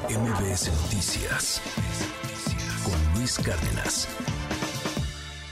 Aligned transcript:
MBS 0.00 0.72
Noticias 0.84 1.60
con 2.82 2.94
Luis 3.18 3.38
Cárdenas. 3.38 4.08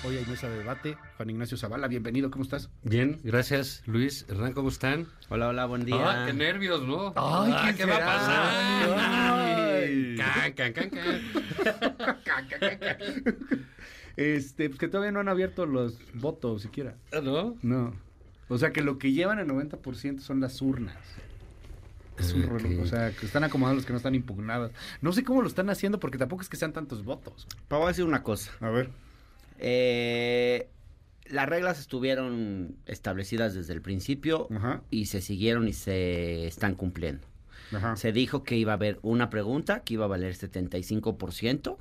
Hoy 0.02 0.16
hay 0.16 0.24
mesa 0.24 0.48
de 0.48 0.56
debate. 0.58 0.96
Juan 1.18 1.28
Ignacio 1.28 1.58
Zavala, 1.58 1.88
bienvenido, 1.88 2.30
¿cómo 2.30 2.44
estás? 2.44 2.70
Bien, 2.82 3.20
gracias 3.22 3.82
Luis. 3.84 4.24
Hernán, 4.30 4.54
¿cómo 4.54 4.70
están? 4.70 5.06
Hola, 5.28 5.48
hola, 5.48 5.66
buen 5.66 5.84
día. 5.84 6.22
Ah, 6.22 6.24
qué 6.26 6.32
nervios, 6.32 6.80
¿no? 6.86 7.08
Ay, 7.16 7.52
Ah, 7.54 7.60
¿quién 7.64 7.76
¿qué 7.76 7.84
va 7.84 7.96
a 7.96 8.00
pasar? 8.00 8.48
Ay. 8.98 10.16
Can, 10.16 10.52
can, 10.54 10.72
can, 10.72 10.88
can. 10.90 11.20
Este, 14.16 14.70
pues 14.70 14.78
que 14.78 14.88
todavía 14.88 15.12
no 15.12 15.20
han 15.20 15.28
abierto 15.28 15.66
los 15.66 15.98
votos 16.14 16.62
siquiera. 16.62 16.96
Ah, 17.12 17.20
¿No? 17.22 17.56
No. 17.60 17.92
O 18.48 18.56
sea 18.56 18.72
que 18.72 18.80
lo 18.80 18.96
que 18.98 19.12
llevan 19.12 19.38
el 19.38 19.48
90% 19.48 20.20
son 20.20 20.40
las 20.40 20.62
urnas. 20.62 20.96
Es 22.20 22.32
un 22.32 22.42
rollo. 22.42 22.82
O 22.82 22.86
sea, 22.86 23.10
que 23.12 23.26
están 23.26 23.44
acomodados 23.44 23.76
los 23.76 23.86
que 23.86 23.92
no 23.92 23.96
están 23.96 24.14
impugnadas. 24.14 24.72
No 25.00 25.12
sé 25.12 25.24
cómo 25.24 25.42
lo 25.42 25.48
están 25.48 25.70
haciendo 25.70 25.98
porque 25.98 26.18
tampoco 26.18 26.42
es 26.42 26.48
que 26.48 26.56
sean 26.56 26.72
tantos 26.72 27.04
votos. 27.04 27.46
Te 27.68 27.74
voy 27.74 27.84
a 27.84 27.88
decir 27.88 28.04
una 28.04 28.22
cosa. 28.22 28.52
A 28.60 28.70
ver. 28.70 28.90
Eh, 29.58 30.68
las 31.26 31.48
reglas 31.48 31.78
estuvieron 31.78 32.76
establecidas 32.86 33.54
desde 33.54 33.72
el 33.72 33.82
principio 33.82 34.48
Ajá. 34.54 34.82
y 34.90 35.06
se 35.06 35.20
siguieron 35.20 35.68
y 35.68 35.72
se 35.72 36.46
están 36.46 36.74
cumpliendo. 36.74 37.26
Ajá. 37.72 37.96
Se 37.96 38.12
dijo 38.12 38.42
que 38.42 38.56
iba 38.56 38.72
a 38.72 38.74
haber 38.74 38.98
una 39.02 39.30
pregunta 39.30 39.80
que 39.84 39.94
iba 39.94 40.04
a 40.04 40.08
valer 40.08 40.34
75% 40.34 41.76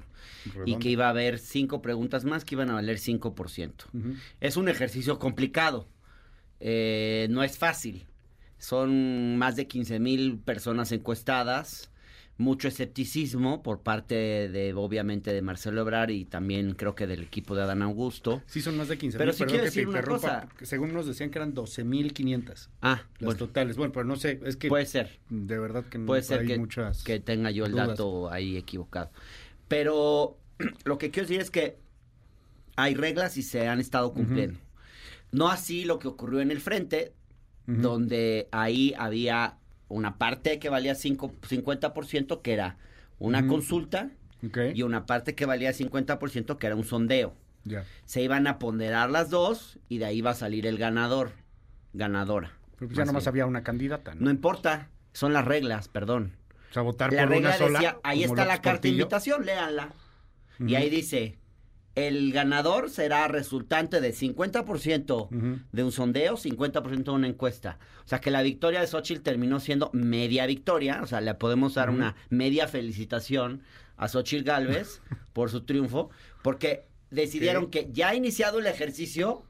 y 0.66 0.78
que 0.78 0.90
iba 0.90 1.08
a 1.08 1.10
haber 1.10 1.40
cinco 1.40 1.82
preguntas 1.82 2.26
más 2.26 2.46
que 2.46 2.56
iban 2.56 2.70
a 2.70 2.74
valer 2.74 2.98
5%. 2.98 3.86
Ujú. 3.94 4.16
Es 4.40 4.58
un 4.58 4.70
ejercicio 4.70 5.18
complicado. 5.18 5.88
Eh, 6.60 7.28
no 7.32 7.44
es 7.44 7.58
fácil. 7.58 8.06
Son 8.60 9.38
más 9.38 9.56
de 9.56 9.68
15 9.68 10.00
mil 10.00 10.38
personas 10.38 10.92
encuestadas. 10.92 11.90
Mucho 12.38 12.70
escepticismo 12.70 13.64
por 13.64 13.82
parte 13.82 14.16
de, 14.16 14.74
obviamente, 14.74 15.34
de 15.34 15.42
Marcelo 15.42 15.82
Ebrar 15.82 16.10
y 16.10 16.24
también 16.24 16.74
creo 16.74 16.96
que 16.96 17.06
del 17.06 17.22
equipo 17.24 17.54
de 17.54 17.64
Adán 17.64 17.82
Augusto. 17.82 18.42
Sí, 18.46 18.62
son 18.62 18.78
más 18.78 18.88
de 18.88 18.98
15 18.98 19.18
Pero 19.18 19.34
mil. 19.34 19.46
quiero 19.46 19.64
decir 19.66 19.88
una 19.90 20.02
cosa. 20.04 20.46
porque 20.48 20.66
Según 20.66 20.94
nos 20.94 21.06
decían 21.06 21.32
que 21.32 21.38
eran 21.40 21.54
12.500 21.54 22.70
Ah, 22.82 23.02
las 23.20 23.20
bueno, 23.26 23.38
totales. 23.40 23.76
Bueno, 23.76 23.92
pero 23.92 24.06
no 24.06 24.16
sé, 24.16 24.40
es 24.46 24.56
que 24.56 24.70
puede 24.70 24.86
ser. 24.86 25.20
de 25.30 25.60
verdad 25.60 25.84
que 25.86 25.98
no 25.98 26.06
Puede 26.06 26.22
ser 26.22 26.40
hay 26.42 26.48
que, 26.48 26.58
muchas... 26.60 27.04
que 27.04 27.20
tenga 27.20 27.52
yo 27.52 27.66
el 27.66 27.74
dudas. 27.74 27.90
dato 27.90 28.32
ahí 28.32 28.56
equivocado. 28.56 29.12
Pero 29.68 30.38
lo 30.86 30.98
que 30.98 31.12
quiero 31.12 31.28
decir 31.28 31.42
es 31.42 31.52
que 31.52 31.78
hay 32.78 32.96
reglas 32.96 33.36
y 33.36 33.44
se 33.44 33.68
han 33.68 33.82
estado 33.82 34.14
cumpliendo. 34.14 34.58
No 35.34 35.50
así 35.50 35.84
lo 35.84 36.00
que 36.00 36.08
ocurrió 36.08 36.40
en 36.40 36.52
el 36.52 36.62
frente, 36.62 37.12
Donde 37.78 38.48
ahí 38.52 38.94
había 38.98 39.56
una 39.90 40.18
parte 40.18 40.58
que 40.60 40.70
valía 40.70 40.96
cinco- 40.96 41.34
50%, 41.48 42.42
que 42.42 42.54
era 42.54 42.78
una 43.20 43.46
consulta, 43.48 44.10
y 44.74 44.82
una 44.84 45.06
parte 45.06 45.36
que 45.36 45.46
valía 45.46 45.72
50%, 45.74 46.58
que 46.58 46.66
era 46.68 46.76
un 46.76 46.84
sondeo. 46.86 47.36
Se 48.06 48.22
iban 48.22 48.48
a 48.48 48.58
ponderar 48.58 49.10
las 49.12 49.30
dos 49.30 49.78
y 49.90 50.00
de 50.00 50.06
ahí 50.06 50.22
va 50.22 50.32
a 50.32 50.36
salir 50.36 50.66
el 50.66 50.78
ganador, 50.78 51.32
ganadora. 51.94 52.54
Pero 52.78 52.88
pues 52.88 52.98
ya 52.98 53.02
Más 53.02 53.08
nomás 53.08 53.24
bien. 53.24 53.30
había 53.30 53.46
una 53.46 53.64
candidata, 53.64 54.16
¿no? 54.16 54.22
No 54.26 54.30
importa, 54.32 54.90
son 55.14 55.34
las 55.34 55.46
reglas, 55.46 55.88
perdón. 55.90 56.34
O 56.70 56.74
sea, 56.74 56.82
votar 56.84 57.12
La 57.14 57.24
por 57.24 57.30
regla 57.32 57.50
una 57.50 57.58
sola. 57.58 57.80
decía, 57.80 57.98
ahí 58.04 58.24
está 58.24 58.46
la 58.46 58.62
carta 58.62 58.82
de 58.84 58.90
invitación, 58.90 59.46
léanla. 59.46 59.90
Y 60.60 60.76
ahí 60.76 60.90
dice, 60.90 61.38
el 62.08 62.32
ganador 62.32 62.90
será 62.90 63.28
resultante 63.28 64.00
de 64.02 64.14
50% 64.14 65.28
Ujú. 65.32 65.60
de 65.72 65.84
un 65.84 65.92
sondeo, 65.92 66.38
50% 66.38 67.04
de 67.04 67.12
una 67.12 67.28
encuesta. 67.28 67.80
O 68.06 68.08
sea 68.08 68.20
que 68.22 68.32
la 68.32 68.42
victoria 68.42 68.82
de 68.82 68.88
Xochitl 68.88 69.22
terminó 69.22 69.60
siendo 69.60 69.90
media 69.94 70.46
victoria, 70.46 71.02
o 71.04 71.08
sea, 71.08 71.22
le 71.22 71.34
podemos 71.36 71.76
dar 71.76 71.90
una 71.90 72.16
media 72.30 72.68
felicitación 72.68 73.62
a 73.98 74.08
Xochitl 74.08 74.44
Galvez 74.44 75.02
por 75.34 75.50
su 75.50 75.62
triunfo, 75.62 76.10
porque 76.42 76.86
decidieron 77.12 77.70
que 77.70 77.90
ya 77.92 78.16
iniciado 78.16 78.60
el 78.60 78.68
ejercicio, 78.68 79.44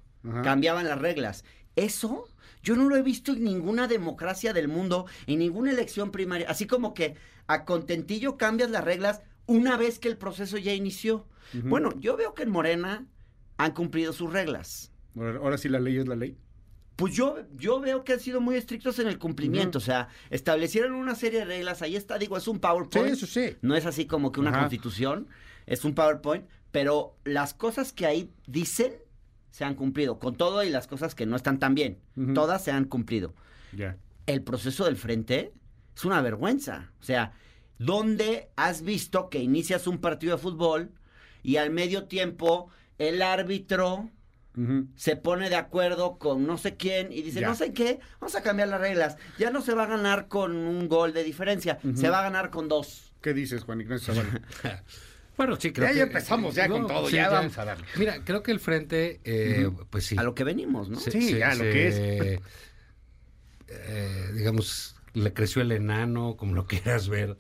cambiaban 0.44 0.88
las 0.88 1.00
reglas. 1.00 1.46
Eso 1.76 2.28
yo 2.62 2.76
no 2.76 2.90
lo 2.90 2.96
he 2.98 3.02
visto 3.02 3.32
en 3.32 3.44
ninguna 3.44 3.88
democracia 3.88 4.52
del 4.54 4.68
mundo, 4.68 5.06
en 5.28 5.40
ninguna 5.40 5.72
elección 5.72 6.12
primaria. 6.12 6.50
Así 6.50 6.68
como 6.68 6.94
que 6.94 7.16
a 7.48 7.64
contentillo 7.64 8.38
cambias 8.38 8.70
las 8.70 8.84
reglas 8.84 9.22
una 9.46 9.78
vez 9.78 9.98
que 10.00 10.10
el 10.10 10.18
proceso 10.18 10.58
ya 10.58 10.74
inició. 10.74 11.26
Bueno, 11.54 11.94
yo 12.00 12.18
veo 12.18 12.34
que 12.34 12.44
en 12.44 12.50
Morena 12.50 13.06
han 13.58 13.74
cumplido 13.74 14.14
sus 14.14 14.32
reglas. 14.32 14.92
Ahora 15.16 15.40
ahora 15.40 15.58
sí 15.58 15.70
la 15.70 15.80
ley 15.80 15.98
es 15.98 16.08
la 16.08 16.16
ley. 16.16 16.38
Pues 16.96 17.14
yo, 17.16 17.38
yo 17.56 17.80
veo 17.80 18.04
que 18.04 18.14
han 18.14 18.20
sido 18.20 18.42
muy 18.42 18.56
estrictos 18.56 19.00
en 19.00 19.08
el 19.08 19.18
cumplimiento. 19.20 19.78
O 19.78 19.82
sea, 19.82 20.10
establecieron 20.30 20.94
una 20.94 21.16
serie 21.16 21.40
de 21.40 21.46
reglas. 21.46 21.82
Ahí 21.82 21.96
está, 21.96 22.18
digo, 22.18 22.36
es 22.36 22.48
un 22.48 22.60
PowerPoint. 22.60 23.08
Sí, 23.08 23.14
eso 23.14 23.26
sí. 23.26 23.56
No 23.62 23.76
es 23.76 23.86
así 23.86 24.06
como 24.06 24.32
que 24.34 24.42
una 24.42 24.50
Ajá. 24.50 24.60
constitución, 24.62 25.28
es 25.66 25.86
un 25.86 25.96
PowerPoint, 25.96 26.46
pero 26.72 27.16
las 27.24 27.54
cosas 27.54 27.94
que 27.94 28.06
ahí 28.06 28.34
dicen 28.48 28.94
se 29.52 29.64
han 29.64 29.76
cumplido, 29.76 30.20
con 30.20 30.36
todo 30.36 30.64
y 30.64 30.70
las 30.70 30.88
cosas 30.88 31.16
que 31.16 31.26
no 31.26 31.36
están 31.36 31.60
tan 31.60 31.74
bien, 31.74 32.00
todas 32.34 32.64
se 32.64 32.72
han 32.72 32.86
cumplido. 32.86 33.34
Ya. 33.76 33.98
El 34.26 34.44
proceso 34.44 34.86
del 34.86 34.96
frente 34.96 35.54
es 35.96 36.06
una 36.06 36.22
vergüenza. 36.22 36.92
O 37.00 37.04
sea, 37.04 37.34
¿dónde 37.78 38.50
has 38.56 38.84
visto 38.84 39.30
que 39.30 39.40
inicias 39.40 39.88
un 39.88 40.00
partido 40.00 40.36
de 40.36 40.42
fútbol 40.42 40.92
y 41.44 41.58
al 41.58 41.70
medio 41.72 42.06
tiempo 42.06 42.70
el 42.98 43.22
árbitro 43.22 44.10
se 44.98 45.16
pone 45.16 45.50
de 45.50 45.56
acuerdo 45.56 46.18
con 46.18 46.46
no 46.46 46.58
sé 46.58 46.76
quién 46.76 47.14
y 47.14 47.22
dice, 47.22 47.40
Ya. 47.40 47.48
no 47.48 47.56
sé 47.56 47.72
qué, 47.72 48.00
vamos 48.20 48.36
a 48.36 48.44
cambiar 48.44 48.68
las 48.68 48.82
reglas. 48.82 49.16
Ya 49.38 49.52
no 49.52 49.62
se 49.62 49.74
va 49.74 49.84
a 49.84 49.88
ganar 49.88 50.28
con 50.28 50.54
un 50.58 50.90
gol 50.90 51.14
de 51.14 51.24
diferencia, 51.24 51.80
se 51.96 52.10
va 52.10 52.20
a 52.20 52.24
ganar 52.24 52.50
con 52.50 52.68
dos. 52.68 53.14
¿Qué 53.22 53.34
dices, 53.34 53.64
Juan 53.64 53.80
Ignacio? 53.82 54.14
Bueno, 55.38 55.56
sí, 55.58 55.72
creo 55.72 55.88
Ya, 55.88 55.92
que... 55.94 55.98
ya 56.00 56.04
empezamos 56.04 56.54
ya 56.54 56.68
con 56.68 56.86
todo, 56.86 57.10
ya 57.10 57.30
vamos 57.30 57.58
a 57.58 57.64
darle. 57.64 57.86
Mira, 57.96 58.26
creo 58.26 58.44
que 58.44 58.52
el 58.52 58.60
frente, 58.60 59.22
eh, 59.24 59.70
pues 59.90 60.06
sí. 60.06 60.18
A 60.18 60.24
lo 60.24 60.36
que 60.36 60.44
venimos, 60.44 60.90
¿no? 60.90 61.00
se- 61.00 61.12
Sí, 61.12 61.30
se- 61.30 61.40
ya, 61.40 61.52
lo 61.56 61.64
se- 61.64 61.72
que 61.72 61.88
es. 61.88 61.96
eh, 63.70 64.32
digamos, 64.36 64.96
le 65.14 65.34
creció 65.34 65.62
el 65.62 65.72
enano, 65.72 66.36
como 66.38 66.54
lo 66.56 66.66
quieras 66.68 67.08
ver. 67.08 67.38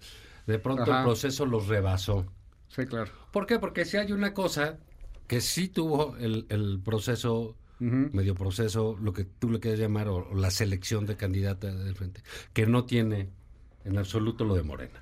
De 0.47 0.59
pronto 0.59 0.83
Ajá. 0.83 0.99
el 0.99 1.03
proceso 1.05 1.45
los 1.45 1.67
rebasó. 1.67 2.25
Sí, 2.69 2.85
claro. 2.85 3.11
¿Por 3.31 3.45
qué? 3.45 3.59
Porque 3.59 3.85
si 3.85 3.97
hay 3.97 4.11
una 4.11 4.33
cosa 4.33 4.77
que 5.27 5.41
sí 5.41 5.67
tuvo 5.67 6.15
el, 6.17 6.45
el 6.49 6.79
proceso, 6.83 7.55
medio 7.79 8.35
proceso, 8.35 8.97
lo 9.01 9.13
que 9.13 9.23
tú 9.25 9.49
le 9.51 9.59
quieras 9.59 9.79
llamar, 9.79 10.07
o, 10.07 10.27
o 10.29 10.35
la 10.35 10.51
selección 10.51 11.05
de 11.05 11.15
candidata 11.17 11.73
del 11.73 11.95
frente, 11.95 12.21
que 12.53 12.65
no 12.65 12.85
tiene 12.85 13.29
en 13.85 13.97
absoluto 13.97 14.43
lo 14.45 14.55
de 14.55 14.63
Morena. 14.63 14.99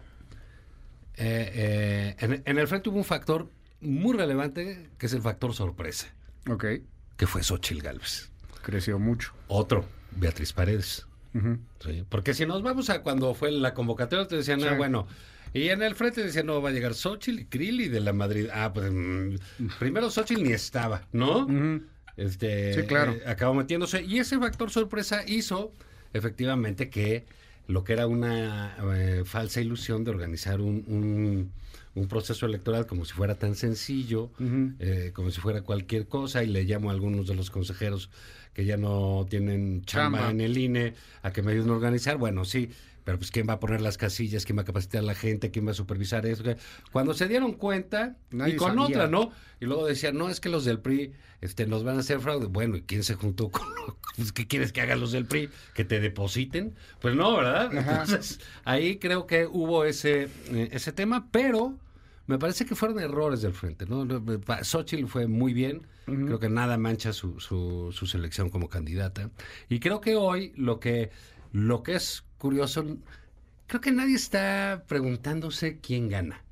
Eh, 1.15 1.51
eh, 1.53 2.15
en, 2.19 2.43
en 2.45 2.57
el 2.59 2.67
frente 2.67 2.89
hubo 2.89 2.97
un 2.97 3.03
factor 3.03 3.49
muy 3.81 4.15
relevante, 4.15 4.89
que 4.97 5.05
es 5.07 5.13
el 5.13 5.21
factor 5.21 5.53
sorpresa, 5.53 6.07
Ok. 6.49 6.65
que 7.15 7.27
fue 7.27 7.41
Xochitl 7.43 7.81
Galvez. 7.81 8.29
Creció 8.61 8.99
mucho. 8.99 9.33
Otro, 9.47 9.85
Beatriz 10.15 10.53
Paredes. 10.53 11.05
Sí, 11.83 12.03
Porque 12.09 12.33
si 12.33 12.45
nos 12.47 12.63
vamos 12.63 12.89
a 12.89 13.03
cuando 13.03 13.33
fue 13.35 13.51
la 13.51 13.73
convocatoria, 13.75 14.27
te 14.27 14.37
decían, 14.37 14.59
Sí. 14.59 14.67
ah, 14.67 14.75
bueno, 14.75 15.07
y 15.57 15.69
en 15.69 15.81
el 15.83 15.95
frente 15.95 16.23
decían, 16.23 16.45
no, 16.45 16.61
va 16.61 16.69
a 16.69 16.71
llegar 16.71 16.93
Xochitl 16.93 17.39
y 17.39 17.45
Krill 17.45 17.81
y 17.81 17.87
de 17.87 17.99
la 17.99 18.13
Madrid. 18.13 18.47
Ah, 18.53 18.71
pues 18.73 18.91
mm, 18.91 19.35
primero 19.79 20.09
Xochitl 20.09 20.43
ni 20.43 20.51
estaba, 20.53 21.07
¿no? 21.11 21.47
Este, 22.15 22.73
Sí, 22.73 22.81
claro. 22.87 23.13
eh, 23.13 23.21
acabó 23.27 23.53
metiéndose. 23.53 24.03
Y 24.03 24.19
ese 24.19 24.37
factor 24.39 24.69
sorpresa 24.71 25.23
hizo, 25.27 25.71
efectivamente, 26.13 26.89
que 26.89 27.25
lo 27.67 27.83
que 27.83 27.93
era 27.93 28.07
una 28.07 28.75
eh, 28.95 29.23
falsa 29.25 29.61
ilusión 29.61 30.03
de 30.03 30.11
organizar 30.11 30.61
un, 30.61 30.83
un- 30.87 31.51
un 31.95 32.07
proceso 32.07 32.45
electoral 32.45 32.85
como 32.85 33.05
si 33.05 33.13
fuera 33.13 33.35
tan 33.35 33.55
sencillo, 33.55 34.29
eh, 34.79 35.11
como 35.15 35.31
si 35.31 35.41
fuera 35.41 35.61
cualquier 35.63 36.07
cosa, 36.07 36.43
y 36.43 36.47
le 36.47 36.63
llamo 36.63 36.89
a 36.89 36.93
algunos 36.93 37.25
de 37.27 37.33
los 37.33 37.49
consejeros 37.49 38.11
que 38.53 38.65
ya 38.65 38.77
no 38.77 39.25
tienen 39.29 39.81
chamba, 39.83 40.19
Chamba. 40.19 40.31
en 40.31 40.41
el 40.41 40.57
INE 40.57 40.93
a 41.23 41.31
que 41.33 41.41
me 41.41 41.53
ayuden 41.53 41.71
a 41.71 41.73
organizar. 41.73 42.17
Bueno, 42.17 42.45
sí, 42.45 42.69
pero 43.07 43.19
pues 43.19 43.31
quién 43.31 43.47
va 43.47 43.53
a 43.53 43.59
poner 43.61 43.79
las 43.79 43.97
casillas, 43.97 44.43
quién 44.43 44.57
va 44.57 44.63
a 44.63 44.65
capacitar 44.65 44.99
a 44.99 45.05
la 45.05 45.15
gente, 45.15 45.49
quién 45.49 45.65
va 45.65 45.71
a 45.71 45.73
supervisar 45.73 46.25
eso. 46.25 46.43
Cuando 46.91 47.13
se 47.13 47.29
dieron 47.29 47.53
cuenta, 47.53 48.17
Nadie 48.31 48.55
y 48.55 48.57
con 48.57 48.75
sabía. 48.75 48.83
otra, 48.83 49.07
¿no? 49.07 49.31
Y 49.61 49.65
luego 49.65 49.85
decían, 49.85 50.17
no, 50.17 50.27
es 50.27 50.41
que 50.41 50.49
los 50.49 50.65
del 50.65 50.81
PRI 50.81 51.13
este, 51.39 51.67
nos 51.67 51.85
van 51.85 51.95
a 51.95 51.99
hacer 52.01 52.19
fraude. 52.19 52.47
Bueno, 52.47 52.75
¿y 52.75 52.81
quién 52.81 53.03
se 53.03 53.13
juntó 53.15 53.47
con 53.49 53.63
pues, 54.17 54.33
¿Qué 54.33 54.45
quieres 54.45 54.73
que 54.73 54.81
hagan 54.81 54.99
los 54.99 55.13
del 55.13 55.25
PRI? 55.25 55.49
¿Que 55.73 55.85
te 55.85 56.01
depositen? 56.01 56.75
Pues 56.99 57.15
no, 57.15 57.37
¿verdad? 57.37 57.77
Ajá. 57.77 58.01
Entonces, 58.01 58.41
ahí 58.65 58.97
creo 58.97 59.25
que 59.25 59.47
hubo 59.47 59.85
ese, 59.85 60.23
eh, 60.51 60.67
ese 60.73 60.91
tema, 60.91 61.29
pero 61.31 61.77
me 62.25 62.37
parece 62.37 62.65
que 62.65 62.75
fueron 62.75 62.99
errores 62.99 63.41
del 63.41 63.53
frente, 63.53 63.85
¿no? 63.85 64.05
Xochitl 64.63 65.07
fue 65.07 65.27
muy 65.27 65.53
bien, 65.53 65.87
creo 66.05 66.39
que 66.39 66.49
nada 66.49 66.77
mancha 66.77 67.13
su, 67.13 67.39
su, 67.39 67.93
su 67.93 68.05
selección 68.05 68.49
como 68.49 68.67
candidata. 68.67 69.31
Y 69.69 69.79
creo 69.79 70.01
que 70.01 70.17
hoy 70.17 70.51
lo 70.57 70.81
que, 70.81 71.09
lo 71.57 71.81
que 71.83 71.95
es 71.95 72.23
curioso, 72.37 72.85
creo 73.65 73.81
que 73.81 73.91
nadie 73.91 74.15
está 74.15 74.83
preguntándose 74.87 75.79
quién 75.79 76.07
gana. 76.09 76.43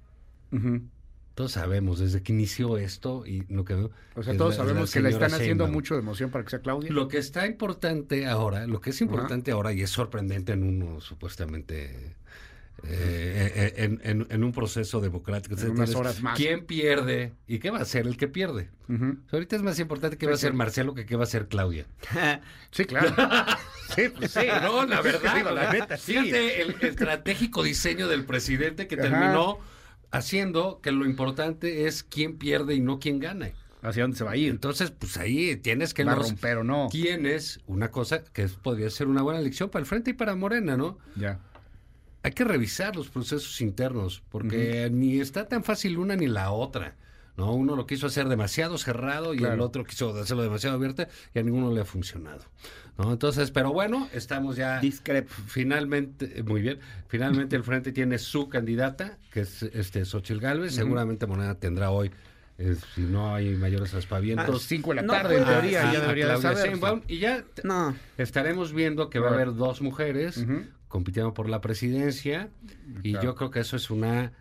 Todos 1.36 1.52
sabemos, 1.52 2.00
desde 2.00 2.24
que 2.24 2.32
inició 2.32 2.78
esto 2.78 3.26
y 3.26 3.44
lo 3.54 3.66
que 3.66 3.74
O 3.74 4.24
sea, 4.24 4.38
todos 4.38 4.58
la- 4.58 4.64
sabemos 4.64 4.92
que 4.94 5.02
le 5.02 5.10
están 5.10 5.34
haciendo 5.34 5.68
mucho 5.68 5.96
de 5.96 6.00
emoción 6.00 6.32
para 6.32 6.46
que 6.46 6.50
sea 6.52 6.60
Claudia. 6.60 6.92
Lo 6.92 7.08
que 7.10 7.18
está 7.18 7.46
importante 7.46 8.26
ahora, 8.26 8.66
lo 8.68 8.80
que 8.80 8.92
es 8.92 9.02
importante 9.02 9.52
ahora 9.52 9.74
y 9.74 9.82
es 9.82 9.90
sorprendente 9.90 10.54
en 10.54 10.64
uno 10.64 11.02
supuestamente 11.02 12.16
eh, 12.84 13.52
eh, 13.56 13.74
en, 13.84 14.02
en- 14.04 14.28
en 14.30 14.44
un 14.44 14.52
proceso 14.52 15.02
democrático. 15.02 15.56
En 15.60 15.72
unas 15.72 15.96
horas 15.96 16.22
más. 16.22 16.38
¿Quién 16.38 16.66
pierde 16.66 17.34
y 17.48 17.60
qué 17.60 17.72
va 17.72 17.80
a 17.80 17.82
hacer 17.82 18.06
el 18.06 18.18
que 18.18 18.28
pierde? 18.28 18.70
Ahorita 19.32 19.56
es 19.56 19.64
más 19.64 19.80
importante 19.80 20.18
qué 20.18 20.26
va 20.26 20.34
a 20.34 20.36
hacer. 20.36 20.54
Marcelo 20.54 20.94
que 20.94 21.06
qué 21.06 21.16
va 21.16 21.24
a 21.24 21.26
hacer 21.26 21.48
Claudia. 21.48 21.86
Sí, 22.72 22.86
claro. 22.86 23.16
sí, 23.96 24.10
pues 24.10 24.32
sí. 24.32 24.42
No, 24.62 24.86
la 24.86 25.02
verdad. 25.02 25.54
La 25.54 25.72
neta, 25.72 25.96
sí. 25.98 26.12
Fíjate 26.14 26.62
el 26.62 26.76
estratégico 26.82 27.64
diseño 27.64 28.08
del 28.08 28.26
presidente 28.26 28.88
que 28.88 28.96
Ajá. 28.96 29.04
terminó 29.04 29.60
haciendo 30.12 30.80
que 30.82 30.92
lo 30.92 31.06
importante 31.06 31.88
es 31.88 32.04
quién 32.04 32.38
pierde 32.38 32.76
y 32.76 32.82
no 32.82 33.00
quién 33.00 33.20
gana. 33.20 33.52
¿Hacia 33.82 34.04
dónde 34.04 34.18
se 34.18 34.24
va 34.24 34.32
a 34.32 34.36
ir? 34.38 34.50
Entonces, 34.50 34.90
pues 34.92 35.16
ahí 35.18 35.56
tienes 35.58 35.94
que 35.94 36.04
¿Va 36.04 36.14
a 36.14 36.16
romper 36.16 36.58
o 36.58 36.64
no? 36.64 36.88
tienes 36.92 37.60
una 37.68 37.92
cosa 37.92 38.24
que 38.24 38.48
podría 38.48 38.90
ser 38.90 39.08
una 39.08 39.22
buena 39.22 39.40
elección 39.40 39.70
para 39.70 39.82
el 39.82 39.86
frente 39.86 40.10
y 40.12 40.14
para 40.14 40.36
Morena, 40.36 40.76
¿no? 40.76 40.98
Ya. 41.16 41.40
Hay 42.26 42.32
que 42.32 42.44
revisar 42.44 42.96
los 42.96 43.08
procesos 43.10 43.62
internos, 43.62 44.24
porque 44.30 44.90
ni 44.92 45.20
está 45.20 45.48
tan 45.48 45.64
fácil 45.64 46.00
una 46.00 46.16
ni 46.16 46.26
la 46.26 46.50
otra. 46.50 46.96
¿no? 47.38 47.54
Uno 47.54 47.76
lo 47.76 47.86
quiso 47.86 48.08
hacer 48.08 48.28
demasiado 48.28 48.80
cerrado 48.80 49.36
y 49.36 49.44
el 49.44 49.60
otro 49.62 49.84
quiso 49.84 50.18
hacerlo 50.20 50.42
demasiado 50.42 50.76
abierto 50.76 51.06
y 51.36 51.38
a 51.40 51.44
ninguno 51.44 51.72
le 51.72 51.82
ha 51.82 51.86
funcionado. 51.86 52.44
¿no? 52.98 53.12
Entonces, 53.12 53.52
pero 53.52 53.72
bueno, 53.74 54.10
estamos 54.12 54.56
ya 54.56 54.80
Discrepo. 54.80 55.32
finalmente, 55.46 56.42
muy 56.42 56.62
bien, 56.62 56.80
finalmente 57.10 57.56
el 57.56 57.64
Frente 57.64 57.92
tiene 57.92 58.18
su 58.18 58.50
candidata, 58.50 59.20
que 59.32 59.42
es 59.42 59.62
este 59.62 60.04
Xochitl 60.04 60.40
Gálvez. 60.40 60.74
Seguramente 60.74 61.28
Morena 61.28 61.54
tendrá 61.54 61.92
hoy, 61.92 62.10
eh, 62.58 62.76
si 62.96 63.02
no 63.02 63.36
hay 63.36 63.50
mayores 63.56 63.94
A 63.94 63.98
aspavientos, 64.00 64.50
las 64.50 64.62
5 64.64 64.90
de 64.90 64.96
la 64.96 65.02
No 65.04 65.14
tarde, 65.14 65.38
en 65.38 65.44
puede 65.44 65.56
teoría, 65.60 65.94
ya 65.94 66.00
debería 66.00 66.38
saber. 66.38 67.02
Y 67.08 67.20
ya 67.20 67.44
No. 67.64 67.96
estaremos 68.18 68.74
viendo 68.74 69.12
que 69.12 69.20
va 69.20 69.30
a 69.30 69.34
haber 69.36 69.54
dos 69.54 69.82
mujeres. 69.84 70.44
Compitiendo 70.96 71.34
por 71.34 71.50
la 71.50 71.60
presidencia 71.60 72.48
y 73.04 73.12
Claro. 73.12 73.26
yo 73.26 73.36
creo 73.36 73.52
que 73.52 73.60
eso 73.60 73.76
es 73.76 73.90
una 73.90 74.32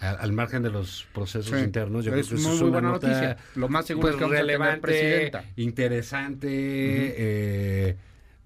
al 0.00 0.32
margen 0.32 0.64
de 0.64 0.70
los 0.70 1.06
procesos 1.14 1.56
Sí. 1.56 1.64
internos 1.64 2.04
yo 2.04 2.12
Es 2.12 2.26
creo 2.26 2.28
que 2.28 2.34
eso 2.34 2.48
muy, 2.48 2.56
es 2.56 2.60
muy 2.62 2.68
una 2.68 2.78
buena 2.80 2.88
nota, 2.94 3.06
noticia. 3.06 3.36
Lo 3.54 3.68
más 3.68 3.86
seguro 3.86 4.08
pues, 4.08 4.14
es 4.14 4.18
que 4.18 4.24
vamos 4.24 4.34
a 4.34 4.40
tener 4.40 4.46
relevante 4.58 4.80
presidenta. 4.80 5.44
interesante 5.54 6.48
eh, 7.16 7.96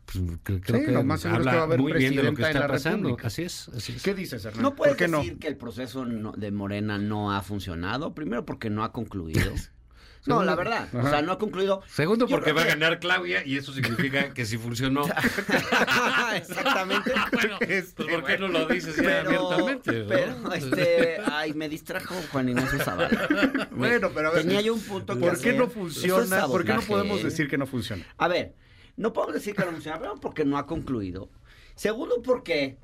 pues, 0.04 0.24
cre- 0.44 0.60
creo 0.62 0.80
Sí, 0.80 0.84
que 0.86 0.92
lo 0.92 1.02
más 1.04 1.20
seguro 1.22 1.40
es 1.40 1.44
que 1.46 1.48
habla 1.48 1.56
va 1.56 1.62
a 1.62 1.64
haber 1.64 1.80
muy 1.80 1.92
bien 1.94 2.14
de 2.16 2.22
lo 2.22 2.34
que 2.34 2.42
está 2.42 2.66
pasando 2.68 3.08
República. 3.08 3.28
así 3.28 3.42
es 3.44 3.68
así 3.70 3.92
es 3.96 4.02
¿Qué 4.02 4.12
dices, 4.14 4.44
Hernán? 4.44 4.62
No 4.62 4.74
puedes 4.76 4.92
¿Por 4.94 4.98
qué 5.06 5.10
decir 5.10 5.32
no? 5.32 5.38
que 5.40 5.48
el 5.48 5.56
proceso 5.56 6.04
no- 6.04 6.32
de 6.32 6.50
Morena 6.50 6.98
no 6.98 7.32
ha 7.34 7.40
funcionado. 7.40 8.14
Primero 8.14 8.44
porque 8.44 8.68
no 8.68 8.84
ha 8.84 8.92
concluido. 8.92 9.40
no, 10.26 10.42
la 10.44 10.54
verdad. 10.54 10.88
O 10.94 11.08
sea, 11.08 11.22
no 11.22 11.32
ha 11.32 11.38
concluido. 11.38 11.82
segundo 11.88 12.26
porque 12.26 12.52
va 12.52 12.62
a 12.62 12.66
ganar 12.66 13.00
Claudia 13.00 13.44
y 13.46 13.56
eso 13.56 13.72
significa 13.72 14.34
que 14.34 14.44
si 14.44 14.58
funcionó 14.58 15.04
Exactamente. 16.34 17.12
bueno 17.32 17.56
pues 17.66 17.92
por 17.94 18.24
qué 18.24 18.38
no 18.38 18.48
lo 18.48 18.66
dices 18.66 18.96
ya 18.96 19.02
Pero, 19.02 19.50
abiertamente 19.50 19.92
¿no? 20.02 20.08
pero, 20.08 20.52
este, 20.54 21.18
ay, 21.30 21.54
me 21.54 21.68
distrajo 21.68 22.14
Juan 22.32 22.48
Ignacio 22.50 22.78
Zavala. 22.80 23.68
Bueno, 23.70 24.10
pero 24.14 24.28
a 24.28 24.32
ver, 24.32 24.42
Tenía 24.42 24.60
yo 24.60 24.74
un 24.74 24.80
punto 24.80 25.14
que 25.14 25.20
¿Por 25.20 25.40
qué 25.40 25.50
hacer. 25.50 25.56
no 25.56 25.64
Eso 25.64 25.70
es 25.70 25.74
funciona? 25.74 26.46
¿Por 26.46 26.64
qué 26.64 26.74
no 26.74 26.82
podemos 26.82 27.22
decir 27.22 27.48
que 27.48 27.58
no 27.58 27.66
funciona? 27.66 28.04
A 28.16 28.28
ver, 28.28 28.54
no 28.96 29.12
podemos 29.12 29.34
decir 29.34 29.54
que 29.54 29.64
no 29.64 29.72
funciona, 29.72 29.98
primero 29.98 30.20
porque 30.20 30.44
no 30.44 30.58
ha 30.58 30.66
concluido. 30.66 31.30
Segundo 31.74 32.22
porque 32.22 32.76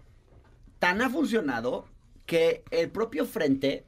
tan 0.79 1.03
ha 1.03 1.11
funcionado 1.11 1.87
que 2.27 2.63
el 2.71 2.91
propio 2.91 3.27
frente 3.27 3.85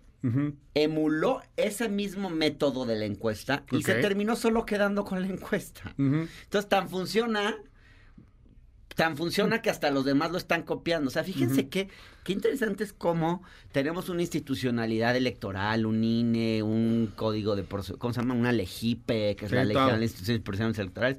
Emuló 0.75 1.43
ese 1.56 1.88
mismo 1.88 2.31
método 2.31 2.84
de 2.87 2.96
la 2.96 3.05
encuesta 3.05 3.64
y 3.70 3.82
se 3.82 3.94
terminó 3.94 4.37
solo 4.37 4.67
quedando 4.67 5.05
con 5.05 5.20
la 5.20 5.28
encuesta. 5.28 5.94
Entonces 5.99 6.69
tan 6.69 6.88
funciona, 6.88 7.56
tan 8.94 9.17
funciona 9.17 9.62
que 9.62 9.70
hasta 9.70 9.90
los 9.90 10.05
demás 10.05 10.32
lo 10.32 10.38
están 10.38 10.62
copiando. 10.62 11.08
O 11.08 11.11
sea, 11.11 11.23
fíjense 11.25 11.69
qué, 11.69 11.88
qué 12.25 12.32
interesante 12.32 12.84
es 12.84 12.93
cómo 12.93 13.43
tenemos 13.73 14.08
una 14.08 14.23
institucionalidad 14.23 15.14
electoral, 15.17 15.87
un 15.87 16.02
INE, 16.02 16.62
un 16.62 17.12
código 17.14 17.56
de 17.56 17.64
¿cómo 17.64 18.12
se 18.12 18.20
llama? 18.20 18.34
Una 18.34 18.52
LEGIPE, 18.52 19.37
que 19.37 19.44
es 19.44 19.50
Sí, 19.50 19.55
la 19.56 19.64
Ley. 19.64 19.76
General 19.76 19.99
de 19.99 20.05
Instituciones 20.06 20.43
Procedimientos 20.43 20.78
Electorales. 20.81 21.19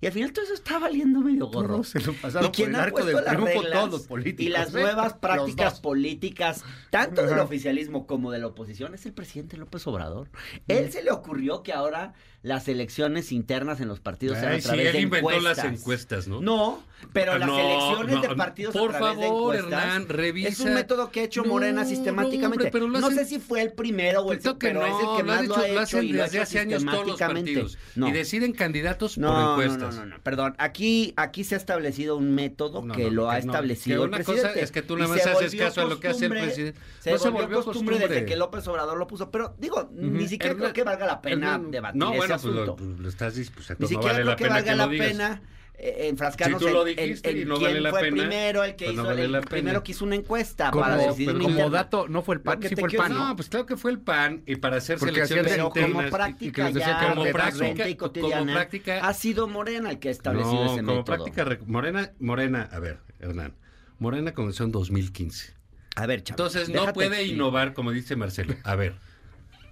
Y 0.00 0.06
al 0.06 0.12
final 0.12 0.32
todo 0.32 0.44
eso 0.44 0.54
está 0.54 0.78
valiendo 0.78 1.20
medio 1.20 1.48
gorro. 1.48 1.74
Todos 1.74 1.88
se 1.88 2.00
lo 2.00 2.12
pasaron 2.12 2.50
¿Y 2.54 2.56
por 2.56 2.68
el 2.68 2.76
arco 2.76 3.04
del 3.04 3.24
triunfo 3.24 3.62
todos 3.62 3.90
los 3.90 4.06
políticos. 4.06 4.46
y 4.46 4.48
las 4.48 4.68
¿eh? 4.74 4.80
nuevas 4.80 5.14
prácticas 5.14 5.80
políticas, 5.80 6.64
tanto 6.90 7.26
del 7.26 7.38
oficialismo 7.40 8.06
como 8.06 8.30
de 8.30 8.38
la 8.38 8.46
oposición, 8.46 8.94
es 8.94 9.06
el 9.06 9.12
presidente 9.12 9.56
López 9.56 9.86
Obrador. 9.86 10.30
Él 10.68 10.92
se 10.92 11.02
le 11.02 11.10
ocurrió 11.10 11.62
que 11.62 11.72
ahora 11.72 12.14
las 12.42 12.68
elecciones 12.68 13.32
internas 13.32 13.80
en 13.80 13.88
los 13.88 13.98
partidos 14.00 14.38
Ay, 14.38 14.58
a 14.58 14.60
sí, 14.60 14.66
través 14.68 14.86
él 14.86 14.92
de 14.92 15.00
inventó 15.00 15.30
encuestas. 15.30 15.56
las 15.64 15.72
encuestas, 15.80 16.28
¿no? 16.28 16.40
No, 16.40 16.82
pero 17.12 17.36
las 17.36 17.48
No, 17.48 17.58
elecciones 17.58 18.14
no, 18.14 18.22
de 18.22 18.36
partidos 18.36 18.72
por 18.74 18.94
a 18.94 18.98
través 18.98 19.18
de 19.18 19.26
favor, 19.26 19.56
encuestas 19.56 19.84
Hernán, 19.84 20.08
revisa. 20.08 20.48
es 20.48 20.60
un 20.60 20.74
método 20.74 21.10
que 21.10 21.20
ha 21.20 21.24
hecho 21.24 21.42
No, 21.42 21.48
Morena 21.48 21.82
no, 21.82 21.88
sistemáticamente. 21.88 22.66
hombre, 22.66 22.80
lo 22.80 22.88
no 23.00 23.06
hacen- 23.08 23.18
sé 23.18 23.24
si 23.24 23.38
fue 23.40 23.60
el 23.62 23.72
primero 23.72 24.20
o 24.22 24.32
el 24.32 24.38
que 24.38 24.54
pero 24.54 24.86
es 24.86 24.92
el 24.94 25.02
no, 25.04 25.16
que 25.16 25.22
lo, 25.24 25.28
más 25.28 25.46
lo 25.46 25.54
hecho, 25.54 25.54
ha 25.54 25.58
lo 25.58 25.66
hecho 25.72 25.80
hacen 25.80 26.04
y 26.04 26.12
lo 26.12 26.22
desde 26.22 26.40
hace 26.40 26.58
años 26.60 26.84
todos 26.84 27.06
los 27.06 27.18
sistemáticamente. 27.18 27.52
partidos. 27.60 27.78
No. 27.96 28.08
Y 28.08 28.12
deciden 28.12 28.52
candidatos 28.52 29.18
No, 29.18 29.28
por 29.28 29.36
no, 29.36 29.50
encuestas. 29.62 29.94
no, 29.96 30.00
no, 30.04 30.06
no, 30.16 30.22
perdón. 30.22 30.54
Aquí, 30.58 31.14
aquí 31.16 31.42
se 31.42 31.56
ha 31.56 31.58
establecido 31.58 32.16
un 32.16 32.34
método 32.36 32.82
No, 32.82 32.94
que 32.94 33.04
no, 33.04 33.10
lo 33.10 33.30
ha 33.30 33.34
no, 33.34 33.38
establecido 33.40 34.04
el 34.04 34.08
una 34.10 34.18
cosa 34.18 34.32
presidente. 34.32 34.62
es 34.62 34.70
que 34.70 34.82
tú 34.82 34.96
nada 34.96 35.08
más 35.08 35.26
haces 35.26 35.54
caso 35.56 35.80
a 35.80 35.84
lo 35.86 35.98
que 35.98 36.06
hace 36.08 36.26
el 36.26 36.30
presidente. 36.30 36.80
Se 37.00 37.10
No 37.10 37.18
se 37.18 37.30
volvió, 37.30 37.64
costumbre, 37.64 37.98
desde 37.98 38.24
que 38.24 38.36
López 38.36 38.66
Obrador 38.68 38.96
lo 38.96 39.08
puso. 39.08 39.28
Pero 39.32 39.54
digo, 39.58 39.88
ni 39.92 40.28
siquiera 40.28 40.54
creo 40.54 40.72
que 40.72 40.84
valga 40.84 41.04
la 41.04 41.20
pena 41.20 41.58
debatir 41.58 41.98
Ese 42.36 42.48
bueno, 42.48 42.76
pues 42.76 42.86
lo, 42.88 42.88
pues, 42.94 43.00
lo 43.00 43.08
estás 43.08 43.34
diciendo. 43.34 43.62
Pues, 43.66 43.78
Ni 43.78 43.84
no 43.84 43.88
siquiera 43.88 44.12
vale 44.12 44.24
creo 44.24 44.36
que 44.36 44.48
valga 44.48 44.70
que 44.70 44.76
la 44.76 44.88
digas. 44.88 45.08
pena 45.08 45.42
eh, 45.80 46.08
enfrascarnos 46.08 46.60
Si 46.60 46.66
tú 46.66 46.72
lo 46.72 46.82
en- 46.82 46.88
en, 46.88 46.96
dijiste 47.06 47.30
y 47.32 47.42
en 47.42 47.48
no 47.48 47.54
quién 47.56 47.68
vale 47.70 47.80
la 47.80 47.90
fue 47.90 48.00
pena, 48.00 48.16
primero, 48.16 48.64
el 48.64 48.74
que 48.74 48.84
pues 48.86 48.96
no 48.96 49.02
hizo 49.02 49.08
vale 49.10 49.24
el 49.26 49.40
primero 49.42 49.82
que 49.84 49.92
hizo 49.92 50.04
una 50.04 50.16
encuesta 50.16 50.70
Como, 50.72 50.84
para 50.84 50.96
decidir 50.96 51.32
como 51.34 51.48
interna. 51.50 51.70
dato, 51.70 52.08
no 52.08 52.22
fue 52.22 52.34
el 52.34 52.40
PAN, 52.40 52.62
sí 52.62 52.74
fue 52.74 52.88
el 52.90 53.12
¿no? 53.14 53.36
Pues 53.36 53.48
claro 53.48 53.64
que 53.66 53.76
fue 53.76 53.92
el 53.92 54.00
PAN 54.00 54.42
y 54.44 54.56
para 54.56 54.78
hacer 54.78 54.98
Porque 54.98 55.14
selecciones 55.14 55.52
Pero 55.52 55.70
como 55.70 56.10
práctica 56.10 56.68
y 56.70 56.72
que 56.72 56.80
ya 56.80 57.08
como 57.10 57.22
práctica- 57.26 57.44
recurrente 57.44 57.90
y 57.90 57.94
como 57.94 58.08
cotidiana, 58.12 58.52
práctica- 58.54 59.06
ha 59.08 59.14
sido 59.14 59.46
Morena 59.46 59.90
el 59.90 60.00
que 60.00 60.08
ha 60.08 60.10
establecido 60.10 60.52
no, 60.64 60.72
ese 60.72 60.82
como 60.82 60.96
método. 60.96 61.04
práctica 61.04 61.58
Morena, 61.66 62.10
Morena, 62.18 62.68
a 62.72 62.78
ver, 62.80 62.98
Hernán. 63.20 63.54
Morena 64.00 64.32
comenzó 64.34 64.64
en 64.64 64.72
2015. 64.72 65.54
A 65.94 66.06
ver, 66.06 66.24
Entonces 66.28 66.68
no 66.68 66.80
déjate 66.80 66.92
puede 66.94 67.24
innovar, 67.24 67.72
como 67.74 67.92
dice 67.92 68.16
Marcelo. 68.16 68.54
A 68.64 68.74
ver. 68.74 68.96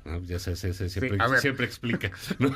Ah, 0.08 0.20
ya 0.24 0.38
sé, 0.38 0.54
sé, 0.56 0.72
sé, 0.72 0.88
siempre, 0.88 1.16
Sí, 1.16 1.22
a 1.22 1.28
ver. 1.28 1.40
siempre 1.40 1.66
explica. 1.66 2.12
¿no? 2.38 2.54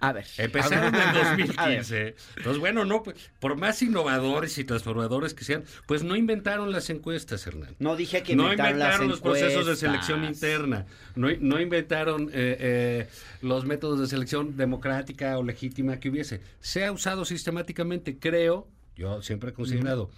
A 0.00 0.12
ver. 0.12 0.24
Empezaron 0.38 0.94
en 0.94 1.14
ver. 1.14 1.14
2015. 1.14 2.14
Entonces, 2.36 2.60
bueno, 2.60 2.84
no, 2.84 3.02
pues, 3.02 3.16
por 3.40 3.56
más 3.56 3.82
innovadores 3.82 4.56
y 4.58 4.64
transformadores 4.64 5.34
que 5.34 5.44
sean, 5.44 5.64
pues 5.86 6.04
no 6.04 6.14
inventaron 6.16 6.70
las 6.72 6.88
encuestas, 6.90 7.46
Hernán. 7.46 7.74
No 7.78 7.96
dije 7.96 8.22
que 8.22 8.36
No 8.36 8.44
inventaron, 8.44 8.72
inventaron 8.74 9.08
las 9.08 9.10
los 9.10 9.20
procesos 9.20 9.66
de 9.66 9.76
selección 9.76 10.24
interna, 10.24 10.86
no, 11.16 11.28
no 11.40 11.60
inventaron 11.60 12.30
eh, 12.32 12.56
eh, 12.60 13.08
los 13.42 13.64
métodos 13.64 13.98
de 14.00 14.06
selección 14.06 14.56
democrática 14.56 15.36
o 15.38 15.42
legítima 15.42 15.98
que 15.98 16.10
hubiese. 16.10 16.40
Se 16.60 16.84
ha 16.84 16.92
usado 16.92 17.24
sistemáticamente, 17.24 18.18
creo, 18.18 18.68
yo 18.94 19.22
siempre 19.22 19.50
he 19.50 19.52
considerado, 19.52 20.10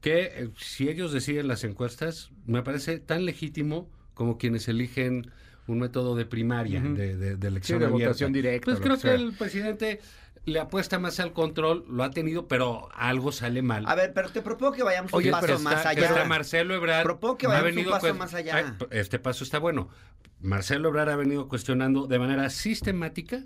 que 0.00 0.22
eh, 0.22 0.48
si 0.58 0.88
ellos 0.88 1.12
deciden 1.12 1.48
las 1.48 1.64
encuestas, 1.64 2.30
me 2.46 2.62
parece 2.62 2.98
tan 2.98 3.26
legítimo 3.26 3.90
como 4.14 4.38
quienes 4.38 4.68
eligen 4.68 5.30
un 5.72 5.78
método 5.80 6.14
de 6.16 6.26
primaria, 6.26 6.80
de, 6.80 7.16
de- 7.16 7.36
de 7.36 7.48
elección 7.48 7.78
Sí, 7.78 7.80
de 7.80 7.86
abierta. 7.86 8.08
votación 8.08 8.32
directa, 8.32 8.64
Pues 8.64 8.80
creo 8.80 8.98
que 8.98 9.14
el 9.14 9.32
presidente 9.32 10.00
le 10.46 10.58
apuesta 10.58 10.98
más 10.98 11.20
al 11.20 11.32
control, 11.32 11.84
lo 11.88 12.02
ha 12.02 12.10
tenido, 12.10 12.48
pero 12.48 12.88
algo 12.94 13.30
sale 13.30 13.62
mal. 13.62 13.84
A 13.86 13.94
ver, 13.94 14.12
pero 14.14 14.30
te 14.30 14.40
propongo 14.42 14.72
que 14.72 14.82
vayamos 14.82 15.12
Oye, 15.12 15.28
un 15.28 15.32
paso 15.32 15.42
pero 15.46 15.56
está, 15.58 15.70
más 15.70 15.86
allá. 15.86 16.06
está 16.08 16.24
Marcelo 16.24 16.74
Ebrard. 16.74 17.04
Propongo 17.04 17.36
que 17.38 17.46
ha 17.46 17.50
vayamos 17.50 17.70
un 17.70 17.74
venido 17.76 17.90
paso 17.92 18.06
cues- 18.08 18.16
más 18.18 18.34
allá. 18.34 18.56
Ay, 18.56 18.64
Este 18.90 19.18
paso 19.18 19.44
está 19.44 19.58
bueno. 19.58 19.88
Marcelo 20.40 20.88
Ebrard 20.88 21.10
ha 21.10 21.16
venido 21.16 21.46
cuestionando 21.48 22.06
de 22.06 22.18
manera 22.18 22.48
sistemática 22.48 23.42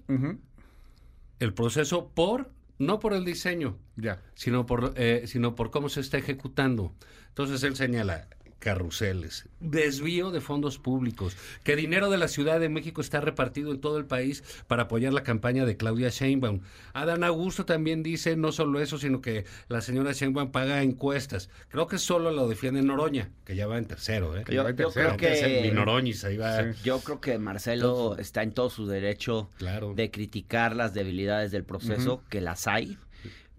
el 1.41 1.53
proceso 1.55 2.11
por, 2.15 2.51
no 2.79 3.01
por 3.01 3.13
el 3.13 3.25
diseño, 3.25 3.77
Ya. 3.97 4.21
sino 4.35 4.67
por, 4.67 4.95
eh, 4.97 5.25
sino 5.27 5.55
por 5.55 5.71
cómo 5.71 5.89
se 5.89 6.01
está 6.01 6.19
ejecutando. 6.19 6.95
Entonces 7.29 7.63
él 7.65 7.75
señala 7.77 8.29
carruseles, 8.65 9.47
desvío 9.61 10.31
de 10.31 10.41
fondos 10.41 10.79
públicos, 10.79 11.37
que 11.63 11.77
dinero 11.77 12.11
de 12.11 12.17
la 12.19 12.29
Ciudad 12.29 12.59
de 12.59 12.71
México 12.71 13.03
está 13.03 13.21
repartido 13.21 13.71
en 13.71 13.81
todo 13.81 13.99
el 13.99 14.07
país 14.07 14.43
para 14.67 14.85
apoyar 14.85 15.13
la 15.13 15.23
campaña 15.23 15.67
de 15.67 15.77
Claudia 15.77 16.09
Sheinbaum. 16.09 16.61
Adán 16.95 17.23
Augusto 17.25 17.67
también 17.67 18.03
dice 18.03 18.37
no 18.37 18.51
solo 18.53 18.81
eso, 18.81 18.97
sino 18.99 19.21
que 19.21 19.45
la 19.69 19.83
señora 19.83 20.13
Sheinbaum 20.13 20.51
paga 20.51 20.83
encuestas. 20.83 21.51
Creo 21.69 21.87
que 21.87 21.99
solo 21.99 22.31
lo 22.31 22.49
defiende 22.49 22.81
Noroña, 22.83 23.31
que 23.45 23.55
ya 23.55 23.67
va 23.67 23.77
en 23.77 23.85
tercero, 23.85 24.35
¿eh? 24.37 24.45
Yo, 24.51 24.65
tercero. 24.75 25.17
creo 25.17 25.17
que 25.19 25.71
Noroñis, 25.73 26.25
ahí 26.25 26.39
va. 26.39 26.73
Sí. 26.73 26.81
yo 26.85 27.01
creo 27.01 27.21
que 27.21 27.39
Marcelo 27.39 28.17
está 28.19 28.43
en 28.43 28.53
todo 28.53 28.71
su 28.71 28.87
derecho 28.87 29.51
Claro. 29.59 29.93
de 29.95 30.11
criticar 30.11 30.75
las 30.75 30.95
debilidades 30.95 31.53
del 31.53 31.65
proceso, 31.65 32.23
que 32.31 32.41
las 32.41 32.67
hay. 32.67 32.97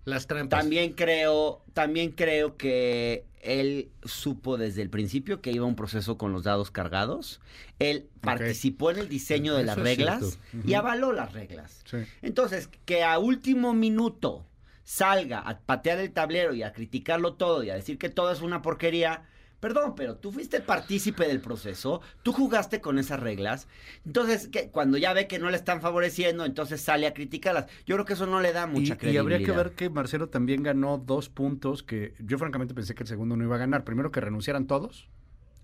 Las 0.05 0.27
trampas. 0.27 0.59
También 0.59 0.93
creo, 0.93 1.63
también 1.74 2.12
creo 2.12 2.57
que 2.57 3.25
él 3.41 3.89
supo 4.03 4.57
desde 4.57 4.81
el 4.81 4.89
principio 4.89 5.41
que 5.41 5.51
iba 5.51 5.65
un 5.65 5.75
proceso 5.75 6.17
con 6.17 6.31
los 6.31 6.43
dados 6.43 6.71
cargados. 6.71 7.39
Él 7.79 8.07
participó 8.21 8.91
en 8.91 9.00
el 9.00 9.09
diseño 9.09 9.55
de 9.55 9.63
Eso 9.63 9.67
las 9.67 9.77
reglas 9.77 10.39
y 10.65 10.74
avaló 10.74 11.12
las 11.12 11.33
reglas. 11.33 11.81
Sí. 11.85 11.97
Entonces, 12.21 12.69
que 12.85 13.03
a 13.03 13.19
último 13.19 13.74
minuto 13.74 14.45
salga 14.83 15.39
a 15.39 15.59
patear 15.59 16.00
el 16.00 16.12
tablero 16.12 16.53
y 16.53 16.63
a 16.63 16.74
criticarlo 16.74 17.33
todo 17.33 17.63
y 17.63 17.69
a 17.69 17.75
decir 17.75 17.97
que 17.97 18.09
todo 18.09 18.31
es 18.31 18.41
una 18.41 18.62
porquería, 18.62 19.24
Perdón, 19.59 19.95
pero 19.95 20.15
tú 20.17 20.31
fuiste 20.31 20.62
partícipe 20.62 21.27
del 21.27 21.41
proceso, 21.41 22.01
tú 22.24 22.33
jugaste 22.33 22.81
con 22.81 23.00
esas 23.00 23.19
reglas, 23.19 23.67
entonces 24.05 24.47
que 24.47 24.69
cuando 24.69 24.97
ya 24.97 25.13
ve 25.13 25.27
que 25.27 25.39
no 25.39 25.50
le 25.50 25.57
están 25.57 25.81
favoreciendo, 25.81 26.45
entonces 26.45 26.81
sale 26.81 27.07
a 27.07 27.13
criticarlas. 27.13 27.65
Yo 27.85 27.95
creo 27.95 28.05
que 28.05 28.13
eso 28.13 28.27
no 28.27 28.41
le 28.41 28.53
da 28.53 28.67
mucha 28.67 28.93
y, 28.93 28.95
y 28.95 28.97
credibilidad. 28.97 29.21
habría 29.21 29.39
que 29.39 29.51
ver 29.51 29.71
que 29.74 29.89
Marcelo 29.89 30.29
también 30.29 30.63
ganó 30.63 30.97
dos 30.97 31.29
puntos 31.29 31.83
que 31.83 32.13
yo 32.19 32.38
francamente 32.38 32.74
pensé 32.74 32.95
que 32.95 33.03
el 33.03 33.07
segundo 33.07 33.35
no 33.38 33.43
iba 33.43 33.55
a 33.55 33.59
ganar. 33.59 33.83
Primero 33.83 34.12
que 34.12 34.21
renunciaran 34.21 34.67
todos. 34.67 35.07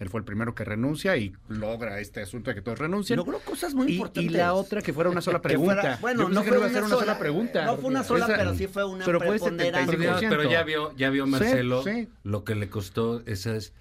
Él 0.02 0.10
fue 0.10 0.20
el 0.20 0.26
primero 0.26 0.56
que 0.56 0.66
renuncia 0.66 1.16
y 1.16 1.32
logra 1.48 2.00
este 2.00 2.22
asunto 2.24 2.50
de 2.50 2.56
que 2.56 2.62
todos 2.64 2.80
renuncien. 2.80 3.18
Logró 3.18 3.38
cosas 3.40 3.76
muy 3.76 3.86
y, 3.86 3.92
y 3.92 3.96
importantes. 3.98 4.32
la 4.34 4.54
otra 4.56 4.82
que 4.82 4.94
fuera 4.94 5.12
una 5.12 5.22
sola 5.22 5.38
Que 5.42 5.50
pregunta. 5.50 5.76
fuera- 5.76 5.98
bueno, 6.02 6.24
Yo 6.24 6.30
no 6.30 6.42
que 6.42 6.48
fue 6.50 6.58
iba 6.58 6.66
a 6.66 6.70
una 6.70 6.74
ser 6.80 6.84
una 6.88 6.96
sola, 6.98 7.20
pregunta. 7.20 7.66
No 7.66 7.78
fue 7.78 7.90
una 7.92 8.04
sola, 8.04 8.26
Esa- 8.26 8.36
pero 8.36 8.56
sí 8.56 8.66
fue 8.68 8.84
una 8.84 9.06
pero 9.06 9.20
fue 9.20 9.30
preponderancia. 9.30 9.86
Pero, 9.96 10.04
ya- 10.04 10.18
75%. 10.20 10.30
pero 10.30 10.50
ya 10.50 10.64
vio, 10.64 10.96
ya 10.98 11.10
vio 11.12 11.26
Sí, 11.26 11.32
Marcelo 11.32 11.84
sí. 11.84 12.10
lo 12.24 12.44
que 12.44 12.56
le 12.56 12.68
costó 12.70 13.22
esas 13.28 13.74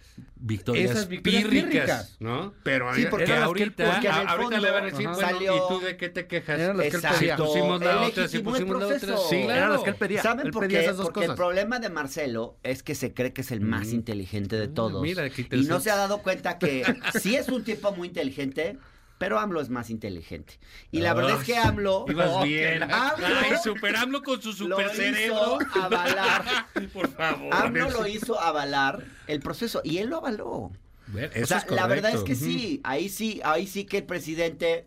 victorias, 0.43 0.91
Esas 0.91 1.09
victorias 1.09 1.45
pírricas, 1.45 1.71
pírricas. 1.71 2.17
¿no? 2.21 2.53
Pero 2.63 2.95
Sí, 2.95 3.03
ahí- 3.03 3.07
porque 3.11 3.25
que 3.27 3.33
ahorita, 3.37 3.91
porque 3.93 4.07
el 4.09 4.13
a- 4.13 4.17
ahorita 4.17 4.43
fondo, 4.43 4.59
le 4.59 4.71
van 4.71 4.83
a 4.83 4.87
decir, 4.87 5.07
ajá, 5.07 5.15
bueno, 5.15 5.31
salió- 5.31 5.57
¿y 5.57 5.61
tú 5.69 5.81
de 5.81 5.97
qué 5.97 6.09
te 6.11 6.27
quejas? 6.27 6.61
Eran 6.61 6.77
las 6.77 6.87
que 6.89 6.97
él 6.97 7.03
pedía. 7.03 7.37
Si 7.37 7.43
pusimos 7.43 7.81
la 7.81 8.01
otra, 8.03 8.29
si 8.29 8.37
el 8.37 8.43
pusimos 8.43 8.79
la 8.81 8.87
otra. 8.87 8.99
proceso. 8.99 9.29
Sí, 9.31 9.37
eran 9.37 9.73
las 9.73 9.83
que 9.83 9.91
él 9.91 9.97
pedía. 9.97 10.23
¿Saben 10.23 10.47
Él 10.47 10.53
por 10.53 10.63
pedía 10.65 10.79
qué? 10.81 10.85
esas 10.85 10.97
dos 10.99 11.07
Porque 11.07 11.21
el 11.21 11.27
cosas. 11.27 11.37
problema 11.37 11.79
de 11.79 11.89
Marcelo 11.91 12.57
es 12.63 12.83
que 12.83 12.95
se 12.95 13.15
cree 13.15 13.33
que 13.33 13.41
es 13.43 13.51
el 13.51 13.61
más 13.63 13.89
Mm. 13.89 13.95
inteligente 13.95 14.57
de 14.57 14.65
Ah, 14.65 14.71
todos. 14.75 15.03
mira, 15.03 15.23
qué 15.31 15.43
y 15.43 15.45
no 15.45 15.57
interesante. 15.57 15.85
se 15.85 15.91
ha 15.91 15.97
dado 15.97 16.10
cuenta 16.19 16.59
que 16.59 16.85
sí 17.21 17.37
es 17.37 17.49
un 17.49 17.65
tipo 17.65 17.93
muy 17.93 18.09
inteligente, 18.09 18.77
pero 19.19 19.39
AMLO 19.39 19.61
es 19.61 19.69
más 19.69 19.91
inteligente. 19.91 20.55
Y 20.91 21.01
la 21.01 21.13
verdad 21.15 21.39
es 21.41 21.45
que 21.47 21.57
AMLO... 21.57 22.07
Ibas 22.09 22.31
Oh, 22.33 22.43
bien. 22.45 22.83
AMLO 22.83 23.27
Ay, 23.27 23.53
super 23.63 23.95
AMLO 23.97 24.23
con 24.23 24.41
su 24.41 24.67
lo 24.69 24.77
super 24.77 24.87
hizo 24.87 24.95
cerebro. 24.97 25.59
avalar. 25.83 26.45
Por 26.93 27.09
favor. 27.11 27.55
AMLO 27.55 27.91
lo 27.91 28.07
hizo 28.07 28.41
avalar 28.41 29.05
el 29.27 29.41
proceso 29.41 29.81
y 29.85 29.99
él 29.99 30.09
lo 30.11 30.17
avaló. 30.19 30.71
Bueno, 31.09 31.29
O 31.35 31.39
eso 31.39 31.47
sea, 31.47 31.59
es 31.59 31.71
la 31.71 31.87
verdad 31.87 32.15
es 32.15 32.23
que 32.23 32.35
sí, 32.35 32.81
ahí 32.85 33.09
sí, 33.09 33.41
ahí 33.45 33.67
sí 33.67 33.85
que 33.85 33.99
el 33.99 34.05
presidente, 34.05 34.87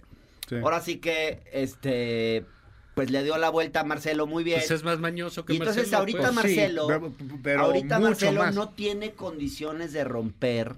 Sí. 0.49 0.55
ahora 0.55 0.81
sí 0.81 0.97
que, 0.97 1.41
este, 1.51 2.45
pues 2.95 3.11
le 3.11 3.23
dio 3.23 3.37
la 3.37 3.49
vuelta 3.49 3.81
a 3.81 3.83
Marcelo 3.83 4.25
muy 4.27 4.43
bien. 4.43 4.59
Pues 4.59 4.71
es 4.71 4.83
más 4.83 4.99
mañoso 4.99 5.45
que 5.45 5.53
Y 5.53 5.57
entonces 5.57 5.91
Marcelo, 5.91 5.97
ahorita 5.99 6.19
pues. 6.21 6.33
Marcelo, 6.33 6.87
pero- 6.87 7.13
pero 7.43 7.61
ahorita 7.63 7.99
mucho 7.99 8.09
Marcelo 8.09 8.39
más. 8.41 8.55
no 8.55 8.69
tiene 8.69 9.11
condiciones 9.11 9.93
de 9.93 10.03
romper 10.05 10.75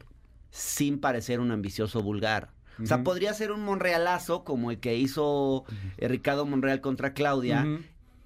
sin 0.55 0.99
parecer 0.99 1.39
un 1.41 1.51
ambicioso 1.51 2.01
vulgar. 2.01 2.49
O 2.81 2.85
sea, 2.85 3.03
podría 3.03 3.33
ser 3.33 3.51
un 3.51 3.61
monrealazo 3.61 4.43
como 4.43 4.69
el 4.71 4.79
que 4.79 4.95
hizo 4.97 5.63
eh, 5.97 6.07
Ricardo 6.07 6.45
Monreal 6.45 6.81
contra 6.81 7.13
Claudia. 7.13 7.65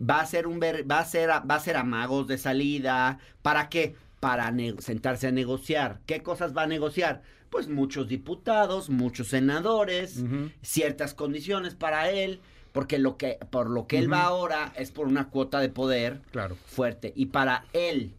Va 0.01 0.21
a 0.21 0.25
ser 0.25 0.47
un 0.47 0.59
ver- 0.59 0.89
va 0.89 0.99
a 0.99 1.05
ser 1.05 1.29
va 1.29 1.55
a 1.55 1.59
ser 1.59 1.75
amagos 1.77 2.27
de 2.27 2.37
salida. 2.37 3.19
¿Para 3.41 3.69
qué? 3.69 3.95
Para 4.19 4.51
sentarse 4.79 5.27
a 5.27 5.31
negociar. 5.31 6.01
¿Qué 6.05 6.21
cosas 6.23 6.55
va 6.57 6.63
a 6.63 6.67
negociar? 6.67 7.21
Pues 7.49 7.67
muchos 7.67 8.07
diputados, 8.07 8.89
muchos 8.89 9.27
senadores, 9.29 10.23
ciertas 10.61 11.13
condiciones 11.13 11.75
para 11.75 12.09
él, 12.09 12.41
porque 12.71 12.99
lo 12.99 13.17
que 13.17 13.37
por 13.49 13.69
lo 13.69 13.87
que 13.87 13.97
él 13.99 14.11
va 14.11 14.23
ahora 14.23 14.71
es 14.75 14.91
por 14.91 15.07
una 15.07 15.29
cuota 15.29 15.59
de 15.59 15.69
poder 15.69 16.21
Claro. 16.31 16.55
fuerte. 16.65 17.11
Y 17.15 17.27
para 17.27 17.65
él, 17.73 18.13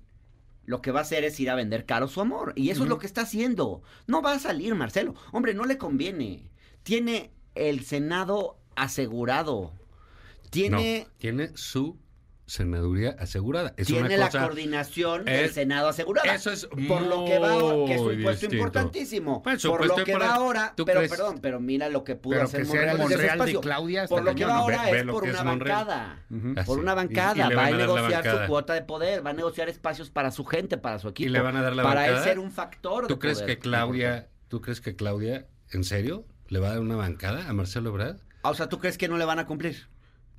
lo 0.71 0.81
que 0.83 0.93
va 0.93 1.01
a 1.01 1.03
hacer 1.03 1.25
es 1.25 1.41
ir 1.41 1.51
a 1.51 1.57
vender 1.57 1.85
caro 1.85 2.07
su 2.07 2.21
amor. 2.21 2.53
Y 2.55 2.71
eso 2.71 2.85
es 2.85 2.89
lo 2.89 3.01
que 3.01 3.07
está 3.09 3.23
haciendo. 3.23 3.83
No 4.07 4.23
va 4.23 4.35
a 4.35 4.39
salir, 4.39 4.73
Marcelo. 4.77 5.17
Hombre, 5.33 5.53
no 5.53 5.65
le 5.65 5.79
conviene. 5.79 6.49
Tiene 6.85 7.33
el 7.57 7.85
Senado 7.85 8.57
asegurado. 8.77 9.73
Tiene, 10.51 11.07
No, 11.09 11.13
tiene 11.19 11.51
su 11.57 11.99
senaduría 12.51 13.15
asegurada. 13.19 13.73
Es 13.77 13.87
tiene 13.87 14.07
una 14.09 14.17
la 14.17 14.27
cosa... 14.27 14.41
coordinación 14.43 15.25
del 15.25 15.51
Senado 15.51 15.89
asegurada. 15.89 16.35
eso 16.35 16.51
es 16.51 16.67
por 16.89 17.03
lo 17.03 17.25
que 17.25 17.39
va 17.39 17.53
ahora, 17.53 17.87
que 17.87 17.95
es 17.95 18.01
un 18.01 18.07
puesto 18.07 18.31
distinto. 18.31 18.55
importantísimo. 18.57 19.43
Por 19.43 19.87
lo 19.87 19.97
que 20.05 20.15
va 20.17 20.35
ahora, 20.35 20.73
¿tú 20.77 20.85
pero 20.85 20.99
crees? 21.01 21.11
perdón, 21.11 21.39
pero 21.41 21.61
mira 21.61 21.89
lo 21.89 22.03
que 22.05 22.17
pudo 22.17 22.43
hacer 22.43 22.67
Monreal 22.67 22.99
Monreal 22.99 23.39
de. 23.47 23.61
Claudia 23.61 24.07
Por 24.07 24.25
lo 24.25 24.35
que 24.35 24.45
va 24.45 24.57
ahora 24.57 24.83
Ve- 24.91 24.99
es 24.99 25.05
por 25.05 25.23
una 25.23 25.33
es 25.39 25.45
bancada. 25.45 26.25
Por 26.67 26.79
una 26.81 26.91
Y- 26.91 26.95
y 26.95 26.97
bancada, 26.97 27.49
va 27.55 27.67
a 27.67 27.71
negociar 27.71 28.25
su 28.43 28.47
cuota 28.49 28.75
de 28.75 28.83
poder, 28.83 29.25
va 29.25 29.31
a 29.31 29.35
negociar 29.35 29.69
espacios 29.69 30.11
para 30.11 30.31
su 30.31 30.45
gente, 30.45 30.77
para 30.77 30.99
su 30.99 31.09
equipo. 31.09 31.31
le 31.31 31.41
van 31.41 31.57
a 31.57 31.63
dar 31.63 31.75
la 31.77 31.83
Para 31.85 32.09
él 32.09 32.19
ser 32.19 32.39
un 32.39 32.51
factor 32.51 33.03
de 33.05 33.09
¿Tú 33.09 33.19
crees 33.19 33.39
poder. 33.41 33.57
que 33.57 33.61
Claudia, 33.63 34.29
tú 34.49 34.61
crees 34.61 34.81
que 34.81 34.97
Claudia, 34.97 35.47
en 35.71 35.85
serio, 35.85 36.25
le 36.49 36.59
va 36.59 36.69
a 36.69 36.71
dar 36.73 36.81
una 36.81 36.97
bancada 36.97 37.49
a 37.49 37.53
Marcelo 37.53 37.91
Ebrard? 37.91 38.17
Ah, 38.43 38.51
O 38.51 38.55
sea, 38.55 38.69
¿tú 38.69 38.79
crees 38.79 38.99
que 38.99 39.07
no 39.09 39.19
le 39.19 39.25
van 39.25 39.39
a 39.39 39.47
cumplir? 39.47 39.89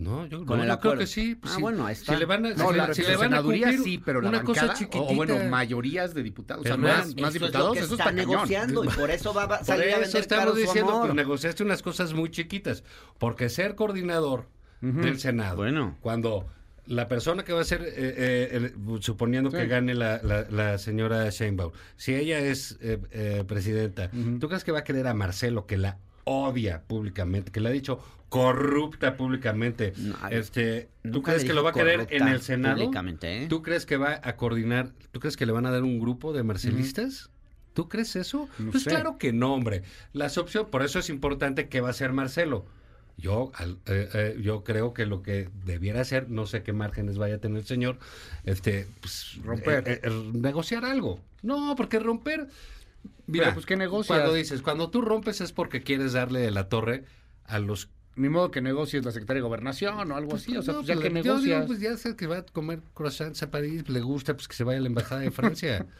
No, 0.01 0.25
yo, 0.25 0.45
Con 0.45 0.57
no, 0.57 0.63
el 0.63 0.69
yo 0.69 0.79
creo 0.79 0.97
que 0.97 1.07
sí. 1.07 1.35
pues 1.35 1.53
Ah, 1.53 1.55
sí. 1.57 1.61
bueno, 1.61 1.87
está. 1.87 2.13
Si 2.13 2.19
le 2.19 2.25
van 2.25 2.45
a, 2.45 2.49
No, 2.55 2.71
si 2.71 2.75
la, 2.77 2.87
le- 2.87 2.93
si 2.95 3.03
su 3.03 3.09
le 3.09 3.17
van 3.17 3.33
a 3.33 3.41
cumplir 3.41 3.79
sí, 3.83 4.01
pero 4.03 4.19
la 4.21 4.29
una 4.29 4.43
cosa 4.43 4.73
chiquitita. 4.73 4.99
o, 5.11 5.15
bueno, 5.15 5.37
mayorías 5.49 6.13
de 6.13 6.23
diputados. 6.23 6.65
O 6.65 6.67
sea, 6.67 6.75
más, 6.77 7.15
más 7.15 7.27
es 7.27 7.33
diputados, 7.41 7.73
que 7.73 7.79
eso 7.79 7.93
está, 7.93 8.03
está 8.09 8.15
cañón. 8.15 8.29
negociando 8.31 8.83
y 8.83 8.87
por 8.87 9.11
eso 9.11 9.33
va 9.33 9.43
a 9.43 9.47
Por 9.47 9.65
salir 9.65 9.93
a 9.93 9.99
vender 9.99 10.21
estamos 10.21 10.43
caro 10.45 10.51
su 10.55 10.61
diciendo, 10.61 10.91
amor. 10.91 11.01
pues 11.07 11.15
negociaste 11.15 11.63
unas 11.63 11.81
cosas 11.83 12.13
muy 12.13 12.31
chiquitas. 12.31 12.83
Porque 13.19 13.49
ser 13.49 13.75
coordinador 13.75 14.47
del 14.81 15.19
Senado, 15.19 15.57
Bueno. 15.57 15.95
cuando 16.01 16.47
la 16.87 17.07
persona 17.07 17.43
que 17.43 17.53
va 17.53 17.61
a 17.61 17.63
ser, 17.63 17.83
eh, 17.83 17.93
eh, 17.95 18.49
el- 18.53 19.03
suponiendo 19.03 19.51
que 19.51 19.67
gane 19.67 19.93
la, 19.93 20.19
la- 20.23 20.47
la 20.49 20.77
señora 20.79 21.29
Sheinbaum, 21.29 21.71
si 21.95 22.15
ella 22.15 22.39
es 22.39 22.79
eh, 22.81 22.99
eh, 23.11 23.43
presidenta, 23.47 24.09
Ujú. 24.11 24.39
¿tú 24.39 24.47
crees 24.47 24.63
que 24.63 24.71
va 24.71 24.79
a 24.79 24.83
querer 24.83 25.05
a 25.07 25.13
Marcelo, 25.13 25.67
que 25.67 25.77
la 25.77 25.99
odia 26.31 26.81
públicamente, 26.83 27.51
que 27.51 27.59
le 27.59 27.69
ha 27.69 27.71
dicho 27.71 27.99
corrupta 28.29 29.17
públicamente? 29.17 29.93
No, 29.97 30.15
este, 30.29 30.89
¿Tú 31.11 31.21
crees 31.21 31.43
que 31.43 31.53
lo 31.53 31.63
va 31.63 31.71
a 31.71 31.73
querer 31.73 32.07
en 32.09 32.27
el 32.27 32.41
Senado? 32.41 32.89
¿eh? 33.21 33.47
¿Tú 33.49 33.61
crees 33.61 33.85
que 33.85 33.97
va 33.97 34.19
a 34.23 34.35
coordinar? 34.37 34.91
¿Tú 35.11 35.19
crees 35.19 35.35
que 35.37 35.45
le 35.45 35.51
van 35.51 35.65
a 35.65 35.71
dar 35.71 35.83
un 35.83 35.99
grupo 35.99 36.31
de 36.33 36.43
marcelistas? 36.43 37.29
¿Tú 37.73 37.87
crees 37.87 38.15
eso? 38.15 38.49
No 38.59 38.71
pues 38.71 38.83
sé. 38.83 38.89
claro 38.89 39.17
que 39.17 39.31
no, 39.33 39.53
hombre. 39.53 39.83
Las 40.13 40.37
opciones, 40.37 40.69
por 40.69 40.83
eso 40.83 40.99
es 40.99 41.09
importante 41.09 41.69
qué 41.69 41.81
va 41.81 41.87
a 41.89 41.91
hacer 41.91 42.11
Marcelo. 42.11 42.65
Yo, 43.17 43.51
al- 43.55 43.77
eh, 43.85 44.09
eh, 44.13 44.37
yo 44.41 44.63
creo 44.63 44.93
que 44.93 45.05
lo 45.05 45.21
que 45.21 45.49
debiera 45.65 46.01
hacer, 46.01 46.29
no 46.29 46.47
sé 46.47 46.63
qué 46.63 46.73
márgenes 46.73 47.17
vaya 47.17 47.35
a 47.35 47.37
tener 47.37 47.59
el 47.59 47.65
señor, 47.65 47.97
este, 48.45 48.87
pues, 48.99 49.37
Romper. 49.43 49.83
eh, 49.87 49.99
eh, 50.03 50.31
negociar 50.33 50.85
algo. 50.85 51.19
No, 51.43 51.75
porque 51.75 51.99
romper. 51.99 52.47
Pero, 53.31 53.53
pues, 53.53 53.65
¿qué 53.65 53.77
negocias? 53.77 54.17
Cuando 54.19 54.33
dices, 54.35 54.61
cuando 54.61 54.89
tú 54.89 55.01
rompes 55.01 55.39
es 55.41 55.51
porque 55.53 55.81
quieres 55.81 56.13
darle 56.13 56.39
de 56.41 56.51
la 56.51 56.67
torre 56.69 57.05
a 57.45 57.59
los 57.59 57.89
Ni 58.15 58.27
modo 58.27 58.51
que 58.51 58.61
negocies 58.61 59.05
la 59.05 59.11
Secretaría 59.11 59.41
de 59.41 59.47
Gobernación 59.47 60.11
o 60.11 60.15
algo 60.17 60.35
así. 60.35 60.55
O 60.57 60.61
sea, 60.61 60.73
no, 60.73 60.79
pues 60.79 60.87
ya 60.89 60.95
pues, 60.95 61.07
que 61.07 61.13
yo 61.23 61.39
digo, 61.39 61.55
negocias. 61.55 61.65
pues 61.67 61.79
ya 61.79 61.95
sé 61.97 62.15
que 62.17 62.27
va 62.27 62.39
a 62.39 62.45
comer 62.45 62.81
croissants 62.93 63.41
a 63.43 63.49
París, 63.51 63.87
le 63.87 64.01
gusta, 64.01 64.33
pues 64.35 64.47
que 64.49 64.55
se 64.55 64.63
vaya 64.65 64.79
a 64.79 64.81
la 64.81 64.87
embajada 64.87 65.21
de 65.21 65.31
Francia. 65.31 65.85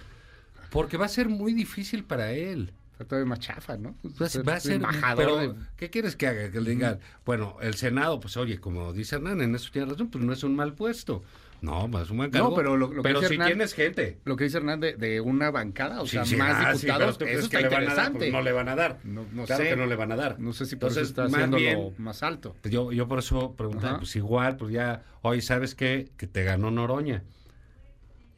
Porque 0.71 0.95
va 0.97 1.05
a 1.05 1.09
ser 1.09 1.27
muy 1.29 1.53
difícil 1.53 2.03
para 2.05 2.31
él. 2.31 2.71
Está 2.93 3.05
todavía 3.05 3.29
más 3.29 3.39
chafa, 3.39 3.77
¿no? 3.77 3.95
Va 4.21 4.25
a- 4.27 4.43
va 4.43 4.53
a 4.55 4.59
ser, 4.59 4.73
embajador 4.73 5.17
pero, 5.17 5.37
de- 5.37 5.55
¿qué 5.75 5.89
quieres 5.89 6.15
que 6.15 6.27
haga? 6.27 6.51
Que 6.51 6.61
le 6.61 6.69
digan, 6.71 6.99
bueno, 7.25 7.57
el 7.61 7.73
Senado, 7.75 8.19
pues 8.19 8.37
oye, 8.37 8.59
como 8.59 8.93
dice 8.93 9.15
Hernán, 9.15 9.41
en 9.41 9.55
eso 9.55 9.69
tiene 9.71 9.89
razón, 9.91 10.09
pues 10.09 10.23
no 10.23 10.31
es 10.33 10.43
un 10.43 10.55
mal 10.55 10.73
puesto. 10.73 11.23
No, 11.61 11.85
es 12.01 12.09
un 12.09 12.17
buen 12.17 12.31
cargo. 12.31 12.49
No, 12.49 12.55
pero 12.55 12.75
lo- 12.75 12.87
lo 12.87 12.95
que 12.95 13.01
pero 13.03 13.19
dice 13.19 13.29
si 13.29 13.35
Hernán- 13.35 13.47
tienes 13.47 13.73
gente. 13.73 14.17
Lo 14.25 14.35
que 14.35 14.45
dice 14.45 14.57
Hernán 14.57 14.79
de, 14.79 14.95
de 14.95 15.21
una 15.21 15.51
bancada, 15.51 16.01
o 16.01 16.05
Sí, 16.05 16.13
sea, 16.13 16.25
sí, 16.25 16.35
más 16.35 16.55
ah, 16.57 16.73
diputados, 16.73 17.17
¿tú 17.19 17.25
crees 17.25 17.39
eso 17.41 17.49
que 17.49 17.57
está 17.57 17.69
le 17.69 17.75
van 17.75 17.83
a 17.83 17.85
dar? 17.85 17.91
interesante. 17.91 18.19
Pues 18.19 18.31
no 18.33 18.41
le 18.41 18.51
van 18.51 18.69
a 18.69 18.75
dar. 18.75 18.99
No, 19.03 19.25
no 19.31 19.45
claro 19.45 19.63
sé. 19.63 19.69
que 19.69 19.75
no 19.75 19.85
le 19.85 19.95
van 19.95 20.11
a 20.11 20.15
dar. 20.15 20.39
No 20.39 20.53
sé 20.53 20.65
si 20.65 20.75
por 20.75 20.89
Entonces, 20.89 21.03
eso 21.03 21.11
está 21.11 21.23
más 21.23 21.33
haciéndolo 21.33 21.61
bien, 21.63 21.93
más 21.99 22.23
alto. 22.23 22.55
Pues 22.61 22.73
Yo, 22.73 22.91
yo 22.91 23.07
por 23.07 23.19
eso 23.19 23.53
preguntaba, 23.55 23.99
pues 23.99 24.15
igual, 24.15 24.57
pues 24.57 24.73
ya, 24.73 25.03
hoy 25.21 25.41
sabes 25.41 25.75
qué? 25.75 26.09
que 26.17 26.25
te 26.27 26.43
ganó 26.43 26.71
Noroña. 26.71 27.23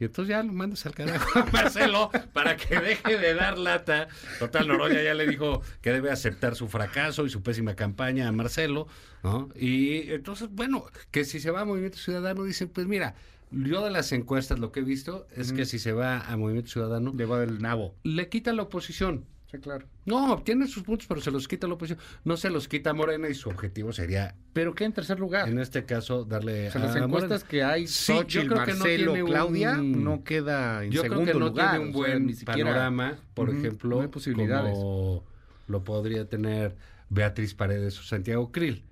Y 0.00 0.04
entonces 0.04 0.30
ya 0.30 0.42
lo 0.42 0.52
mandas 0.52 0.84
al 0.86 0.94
carajo 0.94 1.38
a 1.38 1.44
Marcelo 1.52 2.10
para 2.32 2.56
que 2.56 2.78
deje 2.80 3.16
de 3.16 3.34
dar 3.34 3.56
lata. 3.58 4.08
Total, 4.38 4.66
Noroña 4.66 5.00
ya 5.02 5.14
le 5.14 5.26
dijo 5.26 5.62
que 5.80 5.92
debe 5.92 6.10
aceptar 6.10 6.56
su 6.56 6.68
fracaso 6.68 7.24
y 7.26 7.30
su 7.30 7.42
pésima 7.42 7.74
campaña 7.76 8.26
a 8.28 8.32
Marcelo, 8.32 8.88
¿no? 9.22 9.48
Y 9.54 10.10
entonces, 10.12 10.48
bueno, 10.50 10.84
que 11.10 11.24
si 11.24 11.38
se 11.40 11.50
va 11.50 11.60
a 11.60 11.64
Movimiento 11.64 11.98
Ciudadano, 11.98 12.42
dicen, 12.44 12.68
pues 12.68 12.86
mira, 12.86 13.14
yo 13.52 13.84
de 13.84 13.90
las 13.90 14.10
encuestas 14.12 14.58
lo 14.58 14.72
que 14.72 14.80
he 14.80 14.82
visto 14.82 15.28
es 15.36 15.52
que 15.52 15.64
si 15.64 15.78
se 15.78 15.92
va 15.92 16.20
a 16.20 16.36
Movimiento 16.36 16.70
Ciudadano, 16.70 17.12
Le 17.16 17.24
va 17.24 17.38
del 17.38 17.60
nabo. 17.62 17.94
le 18.02 18.28
quita 18.28 18.52
la 18.52 18.62
oposición. 18.62 19.24
Sí, 19.54 19.60
claro. 19.60 19.86
No, 20.04 20.42
tiene 20.42 20.66
sus 20.66 20.82
puntos, 20.82 21.06
pero 21.06 21.20
se 21.20 21.30
los 21.30 21.46
quita 21.48 21.66
la 21.68 21.74
oposición. 21.74 21.98
No 22.24 22.36
se 22.36 22.50
los 22.50 22.66
quita 22.68 22.92
Morena 22.92 23.28
y 23.28 23.34
su 23.34 23.48
objetivo 23.50 23.92
sería 23.92 24.34
Pero 24.52 24.74
¿qué 24.74 24.84
en 24.84 24.92
tercer 24.92 25.20
lugar? 25.20 25.48
en 25.48 25.58
este 25.58 25.84
caso 25.84 26.24
darle 26.24 26.68
o 26.68 26.72
sea, 26.72 26.80
las 26.82 26.96
a 26.96 26.98
encuestas 26.98 27.42
Morena. 27.44 27.48
que 27.48 27.62
hay, 27.62 27.86
Sí, 27.86 28.12
yo 28.12 28.18
Xochitl, 28.20 28.46
creo 28.48 28.64
que 28.64 28.72
no 28.72 28.78
Marcelo, 28.78 29.12
un- 29.12 29.24
Claudia, 29.26 29.76
no 29.76 30.24
queda 30.24 30.84
en 30.84 30.90
yo 30.90 31.02
creo 31.02 31.24
que 31.24 31.32
no 31.34 31.38
lugar. 31.48 31.70
tiene 31.70 31.84
un 31.84 31.90
o 31.90 31.92
sea, 31.92 31.98
buen 32.00 32.26
ni 32.26 32.34
siquiera- 32.34 32.70
panorama 32.70 33.16
por 33.34 33.50
ejemplo 33.50 33.96
no 33.96 34.02
hay 34.02 34.08
posibilidades. 34.08 34.72
como 34.72 35.24
lo 35.68 35.84
podría 35.84 36.28
tener 36.28 36.74
Beatriz 37.10 37.54
Paredes 37.54 37.98
o 38.00 38.02
Santiago 38.02 38.50
Krill 38.50 38.82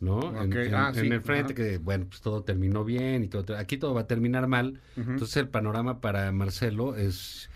¿no? 0.00 0.20
En, 0.42 0.74
ah, 0.74 0.88
en 0.88 0.94
sí, 0.94 1.06
el 1.06 1.20
frente 1.22 1.52
ajá. 1.52 1.62
que 1.62 1.78
bueno 1.78 2.06
pues 2.08 2.20
todo 2.20 2.42
terminó 2.42 2.84
bien 2.84 3.22
y 3.24 3.28
todo 3.28 3.56
aquí 3.56 3.76
todo 3.78 3.94
va 3.94 4.02
a 4.02 4.06
terminar 4.08 4.46
mal 4.48 4.80
entonces 4.96 5.36
el 5.36 5.48
panorama 5.48 6.00
para 6.00 6.30
Marcelo 6.32 6.96
es 6.96 7.48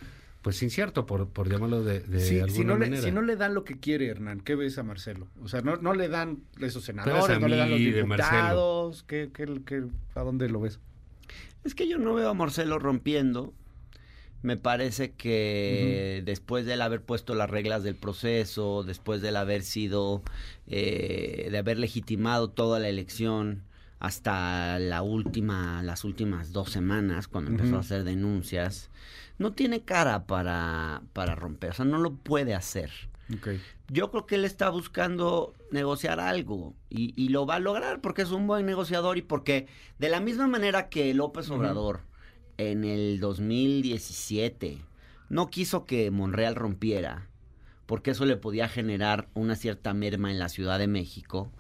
pues 0.47 0.63
incierto 0.63 1.07
por, 1.07 1.29
por 1.29 1.51
llamarlo 1.51 1.83
de, 1.83 1.99
de 1.99 2.21
Sí, 2.21 2.39
alguna 2.39 2.55
si, 2.55 2.65
no 2.65 2.77
le, 2.79 3.03
si 3.03 3.11
no 3.11 3.21
le 3.21 3.35
dan 3.35 3.53
lo 3.53 3.65
que 3.65 3.81
quiere 3.81 4.07
Hernán, 4.07 4.41
¿qué 4.41 4.55
ves 4.55 4.79
a 4.79 4.85
Marcelo? 4.85 5.27
O 5.43 5.49
sea, 5.49 5.61
no, 5.61 5.75
no 5.75 5.93
le 5.93 6.07
dan 6.07 6.39
esos 6.61 6.85
senadores, 6.85 7.41
no 7.41 7.49
le 7.49 7.57
dan 7.57 7.69
los 7.69 7.81
diputados, 7.81 9.03
¿qué, 9.09 9.31
qué, 9.35 9.61
qué- 9.67 9.83
a 10.15 10.21
dónde 10.21 10.49
lo 10.49 10.61
ves? 10.61 10.79
Es 11.65 11.75
que 11.75 11.89
yo 11.89 11.99
no 11.99 12.15
veo 12.15 12.29
a 12.29 12.35
Marcelo 12.35 12.79
rompiendo. 12.79 13.53
Me 14.45 14.57
parece 14.57 15.11
que 15.15 16.23
después 16.25 16.65
de 16.65 16.75
él 16.75 16.83
haber 16.83 17.03
puesto 17.03 17.35
las 17.35 17.51
reglas 17.51 17.83
del 17.83 17.97
proceso, 17.97 18.85
después 18.85 19.23
de 19.23 19.31
él 19.31 19.37
haber 19.37 19.63
sido, 19.63 20.23
eh, 20.69 21.49
de 21.51 21.59
haber 21.59 21.77
legitimado 21.77 22.51
toda 22.51 22.79
la 22.79 22.89
elección 22.89 23.63
hasta 23.99 24.79
la 24.79 25.03
última, 25.03 25.83
las 25.83 26.05
últimas 26.05 26.53
dos 26.53 26.71
semanas, 26.71 27.29
cuando 27.29 27.51
empezó 27.51 27.77
a 27.77 27.81
hacer 27.81 28.05
denuncias, 28.05 28.91
no 29.39 29.53
tiene 29.53 29.83
cara 29.83 30.27
para, 30.27 31.03
para 31.13 31.35
romper, 31.35 31.71
o 31.71 31.75
sea, 31.75 31.85
no 31.85 31.99
lo 31.99 32.15
puede 32.15 32.55
hacer. 32.55 32.91
Yo 33.89 34.11
creo 34.11 34.27
que 34.27 34.37
él 34.37 34.45
está 34.45 34.69
buscando 34.69 35.53
negociar 35.73 36.21
algo 36.21 36.75
y, 36.89 37.13
y 37.21 37.31
lo 37.31 37.45
va 37.45 37.57
a 37.57 37.61
lograr 37.61 38.01
porque 38.01 38.23
es 38.23 38.31
un 38.31 38.47
buen 38.47 38.67
negociador 38.67 39.19
y 39.19 39.23
porque 39.23 39.67
de 39.99 40.09
la 40.09 40.21
misma 40.21 40.47
manera 40.47 40.89
que 40.89 41.13
López 41.13 41.51
Obrador 41.51 42.03
en 42.57 42.85
el 42.85 43.19
2017 43.19 44.79
no 45.29 45.49
quiso 45.49 45.87
que 45.87 46.11
Monreal 46.13 46.55
rompiera 46.55 47.29
porque 47.87 48.11
eso 48.11 48.25
le 48.27 48.37
podía 48.37 48.69
generar 48.69 49.29
una 49.35 49.55
cierta 49.57 49.95
merma 49.95 50.31
en 50.31 50.39
la 50.39 50.49
Ciudad 50.49 50.79
de 50.79 50.89
México, 50.89 51.53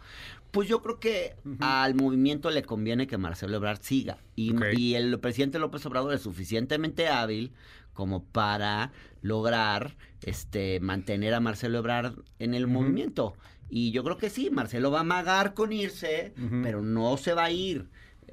pues 0.50 0.68
yo 0.68 0.82
creo 0.82 0.98
que 0.98 1.36
al 1.60 1.94
movimiento 1.94 2.50
le 2.50 2.62
conviene 2.62 3.06
que 3.06 3.18
Marcelo 3.18 3.56
Ebrard 3.56 3.80
siga. 3.82 4.18
Y, 4.34 4.94
el 4.94 5.18
presidente 5.20 5.58
López 5.58 5.84
Obrador 5.86 6.14
es 6.14 6.22
suficientemente 6.22 7.08
hábil 7.08 7.52
como 7.92 8.24
para 8.24 8.92
lograr 9.22 9.96
este 10.22 10.80
mantener 10.80 11.34
a 11.34 11.40
Marcelo 11.40 11.78
Ebrard 11.78 12.14
en 12.38 12.54
el 12.54 12.66
movimiento. 12.66 13.34
Y 13.68 13.90
yo 13.90 14.04
creo 14.04 14.16
que 14.16 14.30
sí, 14.30 14.50
Marcelo 14.50 14.90
va 14.90 14.98
a 14.98 15.00
amagar 15.00 15.54
con 15.54 15.72
irse, 15.72 16.32
pero 16.62 16.82
no 16.82 17.16
se 17.16 17.32
va 17.32 17.44
a 17.44 17.50
ir. 17.50 17.88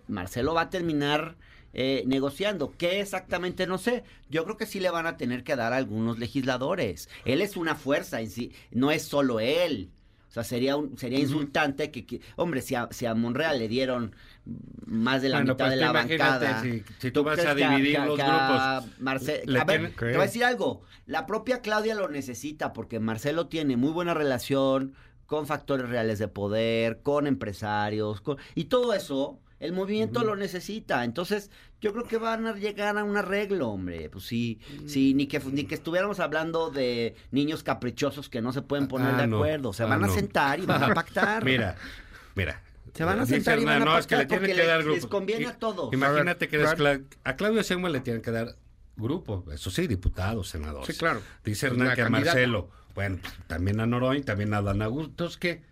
Marcelo 0.07 0.53
va 0.53 0.61
a 0.61 0.69
terminar 0.69 1.37
eh, 1.73 2.03
negociando. 2.05 2.73
¿Qué 2.77 2.99
exactamente? 3.01 3.65
No 3.65 3.79
sé. 3.79 4.03
Yo 4.29 4.43
creo 4.43 4.57
que 4.57 4.67
sí 4.67 4.79
le 4.79 4.91
van 4.91 5.07
a 5.07 5.17
tener 5.17 5.43
que 5.43 5.55
dar 5.55 5.73
a 5.73 5.77
algunos 5.77 6.19
legisladores. 6.19 7.09
Él 7.25 7.41
es 7.41 7.57
una 7.57 7.75
fuerza 7.75 8.21
en 8.21 8.29
sí, 8.29 8.51
no 8.71 8.91
es 8.91 9.03
solo 9.03 9.39
él. 9.39 9.89
O 10.33 10.35
sea, 10.35 10.43
sería 10.43 10.75
un, 10.77 10.97
sería 10.97 11.19
insultante 11.19 11.91
que, 11.91 12.07
que- 12.07 12.19
hombre, 12.37 12.63
si 12.63 12.73
a, 12.73 12.87
si 12.89 13.05
a 13.05 13.13
Monreal 13.13 13.59
le 13.59 13.67
dieron 13.67 14.15
más 14.87 15.21
de 15.21 15.29
la 15.29 15.37
Bueno, 15.37 15.53
mitad 15.53 15.65
pues 15.67 15.75
de 15.77 15.85
la 15.85 15.91
bancada. 15.91 16.59
si- 16.63 16.83
si 16.97 17.11
tú 17.11 17.23
vas 17.23 17.37
a 17.45 17.53
dividir 17.53 17.97
que 17.99 18.05
los 18.07 18.17
que 18.17 18.23
grupos, 18.25 18.99
Marce- 18.99 19.43
a 19.61 19.63
ver, 19.63 19.91
te 19.95 20.05
voy 20.05 20.15
a 20.15 20.21
decir 20.21 20.43
algo. 20.43 20.81
La 21.05 21.27
propia 21.27 21.61
Claudia 21.61 21.93
lo 21.93 22.09
necesita 22.09 22.73
porque 22.73 22.99
Marcelo 22.99 23.45
tiene 23.45 23.77
muy 23.77 23.91
buena 23.91 24.15
relación 24.15 24.95
con 25.27 25.45
factores 25.45 25.87
reales 25.87 26.17
de 26.17 26.27
poder, 26.27 27.01
con 27.03 27.27
empresarios, 27.27 28.19
con- 28.21 28.37
y 28.55 28.63
todo 28.65 28.95
eso. 28.95 29.39
El 29.63 29.71
movimiento 29.71 30.23
lo 30.25 30.35
necesita, 30.35 31.05
entonces 31.05 31.49
yo 31.79 31.93
creo 31.93 32.03
que 32.05 32.17
van 32.17 32.45
a 32.47 32.53
llegar 32.55 32.97
a 32.97 33.03
un 33.05 33.15
arreglo, 33.15 33.69
hombre. 33.69 34.09
Pues 34.09 34.25
sí, 34.25 34.59
sí, 34.87 35.13
ni 35.13 35.25
que 35.27 35.39
ni 35.39 35.63
que 35.63 35.75
estuviéramos 35.75 36.19
hablando 36.19 36.69
de 36.69 37.15
niños 37.31 37.63
caprichosos 37.63 38.27
que 38.29 38.41
no 38.41 38.51
se 38.51 38.61
pueden 38.61 38.89
poner 38.89 39.15
Ah, 39.15 39.21
de 39.21 39.27
no. 39.27 39.37
acuerdo, 39.37 39.71
se 39.71 39.83
Ah, 39.83 39.85
van 39.85 40.03
a 40.03 40.07
no. 40.07 40.13
sentar 40.13 40.59
y 40.59 40.65
van 40.65 40.83
a 40.83 40.93
pactar. 40.93 41.45
Mira, 41.45 41.77
mira. 42.35 42.61
Se 42.93 43.05
van 43.05 43.19
a 43.21 43.25
sentar 43.25 43.57
y 43.57 43.63
van 43.65 43.81
a 43.81 43.85
no, 43.85 43.97
es 43.97 44.05
que 44.05 44.15
le 44.17 44.23
pactar 44.23 44.39
tienen 44.39 44.49
porque 44.49 44.61
que 44.61 44.67
dar 44.67 44.77
les- 44.79 44.85
grupo. 44.85 44.95
les 44.97 45.05
conviene 45.07 45.47
a 45.47 45.57
todos. 45.57 45.93
Imagínate 45.93 46.47
que 46.49 46.57
A 46.63 46.75
Cla- 46.75 47.35
Claudio 47.37 47.61
Sheinbaum 47.61 47.91
le 47.93 48.01
tienen 48.01 48.21
que 48.21 48.31
dar 48.31 48.55
grupo, 48.97 49.45
eso 49.51 49.71
sí, 49.71 49.87
diputados, 49.87 50.49
senadores. 50.49 50.87
Sí, 50.87 50.99
claro. 50.99 51.21
Dice 51.45 51.67
Hernán 51.67 51.87
la 51.87 51.95
que 51.95 52.01
a. 52.01 52.09
Marcelo, 52.09 52.69
bueno, 52.95 53.17
pues, 53.21 53.33
también 53.47 53.79
a 53.79 53.85
Noroña, 53.85 54.23
también 54.25 54.53
a 54.53 54.61
Dan 54.61 54.81
Augusto, 54.81 55.29
que 55.39 55.63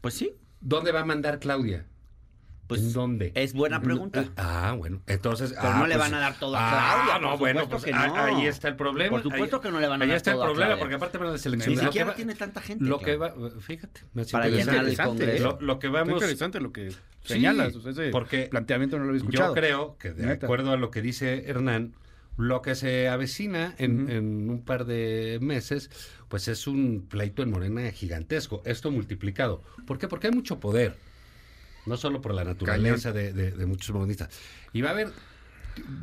Pues 0.00 0.14
sí, 0.14 0.32
¿dónde 0.60 0.90
va 0.90 1.00
a 1.00 1.04
mandar 1.04 1.38
Claudia? 1.38 1.84
Pues 2.70 2.80
¿En 2.80 2.92
dónde? 2.94 3.32
es 3.34 3.52
buena 3.52 3.82
pregunta. 3.82 4.24
Ah, 4.36 4.74
bueno, 4.78 5.02
entonces. 5.06 5.50
Pero 5.54 5.68
ah, 5.68 5.78
no 5.80 5.86
le 5.86 5.96
pues- 5.96 5.98
van 6.10 6.14
a 6.14 6.20
dar 6.20 6.38
todo 6.38 6.56
a 6.56 6.60
Ah, 6.62 6.94
Claudia, 7.04 7.18
no, 7.20 7.30
por 7.32 7.38
bueno, 7.40 7.68
pues 7.68 7.84
que 7.84 7.92
ah, 7.92 8.06
no. 8.06 8.14
ahí 8.16 8.46
está 8.46 8.68
el 8.68 8.76
problema. 8.76 9.10
Por 9.10 9.22
supuesto 9.22 9.56
Ahí- 9.56 9.62
que 9.62 9.70
no 9.70 9.80
le 9.80 9.88
van 9.88 10.00
a 10.00 10.04
ahí 10.04 10.08
dar 10.10 10.16
está 10.16 10.32
todo 10.32 10.42
a 10.44 10.46
el 10.46 10.52
problema, 10.54 10.78
porque 10.78 10.94
aparte 10.94 11.18
van 11.18 11.28
a 11.28 11.32
la 11.32 11.38
selección. 11.38 11.74
Ni 11.74 11.80
siquiera 11.82 12.06
va- 12.06 12.14
tiene 12.14 12.34
tanta 12.34 12.60
gente. 12.62 12.84
Lo 12.84 12.98
que 13.00 13.16
va, 13.16 13.34
fíjate, 13.60 14.00
me 14.14 14.24
Para 14.24 14.48
llenar 14.48 14.68
el 14.76 14.80
Interesante, 14.92 15.04
Congreso. 15.24 15.58
Lo, 15.60 15.66
lo 15.66 15.78
que 15.78 15.86
Está 15.88 15.98
vamos. 15.98 16.14
interesante 16.14 16.60
lo 16.60 16.72
que 16.72 16.90
Sí, 16.90 16.96
señalas. 17.24 17.74
o 17.76 17.80
sea, 17.82 17.90
ese 17.92 18.10
porque 18.10 18.48
planteamiento 18.50 18.96
no 18.98 19.04
lo 19.04 19.10
había 19.10 19.18
escuchado. 19.20 19.54
Yo 19.54 19.60
creo 19.60 19.96
que 19.98 20.12
de 20.12 20.26
Neta. 20.26 20.46
acuerdo 20.46 20.70
a 20.72 20.76
lo 20.76 20.90
que 20.90 21.02
dice 21.02 21.44
Hernán, 21.50 21.94
lo 22.38 22.62
que 22.62 22.74
se 22.74 23.08
avecina 23.08 23.74
en, 23.78 24.04
Ujú. 24.04 24.12
en 24.12 24.50
un 24.50 24.64
par 24.64 24.86
de 24.86 25.38
meses, 25.42 25.90
pues 26.28 26.48
es 26.48 26.66
un 26.66 27.06
pleito 27.10 27.42
en 27.42 27.50
Morena 27.50 27.90
gigantesco. 27.90 28.62
Esto 28.64 28.90
multiplicado. 28.90 29.62
¿Por 29.86 29.98
qué? 29.98 30.08
Porque 30.08 30.28
hay 30.28 30.32
mucho 30.32 30.60
poder. 30.60 30.94
No 31.86 31.96
solo 31.96 32.20
por 32.20 32.34
la 32.34 32.44
naturaleza 32.44 33.12
de, 33.12 33.32
de- 33.32 33.52
de 33.52 33.66
muchos 33.66 33.94
morenistas. 33.94 34.28
Y 34.72 34.82
va 34.82 34.90
a 34.90 34.92
haber 34.92 35.08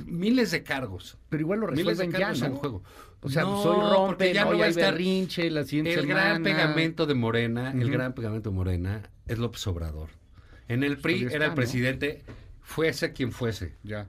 miles 0.06 0.52
de 0.52 0.63
cargos. 0.63 1.18
Pero 1.30 1.42
igual 1.42 1.60
lo 1.60 1.68
Miles 1.68 1.98
de 1.98 2.06
resuelven 2.06 2.36
ya, 2.36 2.46
en 2.48 2.56
juego. 2.56 2.84
O 3.22 3.30
sea, 3.30 3.44
No, 3.44 3.62
soy 3.63 3.76
porque 3.76 3.94
rompe, 3.96 4.34
ya 4.34 4.46
no, 4.46 4.52
no 4.52 4.58
va 4.58 4.63
a 4.63 4.68
hay 4.68 4.72
estar- 4.74 4.92
berrinche 4.94 5.50
la 5.50 5.63
siguiente 5.63 5.94
El 5.94 6.02
semana. 6.02 6.22
gran 6.24 6.44
pegamento 6.44 7.06
de 7.06 7.13
Morena, 7.16 7.72
el 7.72 7.90
gran 7.92 8.13
pegamento 8.13 8.50
de 8.52 8.56
Morena 8.56 9.02
es 9.28 9.38
López 9.40 9.66
Obrador. 9.68 10.10
En 10.68 10.84
el 10.84 10.98
PRI 10.98 11.20
Pues 11.22 11.32
ya 11.32 11.36
era 11.38 11.46
el 11.48 11.54
presidente, 11.54 12.24
fuese 12.62 13.13
quien 13.13 13.32
fuese. 13.32 13.76
Ya. 13.84 14.08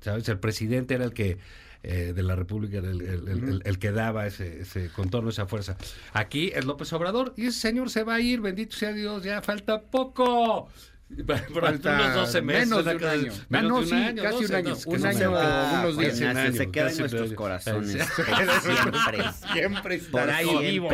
¿Sabes? 0.00 0.28
El 0.28 0.38
presidente 0.38 0.94
era 0.94 1.04
el 1.04 1.12
que 1.14 1.38
eh, 1.86 2.12
de 2.14 2.22
la 2.22 2.34
República 2.34 2.78
el, 2.78 2.84
el- 3.02 3.28
el- 3.28 3.28
el- 3.48 3.62
el 3.64 3.78
que 3.78 3.90
daba 3.92 4.26
ese, 4.26 4.60
ese 4.62 4.88
contorno, 4.90 5.28
esa 5.30 5.46
fuerza. 5.46 5.76
Aquí 6.14 6.50
es 6.54 6.64
López 6.64 6.90
Obrador 6.94 7.34
y 7.36 7.46
ese 7.46 7.58
señor 7.60 7.90
se 7.90 8.04
va 8.04 8.14
a 8.14 8.20
ir, 8.20 8.40
bendito 8.40 8.74
sea 8.76 8.92
Dios, 8.92 9.22
ya 9.24 9.42
falta 9.42 9.82
poco. 9.82 10.68
Por 11.52 11.62
Falta 11.62 11.94
unos 11.94 12.14
12 12.14 12.42
meses. 12.42 12.68
menos 12.68 12.84
de 12.84 12.96
un 12.96 13.04
año. 13.04 13.32
Menos 13.48 13.50
Ah, 13.50 13.62
no, 13.62 13.74
de 13.76 13.82
un 13.82 13.86
sí, 13.88 13.94
año, 13.94 14.22
casi 14.22 14.34
un 14.36 14.40
12, 14.42 14.56
año, 14.56 14.68
no, 14.70 14.76
un 14.92 15.00
no 15.00 15.08
año 15.08 15.32
va, 15.32 15.80
unos 15.80 15.98
días. 15.98 16.12
un 16.20 16.34
Se- 16.52 16.52
se 16.58 16.70
queda 16.70 16.90
en 16.90 16.98
nuestros 16.98 17.28
año. 17.28 17.36
corazones. 17.36 17.92
Siempre. 18.62 19.24
Siempre 19.52 19.94
estará 19.96 20.36
ahí 20.38 20.58
vivo. 20.72 20.88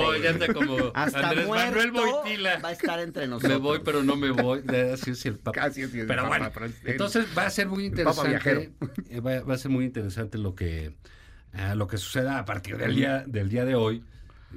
Como, 0.55 0.77
Hasta 0.95 1.29
Andrés 1.31 1.49
Manuel 1.49 1.93
muerto 1.93 2.21
Boitila. 2.23 2.59
va 2.59 2.69
a 2.69 2.73
estar 2.73 3.01
entre 3.01 3.27
nosotros. 3.29 3.53
Me 3.53 3.59
voy, 3.59 3.81
pero 3.85 4.03
no 4.03 4.17
me 4.17 4.31
voy. 4.31 4.63
Así 4.93 5.11
es 5.13 5.27
el 5.27 5.39
Papa. 5.39 5.53
Casi 5.61 5.83
así 5.83 5.97
es 5.97 6.03
el 6.03 6.07
Pero 6.07 6.23
Papa 6.25 6.51
bueno, 6.51 6.69
entonces 6.85 7.27
va 7.37 7.47
a 7.47 7.51
ser 7.51 7.69
muy 7.69 7.85
El 7.87 7.91
interesante. 7.91 8.73
eh, 9.09 9.21
Va, 9.21 9.41
va 9.41 9.55
a 9.55 9.59
ser 9.59 9.71
muy 9.71 9.85
interesante 9.85 10.39
lo 10.39 10.55
que 10.55 10.95
ah, 11.53 11.75
lo 11.75 11.87
que 11.87 11.97
suceda 11.99 12.39
a 12.39 12.45
partir 12.45 12.77
del 12.77 12.95
día 12.95 13.25
del 13.27 13.49
día 13.49 13.65
de 13.65 13.75
hoy. 13.75 14.03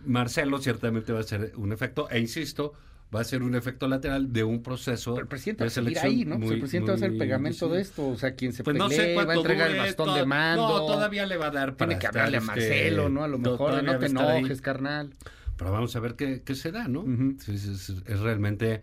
Marcelo 0.05 0.59
ciertamente 0.59 1.13
va 1.13 1.19
a 1.19 1.23
ser 1.23 1.53
un 1.55 1.71
efecto, 1.71 2.09
e 2.09 2.19
insisto, 2.19 2.73
va 3.13 3.21
a 3.21 3.23
ser 3.23 3.43
un 3.43 3.55
efecto 3.55 3.87
lateral 3.87 4.31
de 4.33 4.43
un 4.43 4.63
proceso 4.63 5.13
Pero 5.13 5.23
el 5.23 5.27
presidente 5.27 5.63
de 5.63 5.69
va 5.69 6.01
a 6.01 6.03
ahí, 6.05 6.25
¿no? 6.25 6.35
Pues 6.37 6.45
muy- 6.45 6.53
el 6.55 6.59
presidente 6.59 6.91
va 6.91 6.95
a 6.95 6.99
ser 6.99 7.05
el 7.05 7.11
muy 7.11 7.19
pegamento 7.19 7.69
de 7.69 7.81
esto. 7.81 8.07
O 8.07 8.17
sea, 8.17 8.35
quien 8.35 8.53
se 8.53 8.63
Pues 8.63 8.75
no 8.77 8.89
sé 8.89 8.97
pelee 8.97 9.15
va 9.15 9.31
a 9.31 9.35
entregar 9.35 9.71
el 9.71 9.77
bastón 9.77 10.05
to- 10.07 10.15
de 10.15 10.25
mando. 10.25 10.67
No, 10.67 10.85
todavía 10.85 11.25
le 11.25 11.37
va 11.37 11.47
a 11.47 11.51
dar 11.51 11.75
para 11.75 11.89
Tiene 11.89 11.99
que 11.99 12.07
hablarle 12.07 12.37
a 12.37 12.39
este, 12.39 12.47
Marcelo, 12.51 13.09
¿no? 13.09 13.23
A 13.23 13.27
lo 13.27 13.37
mejor 13.37 13.83
no 13.83 13.93
va 13.93 13.99
te 13.99 14.05
ahí. 14.05 14.11
enojes, 14.39 14.61
carnal. 14.61 15.13
Pero 15.57 15.71
vamos 15.71 15.95
a 15.95 15.99
ver 15.99 16.15
qué, 16.15 16.41
qué 16.43 16.55
se 16.55 16.71
da, 16.71 16.87
¿no? 16.87 17.05
Es, 17.47 18.19
realmente 18.19 18.81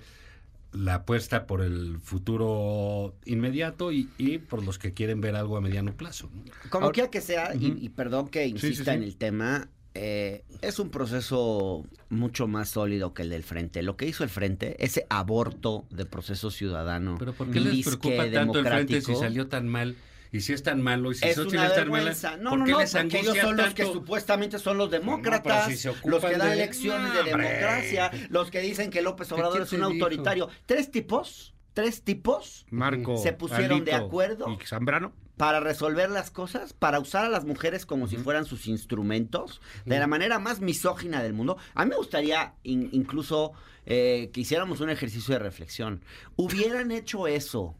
la 0.72 0.94
apuesta 0.94 1.46
por 1.48 1.62
el 1.62 1.98
futuro 1.98 3.16
inmediato 3.24 3.90
y, 3.90 4.08
y 4.18 4.38
por 4.38 4.64
los 4.64 4.78
que 4.78 4.94
quieren 4.94 5.20
ver 5.20 5.34
algo 5.34 5.56
a 5.56 5.60
mediano 5.60 5.92
plazo. 5.96 6.30
¿no? 6.32 6.44
Como 6.70 6.84
Ahora- 6.86 6.94
quiera 6.94 7.10
que 7.10 7.20
sea, 7.20 7.54
y- 7.56 7.76
y, 7.80 7.88
perdón 7.88 8.28
que 8.28 8.44
sí, 8.44 8.50
insista 8.50 8.92
sí. 8.92 8.98
en 8.98 9.02
el 9.02 9.16
tema, 9.16 9.68
eh, 9.94 10.44
es 10.62 10.78
un 10.78 10.90
proceso 10.90 11.84
mucho 12.08 12.46
más 12.46 12.68
sólido 12.70 13.12
que 13.14 13.22
el 13.22 13.30
del 13.30 13.42
Frente. 13.42 13.82
Lo 13.82 13.96
que 13.96 14.06
hizo 14.06 14.24
el 14.24 14.30
Frente, 14.30 14.76
ese 14.84 15.06
aborto 15.10 15.84
de 15.90 16.06
proceso 16.06 16.50
ciudadano, 16.50 17.16
Pero 17.18 17.32
¿por 17.32 17.50
qué 17.50 17.60
les 17.60 17.84
preocupa 17.86 18.30
tanto 18.30 18.58
el 18.60 18.66
frente 18.66 19.00
si 19.00 19.14
salió 19.16 19.48
tan 19.48 19.68
mal? 19.68 19.96
Y 20.32 20.42
si 20.42 20.52
es 20.52 20.62
tan 20.62 20.80
malo, 20.80 21.10
y 21.10 21.16
si 21.16 21.26
es 21.26 21.36
una 21.38 21.66
es 21.66 21.74
tan 21.74 21.88
mala. 21.88 22.14
No, 22.40 22.50
¿por 22.50 22.58
no, 22.60 22.64
qué 22.64 22.70
no, 22.70 22.78
les 22.80 22.92
porque 22.94 23.18
ellos 23.18 23.36
son 23.36 23.56
los 23.56 23.74
que 23.74 23.84
supuestamente 23.84 24.60
son 24.60 24.78
los 24.78 24.86
No, 24.88 24.92
demócratas, 24.92 25.76
si 25.76 25.88
los 26.04 26.24
que 26.24 26.36
dan 26.36 26.48
de- 26.50 26.52
elecciones 26.54 27.08
No, 27.12 27.14
de 27.24 27.24
democracia, 27.24 28.12
los 28.28 28.48
que 28.50 28.60
dicen 28.60 28.90
que 28.90 29.02
López 29.02 29.32
Obrador 29.32 29.62
es 29.62 29.72
un 29.72 29.80
dijo? 29.80 29.90
autoritario. 29.90 30.48
Tres 30.66 30.92
tipos, 30.92 31.52
tres 31.74 32.02
tipos 32.02 32.64
Marco. 32.70 33.16
Se 33.16 33.32
pusieron 33.32 33.84
de 33.84 33.92
acuerdo. 33.94 34.46
Y 34.62 34.64
Zambrano. 34.64 35.12
Para 35.40 35.58
resolver 35.58 36.10
las 36.10 36.30
cosas, 36.30 36.74
para 36.74 37.00
usar 37.00 37.24
a 37.24 37.28
las 37.30 37.46
mujeres 37.46 37.86
como 37.86 38.06
si 38.08 38.16
fueran 38.18 38.44
sus 38.44 38.66
instrumentos, 38.66 39.62
de 39.86 39.98
la 39.98 40.06
manera 40.06 40.38
más 40.38 40.60
misógina 40.60 41.22
del 41.22 41.32
mundo. 41.32 41.56
A 41.74 41.84
mí 41.86 41.90
me 41.90 41.96
gustaría 41.96 42.52
in- 42.62 42.90
incluso 42.92 43.52
eh, 43.86 44.28
que 44.34 44.42
hiciéramos 44.42 44.80
un 44.80 44.90
ejercicio 44.90 45.32
de 45.32 45.38
reflexión. 45.38 46.02
¿Hubieran 46.36 46.90
hecho 46.90 47.26
eso 47.26 47.74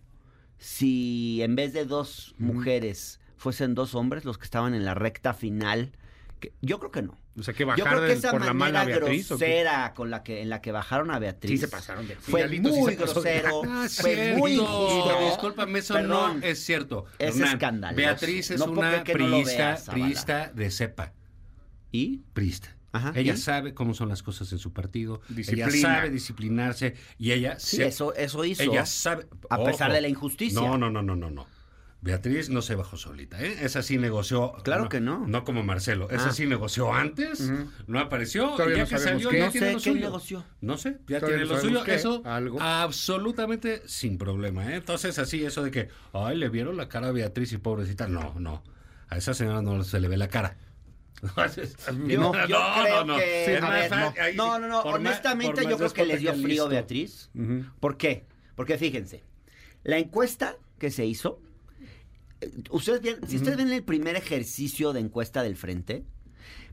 si 0.57 1.43
en 1.43 1.55
vez 1.55 1.75
de 1.75 1.85
dos 1.85 2.35
mujeres 2.39 3.21
fuesen 3.37 3.75
dos 3.75 3.95
hombres 3.95 4.25
los 4.25 4.39
que 4.39 4.45
estaban 4.45 4.73
en 4.75 4.87
la 4.87 4.95
recta 4.95 5.35
final? 5.35 5.93
Que- 6.41 6.55
yo 6.63 6.79
creo 6.79 6.91
que 6.91 7.03
no. 7.03 7.19
O 7.39 7.43
sea, 7.45 7.55
que 7.55 7.61
Yo 7.63 7.67
bajar 7.69 7.85
creo 7.97 8.07
que 8.07 8.13
esa 8.13 8.31
por 8.33 8.45
la 8.45 8.53
mala 8.53 8.81
manera 8.81 8.99
Beatriz. 8.99 9.31
¿o 9.31 9.39
qué? 9.39 9.45
grosera 9.47 9.95
con 9.95 10.11
la 10.11 10.23
que 10.25 10.43
en 10.43 10.51
la 10.51 10.61
que 10.61 10.73
bajaron 10.73 11.11
a 11.13 11.19
Beatriz 11.21 11.53
Sí 11.53 11.59
se 11.59 11.69
pasaron 11.69 12.07
de 12.09 12.17
fue 12.17 12.49
sí 12.49 12.61
muy 12.61 12.93
se 12.93 12.99
pasó 12.99 13.23
de- 13.23 13.41
grosero, 13.41 13.63
Ah, 13.69 13.87
fue 13.89 14.15
cierto. 14.15 14.39
muy 14.39 14.53
injusto. 14.55 15.19
Discúlpame, 15.27 15.79
eso 15.79 15.95
Perdón. 15.95 16.41
no 16.41 16.47
es 16.47 16.59
cierto. 16.65 17.05
Es 17.19 17.37
Hernán, 17.37 17.49
escandaloso. 17.55 17.97
Beatriz 17.97 18.51
es 18.51 18.59
No 18.59 18.67
porque 18.67 18.81
una 18.81 19.05
que 19.05 19.15
no 19.15 19.29
lo 19.29 19.37
priista, 19.43 19.57
veas, 19.69 19.85
Zavala. 19.85 20.05
priista 20.05 20.51
de 20.55 20.71
cepa. 20.71 21.13
¿Y? 21.93 22.19
Priista. 22.33 22.77
Ajá, 22.93 23.13
ella 23.15 23.35
¿y? 23.35 23.37
sabe 23.37 23.73
cómo 23.75 23.95
son 23.95 24.09
las 24.09 24.23
cosas 24.25 24.51
en 24.51 24.59
su 24.59 24.73
partido. 24.73 25.21
Disciplina. 25.29 25.69
Ella 25.69 25.81
sabe 25.81 26.11
disciplinarse 26.11 26.95
y 27.19 27.31
ella 27.31 27.59
Sí, 27.61 27.77
se- 27.77 27.87
eso, 27.87 28.13
eso 28.17 28.45
hizo. 28.45 28.65
ella 28.65 28.85
sabe 28.85 29.29
A 29.49 29.63
pesar 29.63 29.89
ojo. 29.91 29.95
de 29.95 30.01
la 30.01 30.09
injusticia. 30.09 30.61
No, 30.61 30.77
no, 30.77 30.91
no, 30.91 31.01
no, 31.01 31.15
no, 31.15 31.31
no. 31.31 31.47
Beatriz 32.03 32.49
no 32.49 32.63
se 32.63 32.75
bajó 32.75 32.97
solita, 32.97 33.43
¿eh? 33.45 33.59
Esa 33.61 33.83
sí 33.83 33.99
negoció. 33.99 34.53
Claro 34.65 34.89
que 34.89 35.01
no. 35.01 35.27
No 35.27 35.45
como 35.45 35.63
Marcelo. 35.63 36.09
Esa 36.11 36.29
Ah. 36.29 36.33
sí 36.33 36.47
negoció 36.47 36.95
antes, 36.95 37.53
no 37.87 37.99
apareció. 38.01 38.51
Todavía 38.57 38.75
y 38.75 38.79
ya 38.79 38.85
no 38.85 38.89
que 38.89 38.99
salió, 38.99 39.29
qué. 39.29 39.39
ya 39.39 39.45
No 39.47 39.51
tiene 39.53 39.67
sé 39.67 39.73
lo 39.75 39.79
qué 39.79 39.85
suyo. 39.91 40.01
negoció. 40.07 40.45
No 40.63 40.79
sé, 40.79 40.99
ya 41.07 41.21
Todavía 41.21 41.39
tiene 41.45 41.45
no 41.51 41.55
lo 41.57 41.61
suyo. 41.61 41.85
qué, 41.85 41.95
Eso 41.97 42.23
algo. 42.25 42.59
absolutamente 42.61 43.83
sin 43.87 44.17
problema, 44.17 44.73
¿eh? 44.73 44.77
Entonces, 44.77 45.19
así, 45.19 45.45
eso 45.45 45.63
de 45.63 45.71
que, 45.71 45.89
ay, 46.15 46.39
le 46.39 46.49
vieron 46.49 46.77
la 46.79 46.89
cara 46.89 47.09
a 47.09 47.13
Beatriz 47.13 47.53
y 47.53 47.59
pobrecita. 47.59 48.09
No, 48.09 48.35
no. 48.39 48.63
A 49.09 49.17
esa 49.19 49.35
señora 49.35 49.61
no 49.61 49.83
se 49.85 50.01
le 50.01 50.09
ve 50.09 50.17
la 50.17 50.29
cara. 50.29 50.57
Yo, 52.07 52.19
no, 52.19 52.47
yo 52.47 52.59
no, 52.59 52.83
creo 52.83 53.05
no. 53.05 53.17
que. 53.19 53.45
Ver, 53.47 54.37
no, 54.37 54.59
no, 54.59 54.69
no, 54.69 54.81
honestamente 54.81 55.67
yo 55.69 55.77
creo 55.77 55.93
que 55.93 56.07
les 56.07 56.21
dio 56.21 56.33
frío 56.33 56.47
listo. 56.47 56.69
Beatriz. 56.71 57.31
¿Por 57.79 57.99
qué? 57.99 58.25
Porque 58.55 58.79
fíjense, 58.79 59.23
la 59.85 59.99
encuesta 59.99 60.57
que 60.79 60.91
se 60.91 61.05
hizo, 61.05 61.39
ustedes 62.71 63.03
ven- 63.03 63.29
si 63.29 63.37
ustedes 63.37 63.57
ven 63.57 63.71
el 63.73 63.83
primer 63.83 64.17
ejercicio 64.17 64.93
de 64.93 65.01
encuesta 65.01 65.43
del 65.43 65.57
frente, 65.57 66.05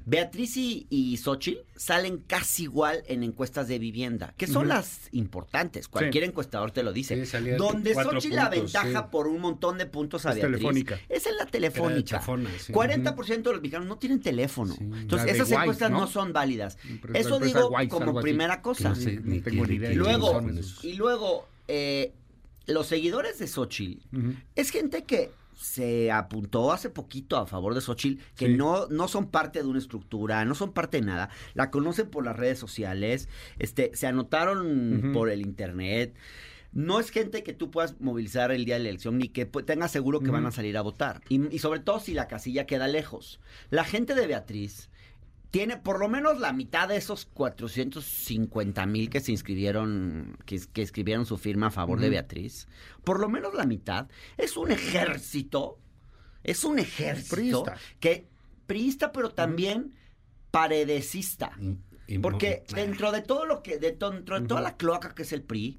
Beatriz 0.10 0.56
y, 0.56 0.88
y 0.89 1.17
Xochitl 1.17 1.60
salen 1.75 2.19
casi 2.25 2.63
igual 2.63 3.03
en 3.08 3.23
encuestas 3.23 3.67
de 3.67 3.77
vivienda, 3.77 4.34
que 4.38 4.47
son 4.47 4.69
las 4.69 5.10
importantes. 5.12 5.89
Cualquier 5.89 6.23
encuestador 6.23 6.71
te 6.71 6.82
lo 6.82 6.93
dice. 6.93 7.25
Sí, 7.25 7.38
Donde 7.58 7.93
Xochitl 7.93 8.34
la 8.36 8.47
ventaja 8.47 9.01
sí. 9.01 9.08
por 9.12 9.27
un 9.27 9.41
montón 9.41 9.77
de 9.77 9.86
puntos 9.86 10.25
a 10.25 10.30
Es 10.30 10.36
Beatriz. 10.36 10.53
telefónica. 10.60 10.99
Es 11.10 11.27
en 11.27 11.36
la 11.36 11.45
telefónica. 11.45 12.03
chafona, 12.19 12.49
sí. 12.58 12.71
40% 12.71 13.27
de 13.43 13.51
los 13.51 13.62
mexicanos 13.62 13.86
no 13.89 13.97
tienen 13.97 14.21
teléfono. 14.21 14.73
Entonces, 14.80 15.30
esas 15.36 15.49
White, 15.49 15.62
encuestas 15.62 15.91
¿no? 15.91 15.99
¿no? 15.99 16.08
son 16.08 16.32
válidas. 16.32 16.77
Pero 17.01 17.13
Eso 17.13 17.39
digo 17.41 17.67
White, 17.67 17.89
como 17.89 18.21
primera 18.21 18.62
cosa. 18.62 18.88
No 18.89 18.95
sé, 18.95 19.15
No 19.17 19.21
ni 19.25 19.41
tengo 19.41 19.65
quién- 19.65 19.69
ni 19.71 19.75
idea. 19.75 19.89
quién 19.89 19.91
Y 19.91 20.06
luego, 20.06 20.41
y 20.84 20.93
luego 20.93 21.47
eh, 21.67 22.13
los 22.65 22.88
seguidores 22.88 23.39
de 23.39 23.47
Xochitl 23.47 23.99
es 24.56 24.69
gente 24.69 25.03
que 25.03 25.32
se 25.58 26.12
apuntó 26.12 26.72
hace 26.72 26.89
poquito 26.89 27.36
a 27.38 27.48
favor 27.48 27.74
de 27.74 27.82
Xochitl, 27.82 28.22
que 28.36 28.48
Sí. 28.48 28.54
no, 28.54 28.88
no 28.88 29.08
son 29.08 29.28
parte 29.30 29.60
de 29.62 29.67
una 29.67 29.80
estructura, 29.80 30.46
no 30.46 30.56
son 30.56 30.72
parte 30.72 30.98
de 31.02 31.06
nada, 31.08 31.30
la 31.56 31.72
conocen 31.72 32.10
por 32.10 32.24
las 32.24 32.36
redes 32.38 32.60
sociales, 32.60 33.28
este, 33.60 33.91
se 33.96 34.08
anotaron 34.08 35.12
por 35.13 35.30
el 35.30 35.41
internet. 35.41 36.15
No 36.74 37.00
es 37.00 37.10
gente 37.10 37.43
que 37.43 37.54
tú 37.54 37.72
puedas 37.72 38.00
movilizar 38.00 38.52
el 38.52 38.65
día 38.65 38.76
de 38.76 38.84
la 38.84 38.89
elección 38.89 39.17
ni 39.17 39.30
que 39.30 39.46
tengas 39.46 39.89
seguro 39.91 40.20
que 40.20 40.30
van 40.32 40.46
a 40.46 40.52
salir 40.52 40.78
a 40.78 40.82
votar. 40.82 41.22
Y, 41.30 41.54
y 41.56 41.60
sobre 41.60 41.80
todo 41.80 42.00
si 42.00 42.13
la 42.13 42.28
casilla 42.28 42.65
queda 42.67 42.88
lejos. 42.88 43.39
La 43.72 43.84
gente 43.84 44.13
de 44.13 44.28
Beatriz 44.28 44.89
tiene 45.52 45.78
por 45.78 46.00
lo 46.00 46.10
menos 46.10 46.40
la 46.40 46.52
mitad 46.54 46.88
de 46.90 46.98
esos 46.98 47.26
450 47.26 48.86
mil 48.86 49.10
que 49.10 49.20
se 49.22 49.32
inscribieron, 49.32 50.38
que, 50.46 50.60
que 50.74 50.82
escribieron 50.82 51.26
su 51.26 51.38
firma 51.38 51.68
a 51.68 51.72
favor 51.72 52.00
de. 52.00 52.10
Beatriz. 52.10 52.68
Por 53.04 53.20
lo 53.20 53.30
menos 53.30 53.54
la 53.54 53.66
mitad. 53.66 54.08
Es 54.38 54.58
un 54.58 54.72
ejército. 54.72 55.80
Es 56.44 56.64
un 56.64 56.80
ejército 56.80 57.64
Priista. 57.64 57.78
que 58.00 58.28
priista, 58.68 59.12
pero 59.12 59.30
también 59.30 59.94
paredecista. 60.52 61.52
Y- 62.08 62.20
Porque 62.20 62.64
dentro 62.74 63.12
de 63.12 63.22
todo 63.22 63.46
lo 63.46 63.62
que, 63.64 63.80
de 63.80 63.92
dentro 63.94 64.40
de 64.40 64.48
toda 64.48 64.62
la 64.62 64.78
cloaca 64.78 65.14
que 65.14 65.24
es 65.24 65.34
el 65.34 65.44
PRI, 65.44 65.78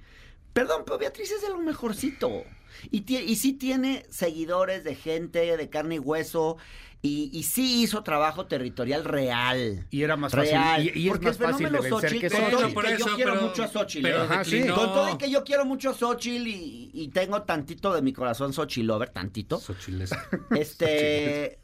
perdón, 0.53 0.83
pero 0.85 0.99
Beatriz 0.99 1.31
es 1.31 1.43
de 1.43 1.49
lo 1.49 1.59
mejorcito. 1.59 2.45
Y 2.91 3.03
sí 3.37 3.55
tiene 3.55 4.05
seguidores 4.11 4.85
de 4.85 4.95
gente 4.95 5.57
de 5.57 5.71
carne 5.71 5.97
y 5.97 5.99
hueso. 5.99 6.59
Y, 7.01 7.31
y 7.33 7.45
sí 7.45 7.83
hizo 7.85 8.03
trabajo 8.03 8.47
territorial 8.47 9.05
real. 9.05 9.87
Y 9.91 10.03
era 10.03 10.17
más 10.17 10.33
real. 10.33 10.77
fácil. 10.79 10.93
Y, 10.97 10.99
y 10.99 11.07
es 11.07 11.11
Porque 11.13 11.27
más 11.27 11.37
el 11.41 11.43
fácil 11.47 11.59
de 11.59 11.71
fenómeno 11.71 11.97
vencer 11.97 12.11
Xochitl, 12.11 12.37
que 12.37 12.43
con 12.43 12.51
todo 12.51 12.75
por 12.75 12.85
que 12.87 12.93
eso, 12.95 13.09
yo 13.09 13.15
quiero 13.15 13.33
pero- 13.35 13.47
mucho 13.47 13.63
a 13.63 13.69
Xochitl. 13.69 14.03
pero 14.03 14.19
¿eh? 14.19 14.25
Ajá, 14.25 14.45
sí. 14.45 14.51
declinó. 14.57 14.75
Con 14.75 14.85
todo 14.87 15.15
y 15.15 15.19
que 15.19 15.31
yo 15.31 15.45
quiero 15.45 15.65
mucho 15.65 15.91
a 15.91 15.95
Xochitl 15.95 16.47
y, 16.49 16.91
y 16.93 17.09
tengo 17.09 17.43
tantito 17.43 17.95
de 17.95 18.03
mi 18.03 18.13
corazón 18.13 18.53
Xochitl 18.53 18.87
lover, 18.89 19.11
tantito. 19.11 19.61
Xochiles. 19.61 20.11
Este 20.57 21.61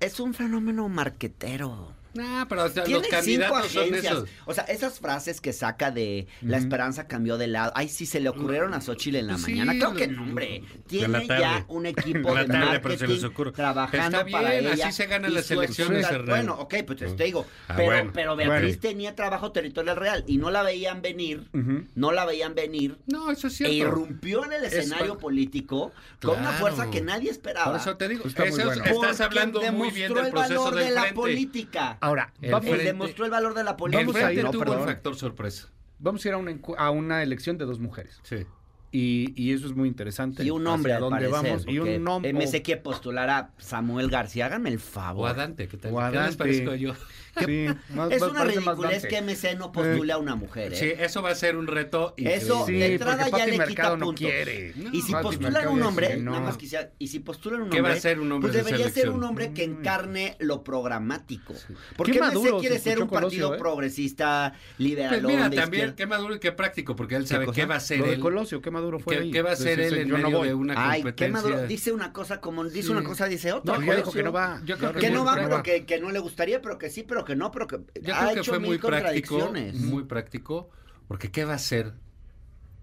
es 0.00 0.18
un 0.20 0.34
fenómeno 0.34 0.88
marquetero. 0.88 1.92
No, 2.14 2.46
pero 2.48 2.64
o 2.64 2.68
sea, 2.68 2.82
los 2.82 2.86
Tiene 2.86 3.02
cinco 3.04 3.16
candidatos 3.16 3.72
son 3.72 3.82
agencias. 3.82 4.12
esos. 4.14 4.28
O 4.46 4.54
sea, 4.54 4.64
esas 4.64 5.00
frases 5.00 5.40
que 5.40 5.52
saca 5.52 5.90
de 5.90 6.26
la 6.42 6.58
esperanza 6.58 7.06
cambió 7.06 7.36
de 7.38 7.48
lado. 7.48 7.72
Ay, 7.74 7.88
sí, 7.88 8.06
se 8.06 8.20
le 8.20 8.28
ocurrieron 8.28 8.72
a 8.74 8.80
Xochitl 8.80 9.16
en 9.16 9.26
la 9.26 9.36
Sí, 9.38 9.50
mañana. 9.50 9.72
Creo 9.74 9.94
que 9.94 10.06
no, 10.08 10.22
hombre. 10.22 10.62
Tiene 10.86 11.26
tarde. 11.26 11.40
ya 11.42 11.64
un 11.68 11.86
equipo 11.86 12.28
En 12.30 12.34
la 12.34 12.40
de 12.44 12.46
tarde, 12.48 12.80
pero 12.80 12.94
se 12.98 13.06
les 13.06 13.10
marketing 13.22 13.26
ocurre. 13.34 13.52
trabajando 13.52 14.18
Está 14.20 14.30
para 14.30 14.50
bien, 14.50 14.66
ella. 14.72 14.86
así 14.86 14.96
se 14.96 15.06
ganan 15.06 15.34
las 15.34 15.50
elecciones. 15.50 16.06
Bueno, 16.26 16.54
ok, 16.58 16.74
pues 16.86 17.16
te 17.16 17.24
digo. 17.24 17.46
Ah, 17.68 17.74
pero, 17.76 17.84
bueno. 17.90 18.10
pero 18.14 18.36
Beatriz 18.36 18.60
Bueno. 18.76 18.80
tenía 18.80 19.14
trabajo 19.14 19.50
territorial 19.52 19.96
real 19.96 20.24
y 20.26 20.38
no 20.38 20.50
la 20.50 20.62
veían 20.62 21.02
venir. 21.02 21.48
No 21.94 22.12
la 22.12 22.24
veían 22.24 22.54
venir. 22.54 22.96
No, 23.06 23.30
eso 23.30 23.48
es 23.48 23.54
E 23.60 23.66
cierto. 23.66 23.74
irrumpió 23.88 24.44
en 24.44 24.52
el 24.52 24.64
escenario 24.64 25.18
político 25.18 25.92
con 26.22 26.38
una 26.38 26.52
fuerza 26.52 26.90
que 26.90 27.00
nadie 27.00 27.30
esperaba. 27.30 27.72
Por 27.72 27.80
eso 27.80 27.96
te 27.96 28.08
digo, 28.08 28.24
Está 28.26 28.42
muy 28.42 28.48
eso 28.50 28.58
es- 28.60 28.78
bueno. 28.78 28.84
estás 28.84 29.20
hablando 29.20 29.60
muy 29.72 29.90
bien 29.90 30.12
del 30.14 30.26
el 30.26 30.30
proceso 30.30 30.70
del 30.70 30.84
de 30.84 30.90
la 30.92 31.12
política. 31.14 31.98
Ahora, 32.04 32.32
El 32.40 32.52
vamos, 32.52 32.68
frente- 32.68 32.84
demostró 32.84 33.24
el 33.24 33.30
valor 33.30 33.54
de 33.54 33.64
la 33.64 33.70
El 33.70 33.76
política. 33.76 34.00
Vamos 34.02 34.16
a 34.16 34.18
frente 34.26 34.34
ir, 34.40 34.44
no, 34.44 34.50
tuvo 34.50 34.60
perdón. 34.64 34.80
un 34.80 34.86
factor 34.86 35.16
sorpresa. 35.16 35.68
vamos 35.98 36.24
a 36.24 36.28
ir 36.28 36.34
a 36.34 36.36
una, 36.38 36.50
encu- 36.52 36.74
a 36.76 36.90
una 36.90 37.22
elección 37.22 37.56
de 37.58 37.64
dos 37.64 37.78
mujeres. 37.80 38.20
Sí. 38.22 38.46
Y, 38.96 39.32
y 39.34 39.52
eso 39.52 39.66
es 39.66 39.74
muy 39.74 39.88
interesante. 39.88 40.44
Y 40.44 40.50
un 40.50 40.64
hombre, 40.68 40.92
al 40.92 41.00
dónde 41.00 41.28
parecer, 41.28 41.50
vamos. 41.50 41.64
Y 41.66 41.80
un 41.80 42.06
hombre. 42.06 42.32
MC 42.32 42.62
quiere 42.62 42.80
postular 42.80 43.28
a 43.28 43.50
Samuel 43.58 44.08
García. 44.08 44.46
Háganme 44.46 44.68
el 44.68 44.76
O 44.76 44.78
favor. 44.78 45.28
a 45.30 45.34
Dante, 45.34 45.66
¿qué 45.66 45.76
tal? 45.76 45.92
O 45.92 45.98
a 46.00 46.10
¿Qué 46.12 46.16
les 46.16 46.22
Dante. 46.22 46.36
parezco 46.38 46.74
yo? 46.76 46.92
Sí, 47.44 47.66
más- 47.92 48.12
Es 48.12 48.20
más- 48.20 48.30
una 48.30 48.44
ridiculez 48.44 49.02
Dante. 49.02 49.08
que 49.08 49.16
MC 49.20 49.56
no 49.58 49.72
postule 49.72 50.12
a 50.12 50.18
una 50.18 50.36
mujer. 50.36 50.72
¿eh? 50.72 50.76
Sí, 50.76 50.92
eso 50.96 51.20
va 51.20 51.30
a 51.30 51.34
ser 51.34 51.56
un 51.56 51.66
reto 51.66 52.14
Eso 52.16 52.60
increíble. 52.60 52.64
Sí, 52.66 52.72
de 52.78 52.92
entrada 52.94 53.28
ya 53.28 53.46
le 53.46 53.58
Mercado 53.58 53.66
quita 53.66 53.96
no 53.96 54.04
puntos. 54.06 54.20
quiere. 54.20 54.72
Y 54.92 55.02
si 55.02 55.12
postulan 55.12 55.66
un 55.66 55.82
hombre, 55.82 56.16
no. 56.18 56.30
nada 56.30 56.44
más 56.44 56.56
quisiera, 56.56 56.92
y 56.96 57.08
si 57.08 57.18
postulan 57.18 57.62
un 57.62 57.70
¿Qué 57.70 57.78
hombre, 57.78 57.90
va 57.94 57.98
a 57.98 58.00
ser 58.00 58.20
un 58.20 58.30
hombre 58.30 58.52
pues 58.52 58.64
de 58.64 58.70
debería 58.70 58.88
ser 58.88 59.10
un 59.10 59.24
hombre 59.24 59.52
que 59.52 59.64
encarne 59.64 60.36
lo 60.38 60.62
programático. 60.62 61.54
Porque 61.96 62.12
Qué 62.12 62.20
MC 62.20 62.60
quiere 62.60 62.76
se 62.78 62.84
ser 62.90 63.02
un 63.02 63.08
partido 63.08 63.48
Colosio, 63.48 63.54
¿eh? 63.54 63.58
progresista, 63.58 64.52
liberal, 64.78 65.20
Pues 65.20 65.22
mira, 65.24 65.42
también, 65.50 65.64
izquierda. 65.64 65.96
qué 65.96 66.06
maduro 66.06 66.36
y 66.36 66.38
qué 66.38 66.52
práctico, 66.52 66.94
porque 66.94 67.16
él 67.16 67.26
sabe 67.26 67.48
qué 67.52 67.66
va 67.66 67.74
a 67.74 67.80
ser 67.80 67.98
Lo 67.98 68.06
de. 68.06 68.20
Colosio, 68.20 68.62
qué 68.62 68.70
maduro 68.70 68.83
fue 69.00 69.16
¿Qué, 69.16 69.22
ahí. 69.22 69.30
qué 69.30 69.42
va 69.42 69.52
a 69.52 69.56
ser 69.56 69.76
Decirse, 69.78 69.96
él 69.96 70.02
en 70.02 70.08
yo 70.08 70.18
no 70.30 70.42
de 70.42 70.54
una 70.54 70.90
Ay, 70.90 71.04
qué 71.16 71.28
maduro. 71.28 71.66
Dice 71.66 71.92
una 71.92 72.12
cosa 72.12 72.40
como 72.40 72.64
dice 72.64 72.82
Sí. 72.82 72.92
una 72.92 73.02
cosa, 73.04 73.26
dice 73.26 73.52
otra. 73.52 73.78
No, 73.78 73.84
Colosio. 73.86 74.12
que 74.12 74.22
no 74.22 74.32
va. 74.32 74.60
Yo 74.64 74.76
creo 74.78 74.92
Que 74.92 75.10
no 75.10 75.24
va, 75.24 75.34
que 75.36 75.42
pero 75.42 75.62
que, 75.62 75.84
que 75.86 76.00
no 76.00 76.10
le 76.10 76.18
gustaría, 76.18 76.60
pero 76.62 76.78
que 76.78 76.90
sí, 76.90 77.02
pero 77.02 77.24
que 77.24 77.36
no, 77.36 77.50
pero 77.50 77.66
que 77.66 77.80
Yo 78.00 78.14
ha 78.14 78.18
creo 78.20 78.34
que 78.34 78.40
hecho 78.40 78.50
fue 78.52 78.60
mil 78.60 78.68
muy 78.70 78.78
práctico, 78.78 79.38
contradicciones. 79.40 79.74
muy 79.80 80.04
práctico, 80.04 80.70
porque 81.08 81.30
¿qué 81.30 81.44
va 81.44 81.52
a 81.52 81.56
hacer 81.56 81.92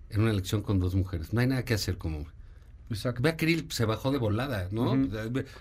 en 0.10 0.22
una 0.22 0.32
elección 0.32 0.62
con 0.62 0.80
dos 0.80 0.96
mujeres? 0.96 1.34
No 1.34 1.42
hay 1.42 1.48
nada 1.48 1.64
que 1.66 1.74
hacer 1.74 1.98
como... 1.98 2.26
Exacto. 2.90 3.22
Ve 3.22 3.30
a 3.30 3.38
Krill, 3.38 3.68
se 3.72 3.86
bajó 3.86 4.12
de 4.12 4.18
volada, 4.18 4.68
¿no? 4.72 4.98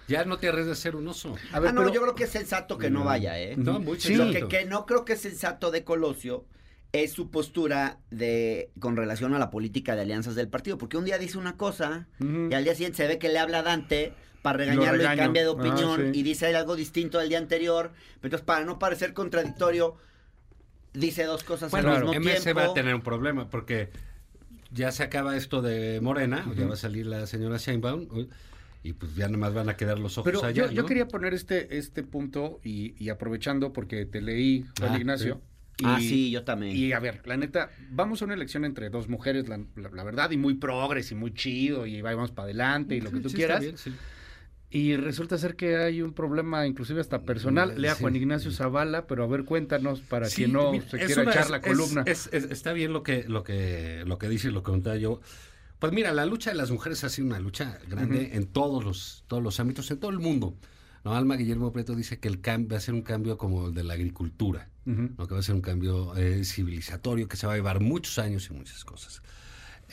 Ya 0.08 0.24
no 0.24 0.38
te 0.38 0.48
arriesgas 0.48 0.78
a 0.78 0.80
ser 0.80 0.96
un 0.96 1.06
oso. 1.06 1.36
A 1.52 1.58
ah, 1.58 1.60
no, 1.72 1.82
pero- 1.82 1.92
yo 1.94 2.00
creo 2.02 2.14
que 2.16 2.24
es 2.24 2.30
sensato 2.30 2.76
que 2.76 2.90
no 2.90 3.04
vaya, 3.04 3.38
¿eh? 3.38 3.54
No, 3.56 3.78
muy 3.78 4.00
Sí. 4.00 4.16
Lo 4.16 4.32
que, 4.32 4.48
que 4.48 4.64
no 4.64 4.84
creo 4.84 5.04
que 5.04 5.12
es 5.12 5.20
sensato 5.20 5.70
de 5.70 5.84
Colosio 5.84 6.44
es 6.92 7.12
su 7.12 7.30
postura 7.30 7.98
de 8.10 8.70
con 8.80 8.96
relación 8.96 9.32
a 9.34 9.38
la 9.38 9.50
política 9.50 9.94
de 9.94 10.02
alianzas 10.02 10.34
del 10.34 10.48
partido, 10.48 10.76
porque 10.78 10.96
un 10.96 11.04
día 11.04 11.18
dice 11.18 11.38
una 11.38 11.56
cosa 11.56 12.08
y 12.20 12.52
al 12.54 12.64
día 12.64 12.74
siguiente 12.74 12.96
se 12.98 13.06
ve 13.06 13.18
que 13.18 13.28
le 13.28 13.38
habla 13.38 13.60
a 13.60 13.62
Dante 13.62 14.12
para 14.42 14.58
regañarlo 14.58 15.02
y 15.02 15.16
cambia 15.16 15.42
de 15.42 15.48
Ah, 15.48 15.52
opinión 15.52 16.12
sí. 16.12 16.20
y 16.20 16.22
dice 16.22 16.54
algo 16.56 16.74
distinto 16.74 17.18
al 17.18 17.28
día 17.28 17.38
anterior, 17.38 17.92
entonces 18.16 18.40
para 18.40 18.64
no 18.64 18.78
parecer 18.78 19.12
contradictorio 19.14 19.96
dice 20.92 21.24
dos 21.24 21.44
cosas 21.44 21.70
Bueno, 21.70 21.92
al 21.92 22.04
mismo 22.06 22.20
MS 22.20 22.42
tiempo. 22.42 22.60
va 22.60 22.66
a 22.66 22.74
tener 22.74 22.94
un 22.94 23.02
problema 23.02 23.48
porque 23.50 23.90
ya 24.72 24.90
se 24.92 25.02
acaba 25.04 25.36
esto 25.36 25.62
de 25.62 26.00
Morena, 26.00 26.44
ya 26.56 26.66
va 26.66 26.74
a 26.74 26.76
salir 26.76 27.06
la 27.06 27.26
señora 27.26 27.58
Sheinbaum 27.58 28.08
y 28.82 28.94
pues 28.94 29.14
ya 29.14 29.28
nomás 29.28 29.52
van 29.52 29.68
a 29.68 29.76
quedar 29.76 29.98
los 29.98 30.16
ojos 30.18 30.24
Pero 30.32 30.44
allá, 30.44 30.70
yo, 30.72 30.86
quería 30.86 31.06
poner 31.06 31.34
este, 31.34 31.76
este 31.78 32.02
punto 32.02 32.60
y, 32.64 32.94
y 33.02 33.10
aprovechando 33.10 33.72
porque 33.72 34.06
te 34.06 34.20
leí, 34.22 34.64
Juan 34.78 34.94
Ah, 34.94 34.98
Ignacio. 34.98 35.40
Y- 35.78 35.84
Ah, 35.86 35.98
sí, 36.00 36.30
yo 36.30 36.44
también. 36.44 36.76
Y 36.76 36.92
a 36.92 36.98
ver, 37.00 37.22
la 37.26 37.36
neta, 37.36 37.70
vamos 37.90 38.20
a 38.22 38.24
una 38.26 38.34
elección 38.34 38.64
entre 38.64 38.90
dos 38.90 39.08
mujeres, 39.08 39.48
la, 39.48 39.58
la- 39.76 39.90
la 39.90 40.04
verdad, 40.04 40.30
y 40.30 40.36
muy 40.36 40.54
progres 40.54 41.10
y 41.10 41.14
muy 41.14 41.32
chido, 41.32 41.86
y 41.86 42.00
vamos 42.02 42.30
para 42.32 42.44
adelante 42.44 42.96
y 42.96 43.00
lo 43.00 43.10
que 43.10 43.20
tú 43.20 43.28
sí, 43.30 43.36
quieras. 43.36 43.62
está 43.62 43.64
bien, 43.64 43.78
sí. 43.78 43.92
Y 44.72 44.94
resulta 44.96 45.36
ser 45.36 45.56
que 45.56 45.76
hay 45.78 46.00
un 46.00 46.12
problema, 46.12 46.64
inclusive 46.64 47.00
hasta 47.00 47.22
personal. 47.22 47.74
Mm, 47.74 47.78
Lea 47.80 47.94
sí. 47.96 48.02
Juan 48.02 48.14
Ignacio 48.14 48.52
Zavala, 48.52 49.06
pero 49.08 49.24
a 49.24 49.26
ver, 49.26 49.44
cuéntanos 49.44 50.00
para 50.00 50.26
Sí, 50.26 50.36
quien 50.36 50.52
no 50.52 50.70
mira, 50.70 50.88
se 50.88 50.96
quiera 50.98 51.22
una- 51.22 51.30
echar 51.32 51.50
la 51.50 51.56
es- 51.56 51.62
columna. 51.66 52.02
es- 52.06 52.28
es- 52.32 52.44
está 52.52 52.72
bien 52.72 52.92
lo 52.92 53.02
que, 53.02 53.24
lo 53.26 53.42
que, 53.42 54.04
lo 54.06 54.16
que 54.18 54.28
dice 54.28 54.46
y 54.48 54.52
lo 54.52 54.60
que 54.62 54.66
comentaba 54.66 54.96
yo. 54.96 55.20
Pues 55.80 55.92
mira, 55.92 56.12
la 56.12 56.24
lucha 56.26 56.50
de 56.50 56.56
las 56.56 56.70
mujeres 56.70 57.02
ha 57.04 57.08
sido 57.08 57.26
una 57.26 57.40
lucha 57.40 57.80
grande 57.88 58.30
en 58.34 58.46
todos 58.46 58.84
los, 58.84 59.24
todos 59.26 59.42
los 59.42 59.58
ámbitos, 59.58 59.90
en 59.90 59.98
todo 59.98 60.10
el 60.12 60.18
mundo. 60.20 60.54
¿No? 61.04 61.14
Alma 61.14 61.36
Guillermo 61.36 61.72
Prieto 61.72 61.94
dice 61.94 62.18
que 62.18 62.28
el 62.28 62.40
cambio 62.40 62.70
va 62.70 62.76
a 62.78 62.80
ser 62.80 62.94
un 62.94 63.02
cambio 63.02 63.38
como 63.38 63.68
el 63.68 63.74
de 63.74 63.84
la 63.84 63.94
agricultura. 63.94 64.68
¿no? 64.86 65.28
que 65.28 65.34
va 65.34 65.38
a 65.40 65.42
ser 65.42 65.54
un 65.54 65.60
cambio 65.60 66.16
eh, 66.16 66.42
civilizatorio 66.44 67.28
que 67.28 67.36
se 67.36 67.46
va 67.46 67.52
a 67.52 67.56
llevar 67.56 67.80
muchos 67.80 68.18
años 68.18 68.48
y 68.50 68.54
muchas 68.54 68.84
cosas. 68.84 69.22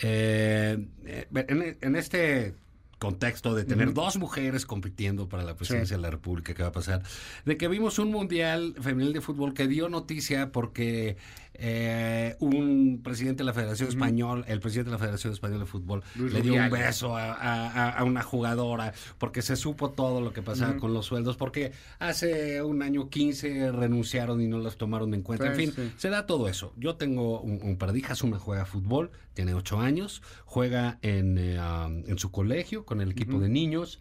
Eh, 0.01 0.87
eh, 1.05 1.27
en, 1.31 1.77
en 1.81 1.95
este 1.95 2.55
contexto 2.99 3.53
de 3.53 3.63
tener 3.63 3.93
dos 3.93 4.17
mujeres 4.17 4.65
compitiendo 4.65 5.29
para 5.29 5.43
la 5.43 5.55
presidencia 5.55 5.95
Sí. 5.95 6.01
de 6.01 6.01
la 6.01 6.09
República 6.09 6.55
que 6.55 6.63
va 6.63 6.69
a 6.69 6.71
pasar, 6.71 7.03
de 7.45 7.55
que 7.57 7.67
vimos 7.67 7.99
un 7.99 8.09
mundial 8.11 8.73
femenil 8.81 9.13
de 9.13 9.21
fútbol 9.21 9.53
que 9.53 9.67
dio 9.67 9.87
noticia 9.87 10.51
porque 10.51 11.17
eh, 11.59 12.35
un 12.39 13.01
presidente 13.03 13.39
de 13.41 13.45
la 13.45 13.53
Federación 13.53 13.89
Española, 13.89 14.45
el 14.47 14.59
presidente 14.59 14.89
de 14.89 14.95
la 14.95 14.99
Federación 14.99 15.33
Española 15.33 15.61
de 15.61 15.65
Fútbol, 15.65 16.03
Luis 16.15 16.33
le 16.33 16.41
dio 16.41 16.53
un 16.53 16.69
beso 16.69 17.15
a, 17.17 17.33
a- 17.33 17.89
a 17.91 18.03
una 18.03 18.21
jugadora 18.23 18.93
porque 19.17 19.41
se 19.41 19.55
supo 19.55 19.89
todo 19.91 20.21
lo 20.21 20.33
que 20.33 20.41
pasaba 20.41 20.77
con 20.77 20.93
los 20.93 21.05
sueldos, 21.05 21.37
porque 21.37 21.71
hace 21.99 22.61
un 22.61 22.81
año 22.81 23.09
15 23.09 23.71
renunciaron 23.71 24.41
y 24.41 24.47
no 24.47 24.59
los 24.59 24.77
tomaron 24.77 25.13
en 25.13 25.21
cuenta. 25.21 25.45
Pues, 25.47 25.59
en 25.59 25.73
fin, 25.73 25.83
sí. 25.89 25.93
se 25.97 26.09
da 26.09 26.25
todo 26.25 26.47
eso. 26.47 26.73
Yo 26.77 26.95
tengo 26.95 27.41
un, 27.41 27.59
un 27.61 27.77
par 27.77 27.91
de 27.93 27.99
hijas, 27.99 28.21
una 28.23 28.37
juega 28.39 28.65
fútbol, 28.65 29.11
tiene 29.33 29.53
ocho 29.53 29.79
años, 29.79 30.21
juega 30.45 30.99
en, 31.01 31.37
eh, 31.37 31.59
um, 31.59 32.03
en 32.07 32.17
su 32.17 32.31
colegio 32.31 32.85
con 32.85 33.01
el 33.01 33.11
equipo 33.11 33.39
de 33.39 33.49
niños, 33.49 33.99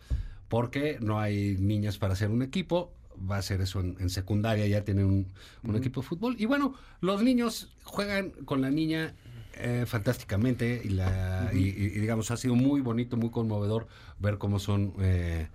porque 0.48 0.98
no 1.00 1.18
hay 1.20 1.56
niñas 1.58 1.98
para 1.98 2.12
hacer 2.12 2.30
un 2.30 2.42
equipo. 2.42 2.92
Va 3.30 3.38
a 3.38 3.42
ser 3.42 3.60
eso 3.60 3.80
en, 3.80 3.96
en 4.00 4.10
secundaria, 4.10 4.66
ya 4.66 4.84
tiene 4.84 5.04
un, 5.04 5.26
equipo 5.74 6.00
de 6.02 6.06
fútbol. 6.06 6.36
Y 6.38 6.46
bueno, 6.46 6.74
los 7.00 7.22
niños 7.22 7.72
juegan 7.84 8.30
con 8.44 8.60
la 8.60 8.70
niña 8.70 9.14
eh, 9.54 9.84
fantásticamente 9.86 10.82
y, 10.84 10.90
la, 10.90 11.50
y, 11.54 11.58
y- 11.58 11.68
y, 11.68 11.88
digamos, 12.00 12.30
ha 12.30 12.36
sido 12.36 12.54
muy 12.54 12.80
bonito, 12.80 13.16
muy 13.16 13.30
conmovedor 13.30 13.86
ver 14.18 14.38
cómo 14.38 14.58
son... 14.58 14.92
eh, 15.00 15.48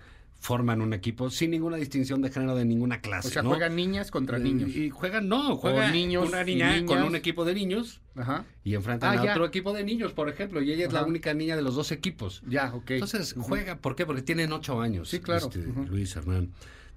forman 0.43 0.81
un 0.81 0.91
equipo 0.91 1.29
sin 1.29 1.51
ninguna 1.51 1.77
distinción 1.77 2.19
de 2.23 2.31
género 2.31 2.55
de 2.55 2.65
ninguna 2.65 2.99
clase. 2.99 3.27
O 3.27 3.31
sea, 3.31 3.43
¿no? 3.43 3.49
juegan 3.49 3.75
niñas 3.75 4.09
contra 4.09 4.39
niños. 4.39 4.69
Y 4.75 4.89
juegan, 4.89 5.27
no, 5.29 5.55
juega 5.55 5.91
niños 5.91 6.29
una 6.29 6.43
con 6.87 7.03
un 7.03 7.15
equipo 7.15 7.45
de 7.45 7.53
niños 7.53 8.01
Ajá. 8.15 8.43
y 8.63 8.73
enfrentan 8.73 9.15
Ah, 9.15 9.21
a 9.21 9.23
ya. 9.25 9.31
otro 9.33 9.45
equipo 9.45 9.71
de 9.71 9.83
niños, 9.83 10.13
por 10.13 10.29
ejemplo, 10.29 10.59
y 10.63 10.71
ella 10.71 10.87
es 10.87 10.93
la 10.93 11.03
única 11.05 11.35
niña 11.35 11.55
de 11.55 11.61
los 11.61 11.75
dos 11.75 11.91
equipos. 11.91 12.41
Ya, 12.49 12.73
ok. 12.73 12.89
Entonces 12.89 13.33
Ujú. 13.33 13.43
juega, 13.49 13.77
¿por 13.77 13.95
qué? 13.95 14.07
Porque 14.07 14.23
tienen 14.23 14.51
ocho 14.51 14.81
años. 14.81 15.09
Sí, 15.09 15.19
claro. 15.19 15.45
este. 15.45 15.59
Luis 15.87 16.15
Hernán. 16.15 16.49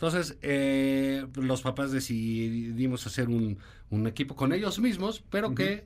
Entonces, 0.07 0.37
eh, 0.43 1.27
los 1.37 1.63
papás 1.63 1.91
decidimos 1.91 3.07
hacer 3.07 3.29
un, 3.31 3.57
un 3.89 4.07
equipo 4.07 4.37
con 4.37 4.53
ellos 4.53 4.79
mismos, 4.79 5.25
pero 5.31 5.55
que 5.55 5.85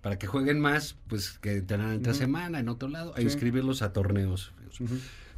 para 0.00 0.16
que 0.16 0.28
jueguen 0.28 0.60
más, 0.60 0.96
pues 1.08 1.40
que 1.40 1.60
tengan 1.62 1.92
entre 1.94 2.12
Ujú. 2.12 2.20
semana 2.20 2.60
en 2.60 2.68
otro 2.68 2.88
lado, 2.88 3.14
e 3.16 3.22
Sí. 3.22 3.24
inscribirlos 3.24 3.82
a 3.82 3.92
torneos. 3.92 4.52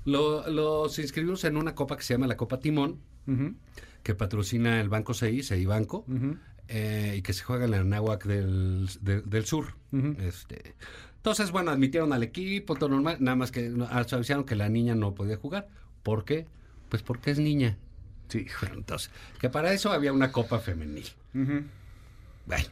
Lo- 0.05 0.47
los 0.51 0.99
inscribimos 0.99 1.45
en 1.45 1.57
una 1.57 1.75
copa 1.75 1.97
que 1.97 2.03
se 2.03 2.13
llama 2.13 2.27
la 2.27 2.37
Copa 2.37 2.61
Timón, 2.61 2.99
que 4.03 4.15
patrocina 4.15 4.83
el 4.83 4.91
Banco 4.91 5.15
CI, 5.15 5.43
CI 5.43 5.65
Banco, 5.65 6.05
eh, 6.69 7.15
y 7.17 7.23
que 7.23 7.33
se 7.33 7.43
juega 7.43 7.65
en 7.65 7.71
la 7.71 7.85
Náhuac 7.85 8.27
del, 8.27 8.87
de- 9.01 9.23
del 9.23 9.47
Sur. 9.47 9.77
Este, 10.19 10.75
entonces, 11.17 11.53
bueno, 11.53 11.71
admitieron 11.71 12.13
al 12.13 12.23
equipo, 12.23 12.75
todo 12.75 12.91
normal, 12.91 13.17
nada 13.21 13.37
más 13.37 13.51
que 13.51 13.73
avisaron 13.89 14.45
que 14.45 14.57
la 14.57 14.69
niña 14.69 14.95
no 14.95 15.15
podía 15.15 15.39
jugar. 15.39 15.69
¿Por 16.03 16.27
qué? 16.27 16.47
Pues 16.91 17.03
porque 17.03 17.31
es 17.31 17.39
niña. 17.39 17.79
Sí. 18.31 18.47
Entonces, 18.73 19.11
que 19.41 19.51
para 19.51 19.73
eso 19.73 19.93
había 19.93 20.13
una 20.13 20.33
copa 20.33 20.59
femenil. 20.61 21.07
Bueno, 22.47 22.65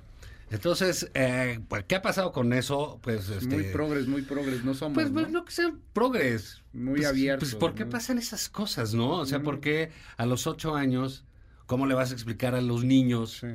entonces, 0.50 1.10
eh, 1.14 1.60
pues, 1.68 1.84
¿qué 1.84 1.96
ha 1.96 2.02
pasado 2.02 2.32
con 2.32 2.52
eso? 2.52 2.98
Pues, 3.02 3.28
este, 3.28 3.54
Muy 3.54 3.64
progres, 3.64 4.06
muy 4.06 4.22
progres, 4.22 4.64
no 4.64 4.74
somos. 4.74 4.94
pues, 4.94 5.08
¿no? 5.10 5.20
pues, 5.20 5.30
no 5.32 5.44
que 5.44 5.52
sean 5.52 5.80
progres. 5.92 6.62
Muy 6.72 6.96
Pues, 7.00 7.06
abiertos, 7.08 7.50
Pues, 7.50 7.60
¿por 7.60 7.74
qué 7.74 7.84
¿no? 7.84 7.90
pasan 7.90 8.18
esas 8.18 8.48
cosas, 8.48 8.94
no? 8.94 9.10
O 9.18 9.26
sea, 9.26 9.38
Ujú. 9.38 9.44
¿por 9.44 9.60
qué 9.60 9.90
a 10.16 10.26
los 10.26 10.46
ocho 10.46 10.74
años, 10.74 11.24
cómo 11.66 11.86
le 11.86 11.94
vas 11.94 12.10
a 12.10 12.14
explicar 12.14 12.54
a 12.54 12.60
los 12.60 12.84
niños? 12.84 13.38
Sí. 13.40 13.48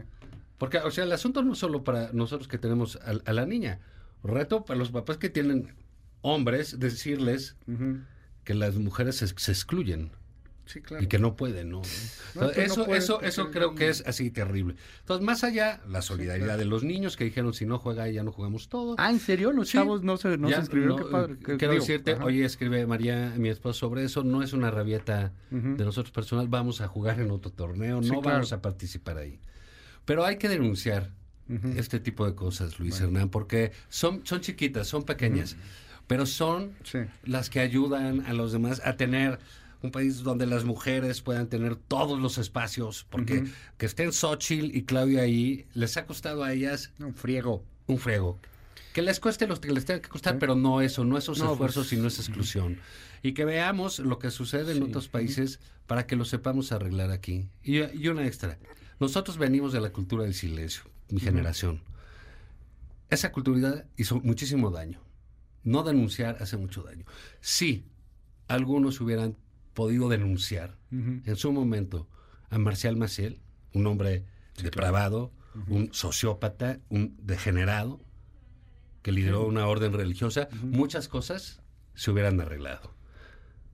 Porque, 0.58 0.78
o 0.78 0.92
sea, 0.92 1.04
el 1.04 1.12
asunto 1.12 1.42
no 1.42 1.54
es 1.54 1.60
solo 1.60 1.84
para 1.84 2.12
nosotros 2.14 2.48
que 2.48 2.58
tenemos 2.58 2.98
a, 2.98 3.30
a 3.30 3.34
la 3.34 3.46
niña. 3.46 3.80
Reto 4.24 4.64
para 4.64 4.78
los 4.80 4.92
papás 4.92 5.18
que 5.18 5.30
tienen 5.30 5.74
hombres, 6.22 6.80
decirles 6.80 7.58
que 8.46 8.54
las 8.54 8.76
mujeres 8.76 9.18
se, 9.18 9.28
se 9.28 9.52
excluyen 9.52 10.12
Sí, 10.66 10.82
claro. 10.82 11.04
y 11.04 11.08
que 11.08 11.20
no 11.20 11.36
pueden, 11.36 11.70
¿no? 11.72 11.82
No, 12.36 12.50
Entonces, 12.50 12.56
tú 12.56 12.60
no 12.60 12.74
eso, 12.74 12.86
puedes 12.86 13.04
eso, 13.04 13.22
eso 13.22 13.52
creo 13.52 13.76
que 13.76 13.90
es 13.90 14.04
así 14.08 14.32
terrible. 14.32 14.76
Entonces, 15.02 15.26
más 15.26 15.44
allá, 15.44 15.82
la 15.88 16.02
solidaridad 16.02 16.46
claro. 16.46 16.60
de 16.60 16.66
los 16.66 16.84
niños 16.84 17.16
que 17.18 17.26
dijeron, 17.26 17.54
si 17.54 17.66
no 17.66 17.78
juega 17.80 18.08
ella, 18.08 18.24
no 18.24 18.32
jugamos 18.32 18.70
todo. 18.70 18.96
Ah, 18.98 19.12
¿en 19.12 19.20
serio? 19.20 19.52
Los 19.52 19.68
Sí. 19.70 19.78
chavos 19.78 20.04
no 20.04 20.18
se, 20.18 20.38
no 20.38 20.50
Ya, 20.50 20.56
se 20.56 20.62
inscribieron. 20.62 20.98
no, 21.00 21.06
Qué 21.06 21.12
padre. 21.12 21.36
Qué- 21.38 21.58
Quiero 21.58 21.74
digo, 21.74 21.84
decirte, 21.86 22.14
ajá. 22.14 22.26
oye, 22.26 22.46
escribe 22.46 22.88
María, 22.88 23.34
mi 23.38 23.50
esposa, 23.50 23.80
sobre 23.80 24.04
eso. 24.06 24.24
No 24.24 24.42
es 24.42 24.54
una 24.54 24.72
rabieta 24.72 25.34
de 25.52 25.84
nosotros 25.86 26.12
personal. 26.12 26.48
Vamos 26.48 26.82
a 26.82 26.88
jugar 26.88 27.20
en 27.20 27.30
otro 27.32 27.52
torneo, 27.52 28.02
Sí, 28.02 28.10
no 28.10 28.22
claro. 28.22 28.38
vamos 28.38 28.54
a 28.54 28.62
participar 28.62 29.18
ahí. 29.18 29.40
Pero 30.06 30.26
hay 30.26 30.38
que 30.38 30.50
denunciar 30.50 31.12
este 31.76 32.00
tipo 32.00 32.26
de 32.26 32.34
cosas, 32.36 32.80
Luis 32.80 32.92
Bueno. 32.96 33.08
Hernán, 33.08 33.30
porque 33.30 33.74
son, 33.90 34.26
son 34.26 34.40
chiquitas, 34.42 34.88
son 34.88 35.04
pequeñas, 35.04 35.56
pero 36.08 36.26
son 36.26 36.72
Sí. 36.84 37.00
las 37.26 37.50
que 37.50 37.60
ayudan 37.60 38.26
a 38.26 38.34
los 38.34 38.52
demás 38.54 38.82
a 38.86 38.96
tener 38.98 39.40
un 39.84 39.92
país 39.92 40.24
donde 40.24 40.46
las 40.48 40.64
mujeres 40.64 41.22
puedan 41.22 41.48
tener 41.48 41.76
todos 41.76 42.20
los 42.20 42.38
espacios, 42.38 43.06
porque 43.10 43.44
que 43.78 43.86
estén 43.86 44.12
Xochitl 44.14 44.76
y 44.76 44.84
Claudia 44.86 45.22
ahí, 45.22 45.68
les 45.74 45.98
ha 45.98 46.06
costado 46.06 46.44
a 46.44 46.54
ellas 46.54 46.92
Un 47.00 47.14
friego. 47.14 47.64
un 47.88 47.98
frego. 48.00 48.40
Que 48.94 49.02
les 49.02 49.20
cueste 49.20 49.46
los 49.48 49.60
que 49.60 49.72
les 49.72 49.86
tenga 49.86 50.02
que 50.02 50.10
costar, 50.10 50.40
pero 50.40 50.56
no 50.56 50.82
eso, 50.82 51.04
no 51.04 51.18
esos 51.18 51.40
No, 51.40 51.52
esfuerzos, 51.52 51.84
pues, 51.86 51.90
sino 51.90 52.08
esa 52.08 52.22
exclusión. 52.22 52.78
Y 53.24 53.34
que 53.34 53.44
veamos 53.44 54.00
lo 54.00 54.20
que 54.20 54.32
sucede 54.32 54.72
en 54.72 54.78
Sí. 54.78 54.84
otros 54.84 55.08
países 55.10 55.60
para 55.88 56.06
que 56.08 56.16
lo 56.16 56.26
sepamos 56.26 56.72
arreglar 56.72 57.12
aquí. 57.12 57.50
Y, 57.64 57.80
y 57.98 58.08
una 58.08 58.26
extra. 58.28 58.58
Nosotros 59.00 59.38
venimos 59.38 59.74
de 59.74 59.82
la 59.82 59.92
cultura 59.92 60.24
del 60.24 60.34
silencio, 60.34 60.84
mi 61.10 61.20
generación. 61.20 61.82
Esa 63.10 63.32
cultura 63.32 63.86
hizo 63.98 64.20
muchísimo 64.22 64.72
daño. 64.72 65.02
No 65.64 65.84
denunciar 65.84 66.38
hace 66.42 66.58
mucho 66.58 66.84
daño. 66.84 67.06
Sí, 67.42 67.86
algunos 68.48 69.00
hubieran 69.02 69.38
podido 69.74 70.10
denunciar 70.10 70.78
en 70.92 71.36
su 71.36 71.52
momento 71.52 72.08
a 72.50 72.58
Marcial 72.60 72.96
Maciel, 72.98 73.42
un 73.74 73.88
hombre 73.88 74.24
depravado, 74.62 75.32
un 75.68 75.94
sociópata, 75.94 76.80
un 76.90 77.16
degenerado, 77.22 78.00
que 79.02 79.12
lideró 79.12 79.46
una 79.46 79.68
orden 79.68 79.94
religiosa, 79.94 80.48
muchas 80.62 81.08
cosas 81.08 81.62
se 81.96 82.12
hubieran 82.12 82.40
arreglado. 82.42 82.96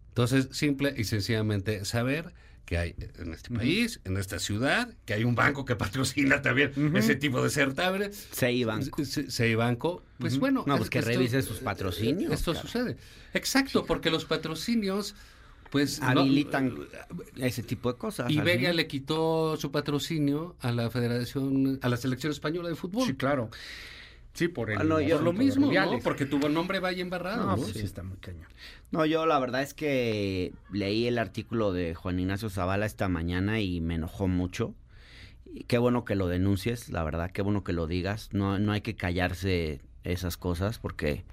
Entonces, 0.10 0.50
simple 0.52 0.94
y 0.98 1.04
sencillamente 1.06 1.86
saber 1.86 2.34
que 2.66 2.78
hay 2.78 2.96
en 3.18 3.34
este 3.34 3.50
país, 3.54 4.00
en 4.04 4.18
esta 4.18 4.38
ciudad, 4.40 4.94
que 5.06 5.14
hay 5.14 5.24
un 5.24 5.34
banco 5.36 5.66
que 5.66 5.76
patrocina 5.76 6.42
también 6.42 6.72
ese 6.96 7.16
tipo 7.16 7.42
de 7.44 7.50
certames. 7.50 8.28
Sí, 8.32 8.64
banco. 8.64 9.04
Se, 9.06 9.32
se- 9.32 9.56
banco, 9.56 10.04
pues 10.20 10.38
bueno. 10.38 10.64
No, 10.68 10.76
es- 10.76 10.80
pues 10.80 10.90
que 10.90 11.00
esto- 11.00 11.12
revise 11.12 11.42
sus 11.42 11.60
patrocinios, 11.60 12.32
Esto 12.32 12.54
sucede. 12.56 12.98
Exacto, 13.34 13.86
porque 13.86 14.10
los 14.12 14.26
patrocinios, 14.26 15.16
pues. 15.70 16.00
no- 16.02 16.08
Habilitan 16.22 16.76
ese 17.38 17.64
tipo 17.64 17.92
de 17.92 17.98
cosas. 17.98 18.30
Iberia 18.32 18.52
al 18.54 18.60
final. 18.60 18.76
le 18.78 18.88
quitó 18.88 19.58
su 19.58 19.72
patrocinio 19.72 20.56
a 20.62 20.72
la 20.72 20.90
Federación, 20.90 21.80
a 21.82 21.90
la 21.90 21.98
Selección 21.98 22.32
Española 22.32 22.70
de 22.70 22.76
Fútbol. 22.76 23.06
Sí, 23.06 23.14
claro. 23.16 23.50
Sí, 24.34 24.48
por 24.48 24.70
el. 24.70 24.78
Ah, 24.78 24.84
no, 24.84 25.02
yo- 25.02 25.16
Por 25.18 25.26
lo 25.26 25.34
mismo, 25.34 25.72
¿no? 25.72 26.00
Porque 26.04 26.26
tuvo 26.26 26.50
nombre 26.50 26.80
Valle 26.80 27.02
Embarrado, 27.02 27.46
No, 27.46 27.52
¿no? 27.56 27.62
pues 27.64 27.74
sí, 27.74 27.80
está 27.80 28.04
muy 28.04 28.18
cañón. 28.18 28.48
No, 28.92 29.06
yo 29.06 29.26
la 29.26 29.40
verdad 29.40 29.62
es 29.64 29.74
que 29.74 30.54
leí 30.72 31.08
el 31.08 31.18
artículo 31.18 31.74
de 31.74 31.96
Juan 31.96 32.20
Ignacio 32.20 32.50
Zavala 32.50 32.86
esta 32.86 33.10
mañana 33.10 33.60
y 33.60 33.82
me 33.82 33.96
enojó 33.96 34.28
mucho. 34.28 34.76
Y 35.52 35.64
qué 35.64 35.80
bueno 35.80 36.06
que 36.06 36.16
lo 36.16 36.28
denuncies, 36.28 36.90
la 36.90 37.04
verdad, 37.04 37.32
qué 37.32 37.42
bueno 37.42 37.64
que 37.64 37.74
lo 37.74 37.88
digas. 37.88 38.30
No, 38.32 38.60
no 38.60 38.72
hay 38.72 38.82
que 38.82 38.96
callarse 38.96 39.82
esas 40.04 40.38
cosas 40.38 40.78
porque... 40.80 41.26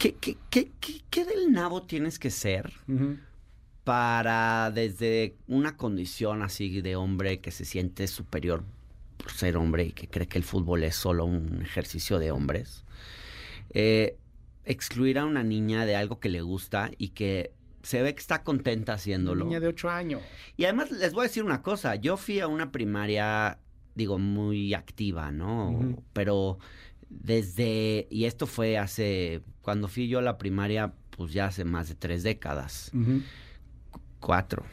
¿Qué, 0.00 0.14
qué, 0.14 0.38
qué, 0.48 0.70
qué, 1.10 1.24
del 1.26 1.52
nabo 1.52 1.82
tienes 1.82 2.18
que 2.18 2.30
ser 2.30 2.72
para 3.84 4.70
desde 4.70 5.36
una 5.46 5.76
condición 5.76 6.40
así 6.40 6.80
de 6.80 6.96
hombre 6.96 7.40
que 7.40 7.50
se 7.50 7.66
siente 7.66 8.06
superior 8.06 8.64
por 9.18 9.30
ser 9.30 9.58
hombre 9.58 9.84
y 9.84 9.92
que 9.92 10.08
cree 10.08 10.26
que 10.26 10.38
el 10.38 10.44
fútbol 10.44 10.84
es 10.84 10.96
solo 10.96 11.26
un 11.26 11.60
ejercicio 11.60 12.18
de 12.18 12.30
hombres, 12.30 12.86
eh, 13.74 14.16
excluir 14.64 15.18
a 15.18 15.26
una 15.26 15.42
niña 15.42 15.84
de 15.84 15.96
algo 15.96 16.18
que 16.18 16.30
le 16.30 16.40
gusta 16.40 16.90
y 16.96 17.08
que 17.08 17.52
se 17.82 18.00
ve 18.00 18.14
que 18.14 18.20
está 18.20 18.42
contenta 18.42 18.94
haciéndolo. 18.94 19.44
Niña 19.44 19.60
de 19.60 19.68
ocho 19.68 19.90
años. 19.90 20.22
Y 20.56 20.64
además 20.64 20.90
les 20.90 21.12
voy 21.12 21.24
a 21.24 21.28
decir 21.28 21.44
una 21.44 21.60
cosa, 21.60 21.96
yo 21.96 22.16
fui 22.16 22.40
a 22.40 22.48
una 22.48 22.72
primaria, 22.72 23.58
digo, 23.94 24.18
muy 24.18 24.72
activa, 24.72 25.30
¿no? 25.30 25.98
Pero 26.14 26.58
desde, 27.10 28.06
y 28.10 28.24
esto 28.24 28.46
fue 28.46 28.78
hace, 28.78 29.42
cuando 29.62 29.88
fui 29.88 30.08
yo 30.08 30.20
a 30.20 30.22
la 30.22 30.38
primaria, 30.38 30.94
pues 31.10 31.32
ya 31.32 31.46
hace 31.46 31.64
más 31.64 31.88
de 31.88 31.94
tres 31.96 32.22
décadas, 32.22 32.90
cuatro. 34.20 34.64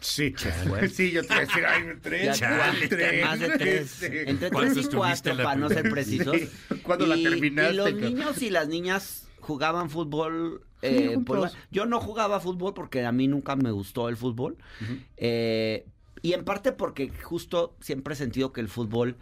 Sí, 0.00 0.34
fue? 0.68 0.88
sí, 0.88 1.12
yo 1.12 1.22
te 1.22 1.28
iba 1.28 1.36
a 1.36 1.40
decir, 1.40 1.64
ay, 1.66 1.82
tres, 2.02 2.38
chale, 2.38 2.88
tres, 2.88 3.24
más 3.24 3.40
de 3.40 3.48
tres. 3.50 3.90
Sí. 3.90 4.06
Entre 4.26 4.50
¿Cuánto 4.50 4.74
tres 4.74 4.86
y 4.86 4.94
cuatro, 4.96 5.34
la 5.34 5.44
para 5.44 5.56
no 5.56 5.68
ser 5.70 5.88
precisos. 5.90 6.36
Sí, 6.36 6.48
¿cuándo 6.82 7.06
la 7.06 7.16
Y- 7.16 7.22
terminaste, 7.22 7.72
Y 7.72 7.76
los 7.76 7.94
niños 7.94 8.42
y 8.42 8.50
las 8.50 8.68
niñas 8.68 9.28
jugaban 9.40 9.88
fútbol. 9.88 10.62
Eh, 10.82 11.16
yo 11.70 11.86
no 11.86 12.00
jugaba 12.00 12.40
fútbol 12.40 12.74
porque 12.74 13.06
a 13.06 13.12
mí 13.12 13.26
nunca 13.28 13.56
me 13.56 13.70
gustó 13.70 14.10
el 14.10 14.18
fútbol. 14.18 14.58
Eh, 15.16 15.86
y 16.20 16.34
en 16.34 16.44
parte 16.44 16.72
porque 16.72 17.10
justo 17.22 17.74
siempre 17.80 18.12
he 18.12 18.16
sentido 18.18 18.52
que 18.52 18.60
el 18.60 18.68
fútbol 18.68 19.16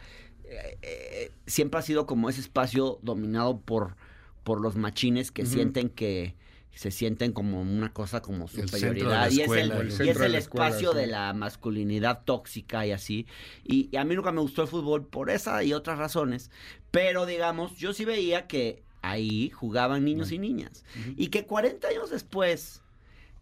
eh, 0.52 0.78
eh, 0.82 1.32
siempre 1.46 1.80
ha 1.80 1.82
sido 1.82 2.06
como 2.06 2.28
ese 2.28 2.40
espacio 2.40 2.98
dominado 3.02 3.60
por, 3.60 3.96
por 4.44 4.60
los 4.60 4.76
machines 4.76 5.30
que 5.30 5.46
sienten 5.46 5.88
que, 5.88 6.34
se 6.74 6.90
sienten 6.90 7.32
como 7.32 7.60
una 7.60 7.92
cosa 7.92 8.22
como 8.22 8.48
superioridad 8.48 9.30
y 9.30 9.42
es 9.42 9.50
el, 9.50 9.70
escuela, 9.70 9.80
el 9.80 9.88
y 9.88 9.90
centro 9.90 10.12
es 10.12 10.18
de 10.18 10.26
el 10.26 10.32
la 10.32 10.38
escuela, 10.38 10.68
espacio 10.68 10.92
sí. 10.92 10.98
de 10.98 11.06
la 11.06 11.32
masculinidad 11.34 12.22
tóxica 12.24 12.86
y 12.86 12.92
así. 12.92 13.26
Y, 13.64 13.88
y 13.92 13.96
a 13.96 14.04
mí 14.04 14.14
nunca 14.14 14.32
me 14.32 14.40
gustó 14.40 14.62
el 14.62 14.68
fútbol 14.68 15.06
por 15.06 15.30
esa 15.30 15.62
y 15.64 15.74
otras 15.74 15.98
razones. 15.98 16.50
Pero 16.90 17.26
digamos, 17.26 17.76
yo 17.76 17.92
sí 17.92 18.04
veía 18.04 18.46
que 18.46 18.82
ahí 19.02 19.50
jugaban 19.50 20.04
niños 20.04 20.32
y 20.32 20.38
niñas. 20.38 20.84
Y 21.16 21.28
que 21.28 21.44
40 21.44 21.88
años 21.88 22.10
después, 22.10 22.82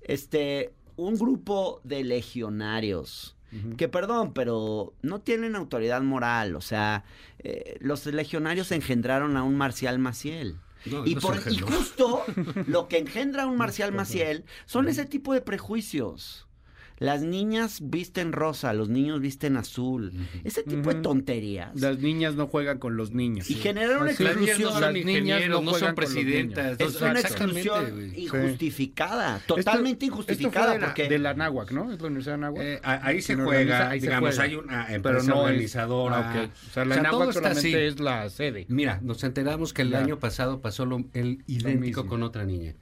este, 0.00 0.72
un 0.96 1.16
grupo 1.16 1.80
de 1.84 2.02
legionarios, 2.02 3.36
que 3.76 3.88
perdón, 3.88 4.32
pero 4.32 4.92
no 5.02 5.20
tienen 5.20 5.56
autoridad 5.56 6.02
moral. 6.02 6.54
O 6.56 6.60
sea, 6.60 7.04
eh, 7.40 7.76
los 7.80 8.06
legionarios 8.06 8.70
engendraron 8.72 9.36
a 9.36 9.42
un 9.42 9.56
Marcial 9.56 9.98
Maciel. 9.98 10.56
No, 10.86 11.06
y, 11.06 11.14
no 11.14 11.20
por- 11.20 11.40
y 11.50 11.58
justo 11.58 12.22
lo 12.66 12.88
que 12.88 12.98
engendra 12.98 13.46
un 13.46 13.56
Marcial 13.58 13.92
Maciel 13.94 14.44
son 14.66 14.88
ese 14.88 15.04
tipo 15.04 15.34
de 15.34 15.40
prejuicios. 15.42 16.46
Las 17.00 17.22
niñas 17.22 17.78
visten 17.82 18.30
rosa, 18.32 18.74
los 18.74 18.90
niños 18.90 19.20
visten 19.22 19.56
azul. 19.56 20.12
Ese 20.44 20.62
tipo 20.62 20.92
de 20.92 21.00
tonterías. 21.00 21.70
Las 21.80 21.98
niñas 21.98 22.34
no 22.34 22.46
juegan 22.46 22.78
con 22.78 22.96
los 22.98 23.12
niños. 23.12 23.50
Y 23.50 23.54
generar 23.54 24.02
una 24.02 24.10
Así 24.10 24.22
Las 24.22 24.36
niñas 24.36 24.58
no 24.60 24.66
exclusión. 24.68 24.72
son 24.72 24.82
Las 24.82 25.04
niñas 25.06 25.48
no 25.48 25.74
son 25.74 25.94
presidentas. 25.94 26.78
Es 26.78 27.00
una 27.00 27.18
exclusión 27.18 28.12
injustificada, 28.14 29.40
totalmente 29.46 30.04
Esto- 30.04 30.14
injustificada, 30.14 30.50
esto 30.50 30.68
fue 30.68 30.74
de 30.74 30.78
la- 30.80 30.86
porque 30.86 31.08
de 31.08 31.18
la 31.18 31.34
Náhuac, 31.34 31.70
¿no? 31.72 31.90
Es 31.92 32.00
la 32.00 32.06
Universidad 32.06 32.34
de 32.34 32.40
Náhuac. 32.42 32.62
Eh, 32.62 32.80
ahí 32.82 33.22
se 33.22 33.34
juega, 33.36 33.90
se 33.92 33.98
digamos, 34.00 34.30
juega. 34.36 34.42
hay 34.44 34.54
una 34.56 34.94
empresa 34.94 35.02
Pero 35.02 35.22
no 35.22 35.34
es- 35.34 35.50
organizadora. 35.50 36.16
Ah. 36.18 36.48
O 36.68 36.72
sea, 36.72 36.84
la 36.84 36.90
O 36.90 36.94
sea, 36.94 37.02
Náhuac 37.02 37.32
solamente 37.32 37.58
así. 37.60 37.74
es 37.74 38.00
la 38.00 38.28
sede. 38.30 38.66
Mira, 38.68 39.00
nos 39.02 39.24
enteramos 39.24 39.72
que 39.72 39.82
el 39.82 39.90
Ya. 39.90 40.00
año 40.00 40.18
pasado 40.18 40.60
pasó 40.60 40.84
lo, 40.86 41.02
el 41.14 41.42
idéntico 41.46 42.06
con 42.06 42.22
otra 42.22 42.44
niña. 42.44 42.74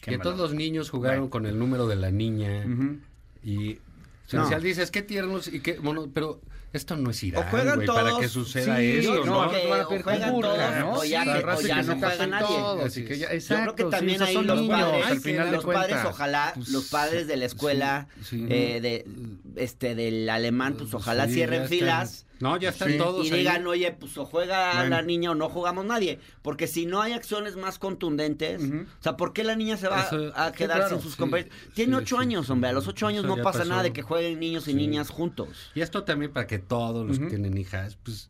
Qué 0.00 0.14
entonces 0.14 0.38
mala 0.38 0.48
los 0.50 0.54
niños 0.56 0.90
jugaron 0.90 1.18
Bueno. 1.22 1.30
con 1.30 1.46
el 1.46 1.58
número 1.58 1.86
de 1.88 1.96
la 1.96 2.10
niña 2.12 2.64
Ujú. 2.64 2.98
Y 3.42 3.78
No. 4.32 4.42
Social 4.44 4.62
dices, 4.62 4.90
qué 4.90 5.02
tiernos 5.02 5.48
y 5.48 5.60
qué 5.60 5.78
mono, 5.80 6.08
pero 6.12 6.40
esto 6.74 6.96
no 6.96 7.10
es 7.10 7.22
Irán, 7.22 7.46
güey, 7.50 7.86
para 7.86 8.18
que 8.20 8.28
suceda 8.28 8.76
sí, 8.76 9.00
yo 9.00 9.24
¿no? 9.24 9.50
que 9.50 9.56
o 9.72 10.02
juegan 10.02 10.32
burla, 10.32 10.50
todos, 10.52 10.78
¿no? 10.80 10.92
o 10.98 11.04
ya 11.04 11.20
Sí, 11.20 11.24
que- 11.24 11.30
al 11.32 11.42
rato 11.42 11.58
o 11.60 11.62
ya 11.62 11.76
que 11.76 11.82
no 11.86 11.96
juega 11.98 12.26
nadie. 12.26 12.46
todos, 12.46 12.84
Así 12.84 13.04
que 13.06 13.18
Yo 13.18 13.26
creo 13.28 13.74
que 13.74 13.84
también 13.84 14.22
ahí 14.22 14.34
los 14.34 14.60
niños, 14.60 14.82
padres, 14.82 15.06
al 15.06 15.20
final 15.20 15.46
de 15.46 15.52
los 15.56 15.64
padres, 15.64 15.96
ojalá, 16.04 16.52
Pues, 16.54 16.68
los 16.68 16.84
padres 16.90 17.26
de 17.26 17.36
la 17.38 17.44
escuela, 17.46 18.06
sí, 18.22 18.46
eh, 18.50 18.80
de, 18.82 19.06
este, 19.56 19.94
del 19.94 20.28
alemán, 20.28 20.74
pues 20.78 20.92
ojalá 20.92 21.26
Sí, 21.26 21.32
cierren 21.34 21.66
filas. 21.68 22.26
No, 22.40 22.56
ya 22.56 22.68
están 22.68 22.90
Sí. 22.92 22.98
todos 22.98 23.26
y 23.26 23.32
ahí. 23.32 23.38
digan, 23.40 23.66
oye, 23.66 23.90
pues 23.92 24.16
o 24.18 24.24
juega 24.24 24.74
Bueno. 24.74 24.90
la 24.90 25.02
niña 25.02 25.32
o 25.32 25.34
no 25.34 25.48
jugamos 25.48 25.84
nadie. 25.84 26.20
Porque 26.42 26.66
si 26.66 26.86
no 26.86 27.00
hay 27.02 27.12
acciones 27.12 27.56
más 27.56 27.78
contundentes, 27.78 28.62
o 28.62 29.02
sea, 29.02 29.16
¿por 29.16 29.32
qué 29.32 29.42
la 29.44 29.56
niña 29.56 29.76
se 29.76 29.88
va 29.88 30.02
Eso- 30.04 30.32
a 30.36 30.50
sí, 30.50 30.56
quedar 30.56 30.78
claro, 30.78 30.94
sin 30.94 31.02
sus 31.02 31.12
sí, 31.14 31.18
compañeros? 31.18 31.52
Tiene 31.74 31.96
sí, 31.96 32.02
ocho 32.02 32.16
sí, 32.16 32.22
años, 32.22 32.48
hombre. 32.50 32.70
A 32.70 32.72
los 32.72 32.86
ocho 32.86 33.06
años 33.06 33.24
Eso 33.24 33.36
no 33.36 33.42
pasa 33.42 33.58
pasó. 33.60 33.70
nada 33.70 33.82
de 33.82 33.92
que 33.92 34.02
jueguen 34.02 34.38
niños 34.38 34.68
y 34.68 34.72
Sí. 34.72 34.76
niñas 34.76 35.10
juntos. 35.10 35.48
Y 35.74 35.80
esto 35.80 36.04
también 36.04 36.32
para 36.32 36.46
que 36.46 36.58
todos 36.58 37.06
los 37.06 37.18
que 37.18 37.26
tienen 37.26 37.58
hijas, 37.58 37.96
pues, 38.04 38.28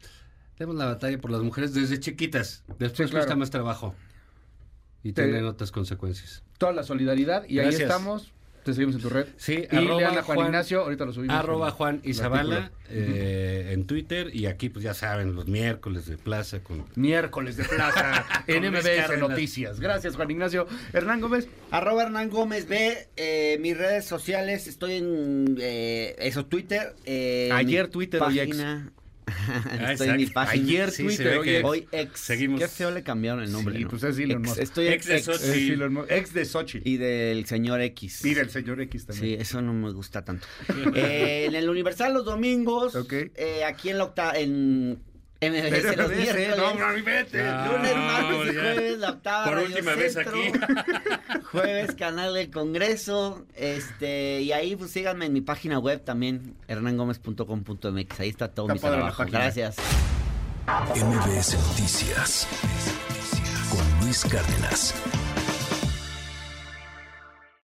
demos 0.58 0.76
la 0.76 0.86
batalla 0.86 1.18
por 1.18 1.30
las 1.30 1.42
mujeres 1.42 1.74
desde 1.74 2.00
chiquitas. 2.00 2.64
Después 2.78 2.90
Sí, 2.90 2.96
claro. 2.96 3.10
cuesta 3.12 3.36
más 3.36 3.50
trabajo. 3.50 3.94
Y 5.02 5.12
Te- 5.12 5.22
tienen 5.24 5.44
otras 5.44 5.70
consecuencias. 5.70 6.42
Toda 6.58 6.72
la 6.72 6.82
solidaridad 6.82 7.44
y 7.48 7.60
ahí 7.60 7.68
estamos. 7.68 8.32
Te 8.68 8.74
seguimos 8.74 8.96
en 8.96 9.00
tu 9.00 9.08
red. 9.08 9.26
Sí, 9.38 9.64
y 9.70 9.76
arroba 9.76 10.10
Juan, 10.10 10.22
Juan- 10.24 10.46
Ignacio, 10.48 10.80
ahorita 10.82 11.06
lo 11.06 11.12
subimos. 11.14 11.34
Arroba 11.34 11.68
en 11.68 11.74
Juan 11.74 11.94
artículo. 11.96 12.70
eh, 12.90 13.70
en 13.72 13.86
Twitter 13.86 14.28
y 14.34 14.44
aquí 14.44 14.68
pues 14.68 14.84
ya 14.84 14.92
saben, 14.92 15.34
los 15.34 15.46
miércoles 15.46 16.04
de 16.04 16.18
plaza 16.18 16.62
con... 16.62 16.84
Miércoles 16.94 17.56
de 17.56 17.64
plaza 17.64 18.26
en 18.46 18.70
MBS. 18.70 19.18
Noticias. 19.18 19.80
Gracias, 19.80 20.16
Juan 20.16 20.30
Ignacio. 20.30 20.66
Hernán 20.92 21.22
Gómez. 21.22 21.48
Arroba 21.70 22.02
Hernán 22.02 22.28
Gómez 22.28 22.68
B, 22.68 23.08
eh, 23.16 23.56
mis 23.60 23.74
redes 23.78 24.04
sociales, 24.04 24.66
estoy 24.66 24.96
en 24.96 25.56
eh, 25.60 26.14
eso, 26.18 26.44
Twitter. 26.44 26.94
eh, 27.06 27.48
Ayer 27.54 27.88
Twitter, 27.88 28.22
hoy 28.22 28.38
ex. 28.38 28.50
página. 28.50 28.92
Ah, 29.80 29.92
estoy 29.92 30.08
en 30.08 30.16
mi 30.16 30.26
página. 30.26 30.64
Ayer 30.64 30.90
Sí, 30.90 31.04
Twitter, 31.04 31.26
ve 31.26 31.38
hoy 31.38 31.48
ex. 31.50 31.64
Hoy 31.64 31.88
ex. 31.92 32.20
Seguimos. 32.20 32.60
Qué 32.60 32.68
feo 32.68 32.90
le 32.90 33.02
cambiaron 33.02 33.42
el 33.42 33.52
nombre. 33.52 33.76
Sí, 33.76 33.84
¿no? 33.84 33.90
pues 33.90 34.02
es 34.02 34.18
Elon 34.18 34.40
Ex. 34.40 34.48
Musk. 34.48 34.60
Estoy 34.60 34.88
Ex 34.88 35.06
de 35.06 35.16
ex. 35.16 35.28
Elon 35.28 35.92
Musk, 35.94 36.10
ex 36.10 36.32
de 36.34 36.44
Xochitl. 36.44 36.88
y 36.88 36.96
del 36.96 37.46
señor 37.46 37.80
X. 37.80 38.24
Y 38.24 38.34
del 38.34 38.50
señor 38.50 38.80
X 38.82 39.06
también. 39.06 39.36
Sí, 39.36 39.42
eso 39.42 39.60
no 39.62 39.72
me 39.72 39.92
gusta 39.92 40.24
tanto. 40.24 40.46
Eh, 40.94 41.46
en 41.46 41.54
el 41.54 41.68
Universal 41.68 42.12
los 42.14 42.24
domingos. 42.24 42.94
Ok. 42.94 43.12
eh, 43.12 43.62
aquí 43.66 43.90
en 43.90 43.98
la 43.98 44.04
octa 44.04 44.32
en 44.38 44.98
MBS 45.40 45.96
los 45.96 46.10
miércoles. 46.10 46.56
No, 46.56 46.74
no, 46.74 47.04
vete. 47.04 47.38
Lunes, 47.38 47.96
martes 47.96 48.54
y 48.54 48.56
jueves, 48.56 48.98
la 48.98 49.10
octava 49.10 49.44
Por 49.44 49.54
Radio 49.54 49.68
última 49.68 49.94
vez 49.94 50.14
Centro. 50.14 50.32
aquí. 50.36 50.52
Jueves, 51.52 51.94
canal 51.94 52.34
del 52.34 52.50
Congreso. 52.50 53.46
Este, 53.54 54.40
y 54.42 54.52
ahí 54.52 54.74
pues 54.74 54.90
síganme 54.90 55.26
en 55.26 55.32
mi 55.32 55.40
página 55.40 55.78
web 55.78 56.02
también, 56.04 56.56
hernangomez.com.mx. 56.66 58.20
Ahí 58.20 58.28
está 58.28 58.48
todo 58.48 58.72
Está 58.72 58.88
mi 58.90 58.96
trabajo. 58.96 59.24
Gracias. 59.26 59.76
MBS 60.66 61.54
Noticias 61.68 62.46
con 63.70 64.04
Luis 64.04 64.24
Cárdenas. 64.24 64.94